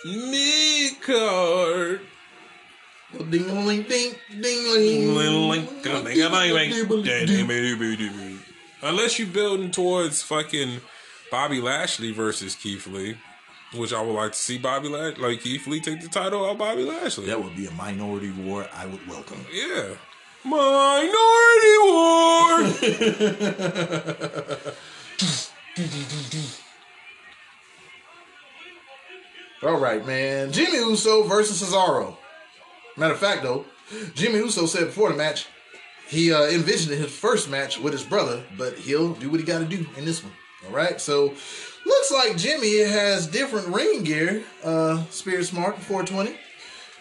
[0.05, 2.01] Me card.
[3.31, 5.15] Ding ling ding ding ling.
[8.83, 10.81] Unless you're building towards fucking
[11.31, 13.17] Bobby Lashley versus Keith Lee,
[13.75, 16.53] which I would like to see Bobby Lashley, like Keith Lee take the title out
[16.53, 17.27] of Bobby Lashley.
[17.27, 19.45] That would be a minority war I would welcome.
[19.53, 19.95] Yeah.
[20.45, 22.63] Minority War.
[29.71, 30.53] All right, man.
[30.53, 32.17] Jimmy Uso versus Cesaro.
[32.97, 33.65] Matter of fact, though,
[34.15, 35.47] Jimmy Uso said before the match
[36.09, 39.59] he uh, envisioned his first match with his brother, but he'll do what he got
[39.59, 40.33] to do in this one.
[40.67, 41.35] All right, so
[41.87, 44.43] looks like Jimmy has different ring gear.
[44.65, 46.37] Uh, Spirit Smart 420.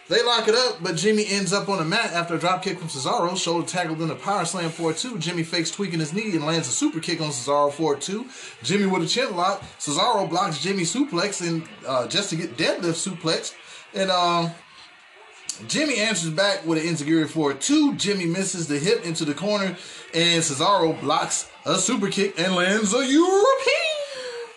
[0.10, 2.80] They lock it up, but Jimmy ends up on the mat after a drop kick
[2.80, 3.36] from Cesaro.
[3.36, 5.20] Shoulder tackled in a power slam 4-2.
[5.20, 8.64] Jimmy fakes tweaking his knee and lands a super kick on Cesaro 4-2.
[8.64, 9.62] Jimmy with a chin lock.
[9.80, 13.54] Cesaro blocks Jimmy suplex and uh, just to get deadlift suplex.
[13.94, 14.52] And um,
[15.68, 17.98] Jimmy answers back with an enzuigiri 4-2.
[17.98, 19.76] Jimmy misses the hip into the corner,
[20.14, 23.76] and Cesaro blocks a super kick and lands a European.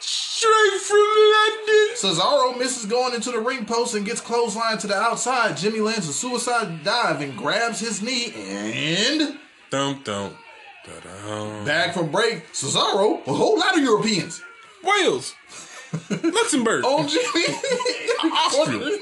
[0.01, 1.95] Straight from London.
[1.97, 5.57] Cesaro misses going into the ring post and gets clotheslined to the outside.
[5.57, 9.39] Jimmy lands a suicide dive and grabs his knee and
[9.71, 10.35] Dum dum.
[10.85, 11.65] Da-dum.
[11.67, 12.51] back from break.
[12.53, 14.41] Cesaro, a whole lot of Europeans.
[14.83, 15.35] Wales.
[16.11, 16.83] Luxembourg.
[16.87, 18.33] Oh, Jimmy.
[18.33, 18.99] Austria.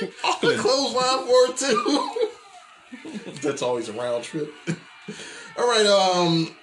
[0.00, 0.60] The Auckland.
[0.60, 3.40] clothesline for it too.
[3.42, 4.52] That's always a round trip.
[5.58, 6.54] All right, um,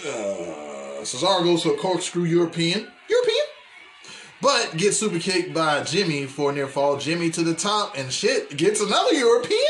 [0.00, 3.44] uh, Cesaro goes for a corkscrew European, European,
[4.42, 6.98] but gets super kicked by Jimmy for a near fall.
[6.98, 9.60] Jimmy to the top and shit gets another European.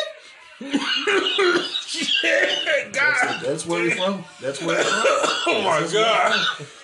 [2.93, 4.25] That's, that's where he's from.
[4.41, 5.05] That's where he's from.
[5.51, 6.35] Oh my god.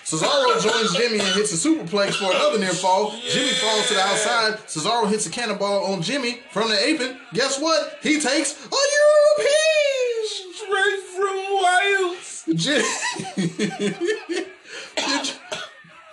[0.03, 3.11] Cesaro joins Jimmy and hits a superplex for another near fall.
[3.29, 4.53] Jimmy falls to the outside.
[4.65, 7.19] Cesaro hits a cannonball on Jimmy from the apron.
[7.33, 7.99] Guess what?
[8.01, 8.69] He takes a
[9.37, 10.25] European.
[10.53, 12.43] Straight from Wales.
[12.55, 12.85] Jim-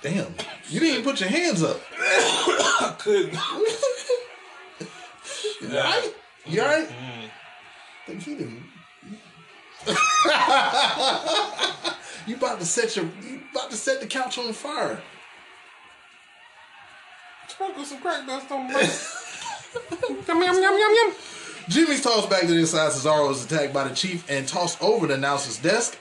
[0.03, 0.35] Damn,
[0.69, 1.81] you didn't even put your hands up.
[1.99, 3.39] I couldn't.
[5.61, 6.15] You alright?
[6.47, 6.89] You alright?
[6.89, 7.27] Mm-hmm.
[8.07, 8.63] Think he didn't.
[12.27, 15.01] you about to set your you about to set the couch on fire.
[17.49, 18.81] Sprinkle some crack dust on my.
[20.29, 21.13] yum yum yum yum yum.
[21.69, 22.93] Jimmy's tossed back to the inside.
[22.93, 25.99] Cesaro is attacked by the chief and tossed over the announcer's desk.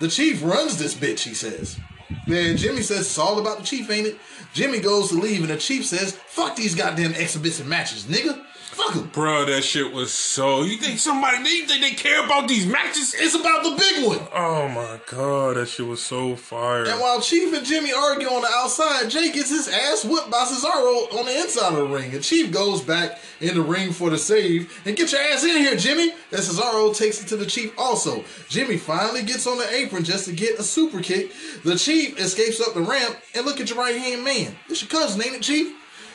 [0.00, 1.78] The chief runs this bitch, he says.
[2.26, 4.18] Then Jimmy says it's all about the chief, ain't it?
[4.52, 8.44] Jimmy goes to leave, and the chief says, "Fuck these goddamn exhibition matches, nigga.
[8.74, 9.10] Fuck them.
[9.12, 10.62] Bro, that shit was so.
[10.62, 11.38] You think somebody?
[11.48, 13.14] You think they care about these matches?
[13.16, 16.84] It's about the big one." Oh my god, that shit was so fire.
[16.84, 20.44] And while Chief and Jimmy argue on the outside, Jey gets his ass whipped by
[20.44, 22.12] Cesaro on the inside of the ring.
[22.12, 24.72] And Chief goes back in the ring for the save.
[24.84, 26.10] And get your ass in here, Jimmy.
[26.10, 28.24] And Cesaro takes it to the Chief also.
[28.48, 31.32] Jimmy finally gets on the apron just to get a super kick.
[31.62, 33.16] The Chief escapes up the ramp.
[33.34, 34.56] And look at your right hand man.
[34.68, 35.72] It's your cousin, ain't it, Chief?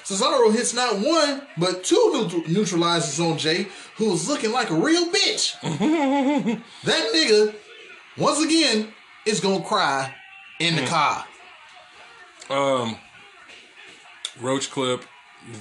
[0.09, 5.05] Cesaro hits not one, but two neutralizers on Jey, who is looking like a real
[5.09, 5.59] bitch.
[6.83, 7.53] that nigga,
[8.17, 8.91] once again,
[9.27, 10.11] is gonna cry
[10.59, 11.25] in the car.
[12.49, 12.97] Um,
[14.41, 15.03] Roach Clip,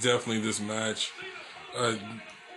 [0.01, 1.13] definitely this match.
[1.77, 1.97] Uh,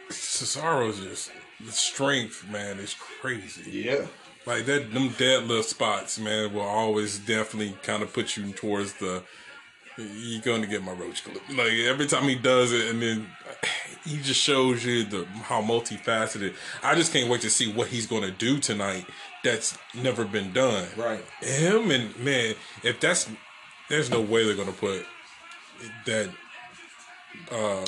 [0.10, 3.70] Cesaro's just the strength, man, is crazy.
[3.70, 4.06] Yeah.
[4.46, 9.24] Like that, them deadlift spots, man, will always definitely kind of put you towards the.
[9.98, 11.42] You're going to get my roach clip.
[11.50, 13.28] Like every time he does it, and then
[14.06, 16.54] he just shows you the how multifaceted.
[16.84, 19.06] I just can't wait to see what he's going to do tonight.
[19.44, 20.88] That's never been done.
[20.96, 21.24] Right.
[21.42, 23.30] Him and man, if that's
[23.90, 25.06] there's no way they're going to put
[26.06, 26.30] that
[27.52, 27.86] uh,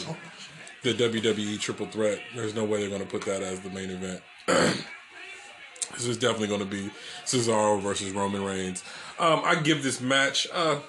[0.83, 2.19] the WWE triple threat.
[2.35, 4.21] There's no way they're going to put that as the main event.
[5.93, 6.89] This is definitely going to be
[7.23, 8.83] Cesaro versus Roman Reigns.
[9.19, 10.79] Um, I give this match uh,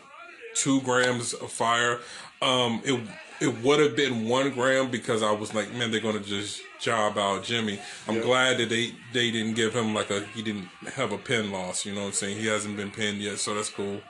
[0.55, 2.01] two grams of fire.
[2.43, 3.01] Um, it
[3.41, 6.63] it would have been one gram because I was like, man, they're going to just
[6.81, 7.81] job out Jimmy.
[8.09, 11.51] I'm glad that they they didn't give him like a he didn't have a pin
[11.51, 11.85] loss.
[11.85, 12.39] You know what I'm saying?
[12.39, 14.01] He hasn't been pinned yet, so that's cool.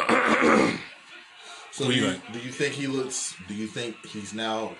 [1.72, 3.34] So do you do you think he looks?
[3.48, 4.72] Do you think he's now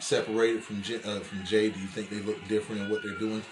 [0.00, 1.70] separated from J, uh, from Jey?
[1.70, 3.42] Do you think they look different in what they're doing?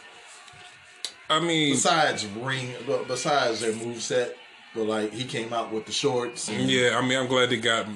[1.31, 2.75] I mean, Besides ring,
[3.07, 4.37] besides their move set,
[4.77, 6.49] but like he came out with the shorts.
[6.49, 7.87] Yeah, I mean, I'm glad they got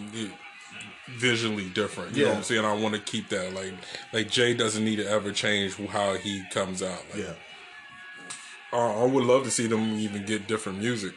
[1.16, 2.16] visually different.
[2.16, 2.65] You know what I'm saying?
[2.65, 3.55] I want to keep that.
[3.55, 3.74] Like,
[4.12, 7.02] like Jey doesn't need to ever change how he comes out.
[7.12, 7.32] Like, yeah,
[8.73, 11.15] I, I would love to see them even get different music.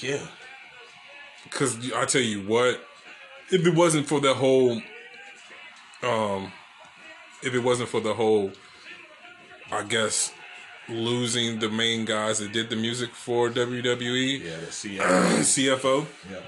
[0.00, 0.20] yeah.
[1.44, 2.80] Because I tell you what,
[3.50, 4.80] if it wasn't for the whole,
[6.02, 6.52] um,
[7.42, 8.52] if it wasn't for the whole,
[9.70, 10.32] I guess
[10.88, 14.96] losing the main guys that did the music for WWE, Yeah, let's see.
[14.98, 16.06] CFO.
[16.30, 16.38] yeah,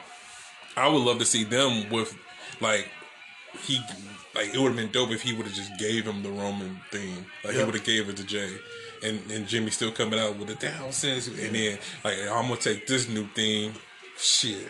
[0.76, 2.16] I would love to see them with
[2.60, 2.88] like
[3.62, 3.80] he
[4.34, 6.80] like it would have been dope if he would have just gave him the Roman
[6.90, 7.24] theme.
[7.44, 8.50] Like he would have gave it to Jey.
[9.02, 12.56] And and Jimmy still coming out with the a thousand and then like I'm gonna
[12.56, 13.74] take this new theme.
[14.18, 14.68] Shit.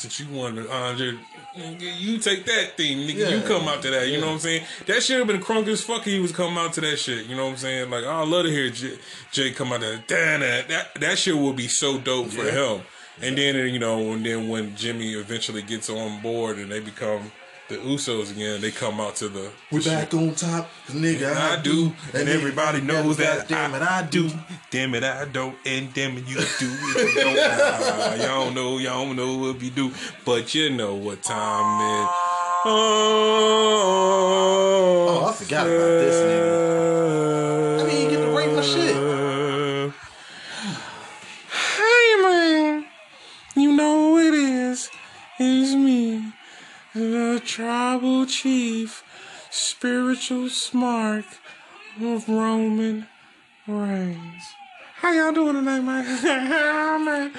[0.00, 1.12] Since you wanted Andre,
[1.54, 3.30] nigga, you take that thing, nigga.
[3.30, 4.08] You come out to that.
[4.08, 4.64] You know what I'm saying?
[4.86, 6.04] That shit have been crunk as fuck.
[6.04, 7.26] He was coming out to that shit.
[7.26, 7.90] You know what I'm saying?
[7.90, 8.96] Like I love to hear Jey,
[9.30, 10.02] Jey come out there.
[10.06, 12.76] Damn, that that that shit will be so dope for Yeah.
[12.76, 12.82] him.
[13.20, 17.30] And then you know, and then when Jimmy eventually gets on board and they become
[17.70, 19.50] the Usos again, they come out to the.
[19.70, 21.34] We're back on top, 'cause nigga.
[21.34, 23.48] I do, and everybody knows that.
[23.48, 24.30] Damn it, I do.
[24.70, 26.66] Damn it, I don't, and damn it, you do.
[26.68, 29.92] You don't, nah, y'all don't know, y'all don't know what you do,
[30.24, 32.08] but you know what time it.
[32.66, 32.70] Oh,
[35.08, 37.39] Oh, I forgot about this nigga.
[47.50, 49.02] Tribal chief,
[49.50, 51.24] spiritual smart
[52.00, 53.08] of Roman
[53.66, 54.44] Reigns.
[54.94, 56.04] How y'all doing tonight, man?
[56.52, 57.32] Ah, man?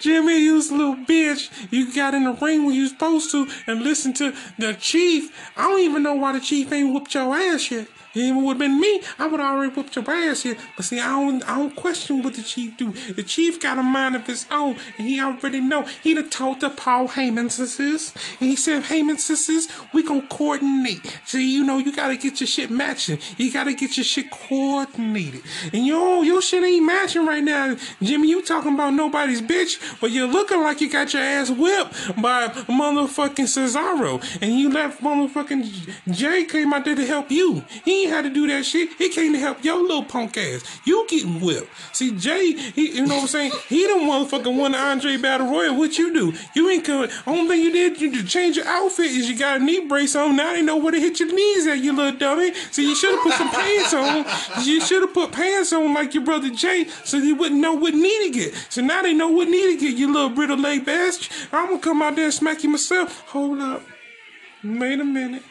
[0.00, 1.50] Jimmy, you little bitch.
[1.72, 5.34] You got in the ring when you supposed to and listened to the chief.
[5.56, 7.88] I don't even know why the chief ain't whooped your ass yet.
[8.14, 10.58] If it would have been me, I would have already whooped your ass yet.
[10.76, 12.92] But see, I don't, I don't question what the chief do.
[12.92, 15.82] The chief got a mind of his own, and he already know.
[16.02, 21.00] He done told the Paul Heyman sisters, and he said, Heyman sisters, we gonna coordinate.
[21.24, 23.18] See, you know, you gotta get your shit matching.
[23.36, 25.42] You gotta get your shit coordinated.
[25.72, 27.76] And yo, your shit ain't matching right now.
[28.02, 32.20] Jimmy, you talking about nobody's bitch, but you're looking like you got your ass whipped
[32.20, 34.22] by motherfucking Cesaro.
[34.40, 37.64] And you left motherfucking Jey came out there to help you.
[37.84, 38.90] He ain't had to do that shit.
[38.94, 40.80] He came to help your little punk ass.
[40.84, 41.68] You getting whipped.
[41.92, 43.52] See, Jey, he, you know what I'm saying?
[43.68, 45.76] He the motherfucking won the Andre Battle Royal.
[45.76, 46.32] What you do?
[46.54, 47.08] You ain't come.
[47.26, 50.14] Only thing you did you to change your outfit is you got a knee brace
[50.16, 50.36] on.
[50.36, 52.54] Now they know where to hit your knees at, you little dummy.
[52.70, 54.64] So you should have put some pants on.
[54.64, 57.94] You should have put pants on like your brother Jey, so they wouldn't know what
[57.94, 58.54] knee to get.
[58.68, 59.96] So now they know what knee to get.
[59.96, 61.28] You little brittle leg bastard.
[61.52, 63.20] I'm gonna come out there and smack you myself.
[63.28, 63.82] Hold up.
[64.62, 65.42] Wait a minute.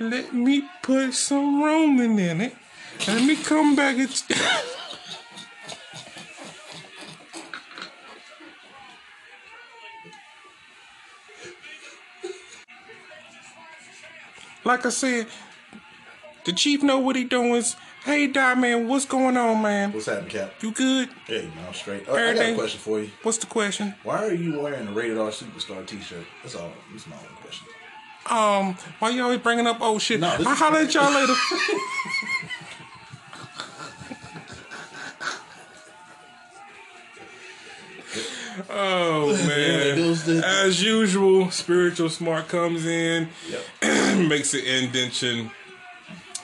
[0.00, 2.54] Let me put some Roman in it.
[3.06, 4.08] Let me come back and.
[4.08, 4.34] T-
[14.64, 15.26] like I said,
[16.44, 17.64] the chief know what he doing.
[18.04, 19.92] Hey, Diamond, what's going on, man?
[19.92, 20.52] What's happening, Cap?
[20.62, 21.08] You good?
[21.26, 22.06] Hey, man, I'm straight.
[22.06, 23.10] Right, I got a question for you.
[23.22, 23.94] What's the question?
[24.04, 26.24] Why are you wearing a Rated R Superstar T-shirt?
[26.42, 26.72] That's all.
[26.92, 27.16] That's my
[28.30, 30.20] um, why you always bringing up old shit?
[30.20, 31.34] No, I'll holler at y'all later.
[38.70, 40.42] oh man!
[40.44, 43.62] As usual, spiritual smart comes in, Yep.
[44.28, 45.50] makes an indention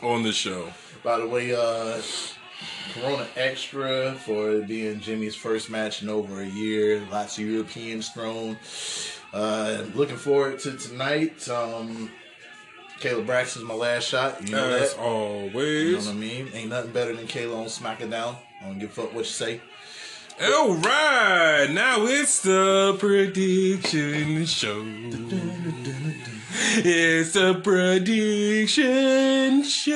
[0.03, 0.69] on the show.
[1.03, 2.01] By the way, uh,
[2.95, 7.03] Corona Extra for it being Jimmy's first match in over a year.
[7.11, 8.57] Lots of Europeans thrown.
[9.35, 11.49] Uh, looking forward to tonight.
[11.49, 12.09] Um,
[13.01, 14.41] Kayla Braxton's my last shot.
[14.47, 15.03] You know As that.
[15.03, 16.49] You know what I mean?
[16.55, 18.37] Ain't nothing better than Kayla on SmackDown.
[18.63, 19.61] I don't give a fuck what you say.
[20.41, 24.83] All right, now it's the prediction show.
[26.57, 28.85] It's the prediction
[29.65, 29.95] show.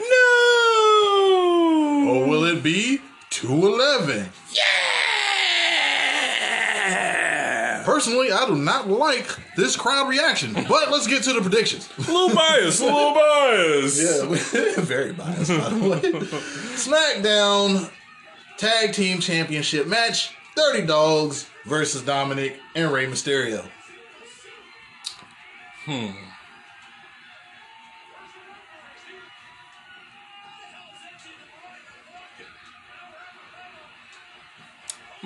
[0.01, 0.07] no!
[2.09, 3.01] or will it be
[3.41, 4.29] 211?
[6.87, 7.83] Yeah!
[7.85, 11.89] Personally, I do not like this crowd reaction, but let's get to the predictions.
[11.99, 13.97] A little bias, a little bias.
[14.03, 14.25] Yeah,
[14.83, 16.01] very biased, by the way.
[16.75, 17.89] SmackDown
[18.59, 23.65] Tag Team Championship match Dirty Dogs versus Dominic and Rey Mysterio.
[25.87, 26.17] Mom,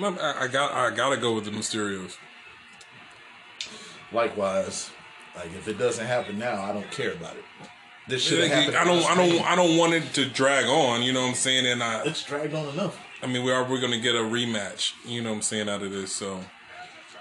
[0.03, 2.17] I, I got, I gotta go with the Mysterios.
[4.11, 4.91] Likewise,
[5.35, 7.43] like if it doesn't happen now, I don't care about it.
[8.07, 8.77] This should have happened.
[8.77, 11.03] I don't, I don't, I don't want it to drag on.
[11.03, 11.65] You know what I'm saying?
[11.65, 12.99] And I, It's dragged on enough.
[13.23, 14.93] I mean, we are, we're gonna get a rematch.
[15.05, 16.13] You know what I'm saying out of this.
[16.13, 16.39] So,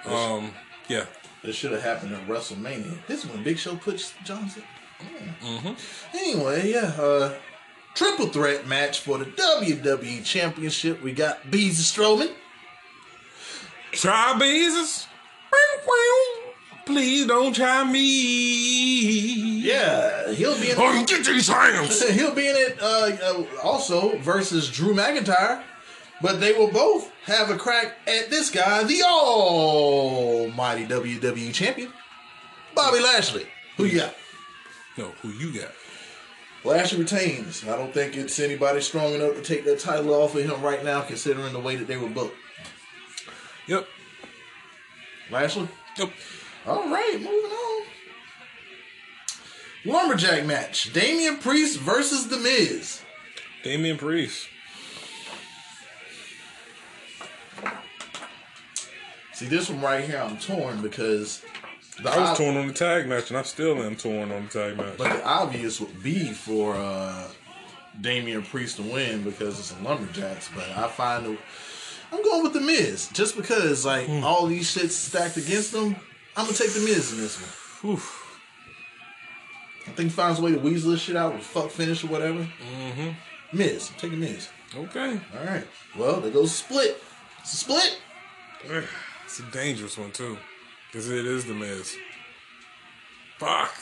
[0.07, 0.53] um,
[0.89, 1.05] yeah.
[1.43, 2.99] This should have happened at WrestleMania.
[3.07, 4.63] This is when Big Show puts Johnson.
[5.43, 5.75] Yeah.
[6.13, 7.35] Anyway, yeah, uh,
[7.95, 11.03] triple threat match for the WWE Championship.
[11.03, 12.33] We got Beezy Strowman.
[13.93, 15.07] Try Bezos.
[16.87, 19.61] Please don't try me.
[19.61, 20.77] Yeah, he'll be in.
[20.79, 22.09] Oh, get these hands.
[22.15, 25.63] He'll be in it uh, uh, also versus Drew McIntyre,
[26.21, 31.93] but they will both have a crack at this guy, the almighty WWE champion,
[32.75, 33.47] Bobby Lashley.
[33.77, 34.15] Who you got?
[34.97, 35.71] No, who you got?
[36.65, 37.63] Lashley retains.
[37.69, 40.85] I don't think it's anybody strong enough to take that title off of him right
[40.85, 42.37] now, considering the way that they were booked.
[43.71, 43.87] Yep.
[45.31, 45.69] Lashley.
[45.97, 46.11] Yep.
[46.67, 47.83] All right, moving on.
[49.85, 53.01] Lumberjack match: Damian Priest versus The Miz.
[53.63, 54.49] Damian Priest.
[59.33, 61.43] See this one right here, I'm torn because
[62.03, 64.47] the I was ob- torn on the tag match, and I still am torn on
[64.47, 64.99] the tag match.
[64.99, 67.29] But the obvious would be for uh,
[68.01, 70.51] Damian Priest to win because it's a Lumberjacks.
[70.55, 71.39] But I find it,
[72.13, 74.25] I'm going with the Miz just because like Hmm.
[74.25, 75.97] all these shits stacked against them.
[76.37, 77.39] I'm gonna take the Miz in this
[77.83, 77.93] one.
[77.93, 78.17] Oof.
[79.87, 82.09] I think he finds a way to weasel this shit out with fuck finish or
[82.09, 82.41] whatever.
[82.41, 83.11] Mm-hmm.
[83.57, 84.49] Miz, take the Miz.
[84.77, 85.21] Okay.
[85.39, 85.67] All right.
[85.97, 87.03] Well, there goes split.
[87.41, 87.99] It's a split.
[89.25, 90.39] It's a dangerous one too,
[90.89, 91.97] because it is the Miz.
[93.39, 93.75] Fuck.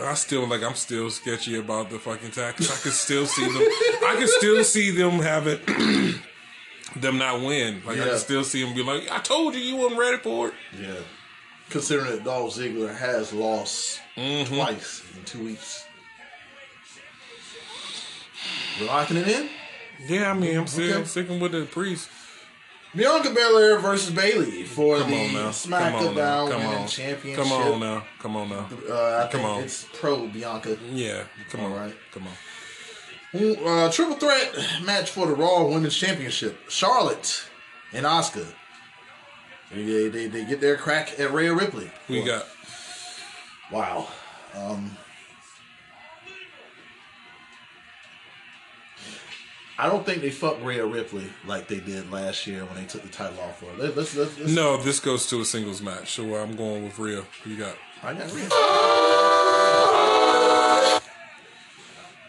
[0.00, 0.62] I still like.
[0.62, 2.30] I'm still sketchy about the fucking.
[2.30, 2.52] 'cause I
[2.82, 3.56] can still see them.
[4.06, 5.58] I can still see them having
[6.96, 7.82] them not win.
[7.86, 8.08] Like I Yeah.
[8.10, 10.94] can still see them be like, "I told you you weren't ready for it." Yeah.
[11.70, 14.54] Considering that Dolph Ziggler has lost Mm-hmm.
[14.54, 15.84] twice in two weeks.
[18.80, 19.48] We're locking it in.
[20.06, 21.04] Yeah, I mean, I'm still Okay.
[21.06, 22.08] sticking with the priest.
[22.96, 25.38] Bianca Belair versus Bayley for Come the on now.
[25.38, 26.48] Come on SmackDown now.
[26.48, 26.88] Come Women's on.
[26.88, 27.44] Championship.
[27.44, 28.04] Come on now.
[28.18, 28.68] Come on now.
[28.88, 29.62] Uh, I Come think on.
[29.62, 30.78] it's pro Bianca.
[30.90, 31.24] Yeah.
[31.50, 31.72] Come on.
[31.74, 31.94] right.
[32.12, 32.32] Come on.
[33.34, 36.58] Uh, triple threat match for the Raw Women's Championship.
[36.70, 37.44] Charlotte
[37.92, 38.46] and Asuka.
[39.70, 41.90] They, they, they get their crack at Rhea Ripley.
[42.08, 42.46] We got?
[43.70, 44.08] Wow.
[44.56, 44.96] Um,
[49.80, 53.02] I don't think they fucked Rhea Ripley like they did last year when they took
[53.02, 53.76] the title off for her.
[53.76, 56.98] Let, let's, let's, let's, No, this goes to a singles match, so I'm going with
[56.98, 57.22] Rhea.
[57.44, 57.76] Who you got?
[58.02, 58.48] I got Rhea.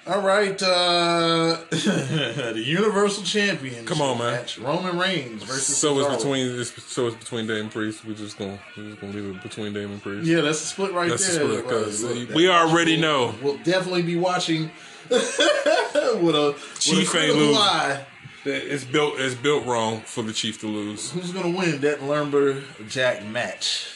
[0.07, 3.85] All right, uh, the Universal Champion.
[3.85, 4.33] Come on, man.
[4.33, 5.77] Match, Roman Reigns versus.
[5.77, 8.03] So it's between it's, so it's between Damian Priest.
[8.05, 10.25] We're just gonna we're just gonna leave it between Damian Priest.
[10.25, 11.59] Yeah, that's the split right That's the there.
[11.59, 13.35] split, 'cause Right, look, we already know.
[13.43, 14.71] We'll definitely be watching
[16.21, 17.61] with a Chief with a ain't losing.
[17.61, 18.05] eye.
[18.45, 21.11] It's built it's built wrong for the Chief to lose.
[21.11, 23.87] Who's gonna win that Lumber Jack match?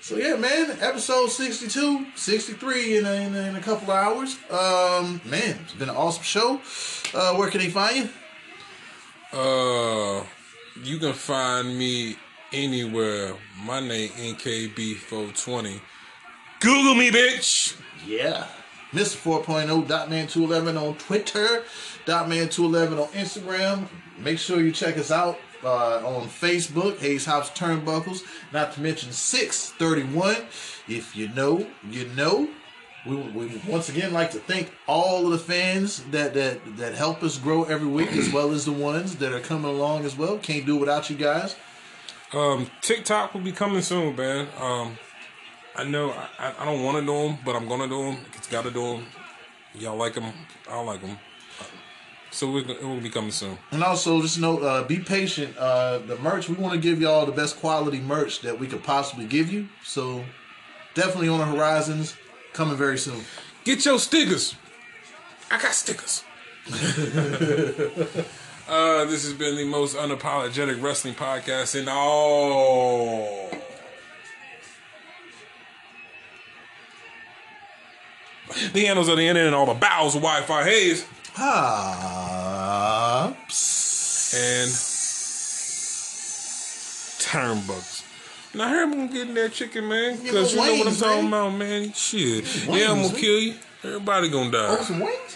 [0.00, 4.36] So yeah, man, episode 62, 63 in a, in a, in a couple of hours.
[4.50, 6.60] Um, man, it's been an awesome show.
[7.14, 7.96] Uh, where can they find
[9.32, 9.38] you?
[9.38, 10.22] Uh,
[10.82, 12.16] you can find me
[12.52, 13.34] anywhere.
[13.64, 15.80] My name NKB420.
[16.60, 17.74] Google me, bitch.
[18.06, 18.46] Yeah.
[18.94, 19.42] Mr.
[19.44, 21.64] 4.0, Dotman211 on Twitter,
[22.06, 23.88] Dotman211 on Instagram.
[24.18, 29.10] Make sure you check us out uh, on Facebook, Hayes House Turnbuckles, not to mention
[29.10, 30.36] 631.
[30.88, 32.48] If you know, you know.
[33.06, 37.22] We, we once again like to thank all of the fans that, that that help
[37.22, 40.38] us grow every week, as well as the ones that are coming along as well.
[40.38, 41.54] Can't do without you guys.
[42.32, 44.48] Um, TikTok will be coming soon, man.
[44.58, 44.96] Um,
[45.76, 48.18] I know I, I- don't want to do them, but I'm gonna do them.
[48.34, 49.06] It's got to do them.
[49.74, 50.32] Y'all like them?
[50.70, 51.18] I like them.
[52.30, 53.58] So we're, it will be coming soon.
[53.70, 55.56] And also, just note, uh, be patient.
[55.56, 58.82] Uh, the merch, we want to give y'all the best quality merch that we could
[58.82, 59.68] possibly give you.
[59.84, 60.24] So,
[60.94, 62.16] definitely on the horizons,
[62.52, 63.20] coming very soon.
[63.64, 64.56] Get your stickers.
[65.50, 66.24] I got stickers.
[68.68, 73.48] uh, this has been the most unapologetic wrestling podcast in all.
[78.72, 81.04] The handles of the internet and all the bowels of Wi-Fi haze.
[81.34, 81.94] Hops.
[88.54, 90.94] and I heard I'm gonna get in that chicken, man, because you know what I'm
[90.94, 91.46] talking man.
[91.46, 91.92] about, man.
[91.92, 93.54] Shit, Wings, yeah, I'm gonna kill you.
[93.82, 94.76] Everybody gonna die.
[94.78, 95.24] Oh, some wings?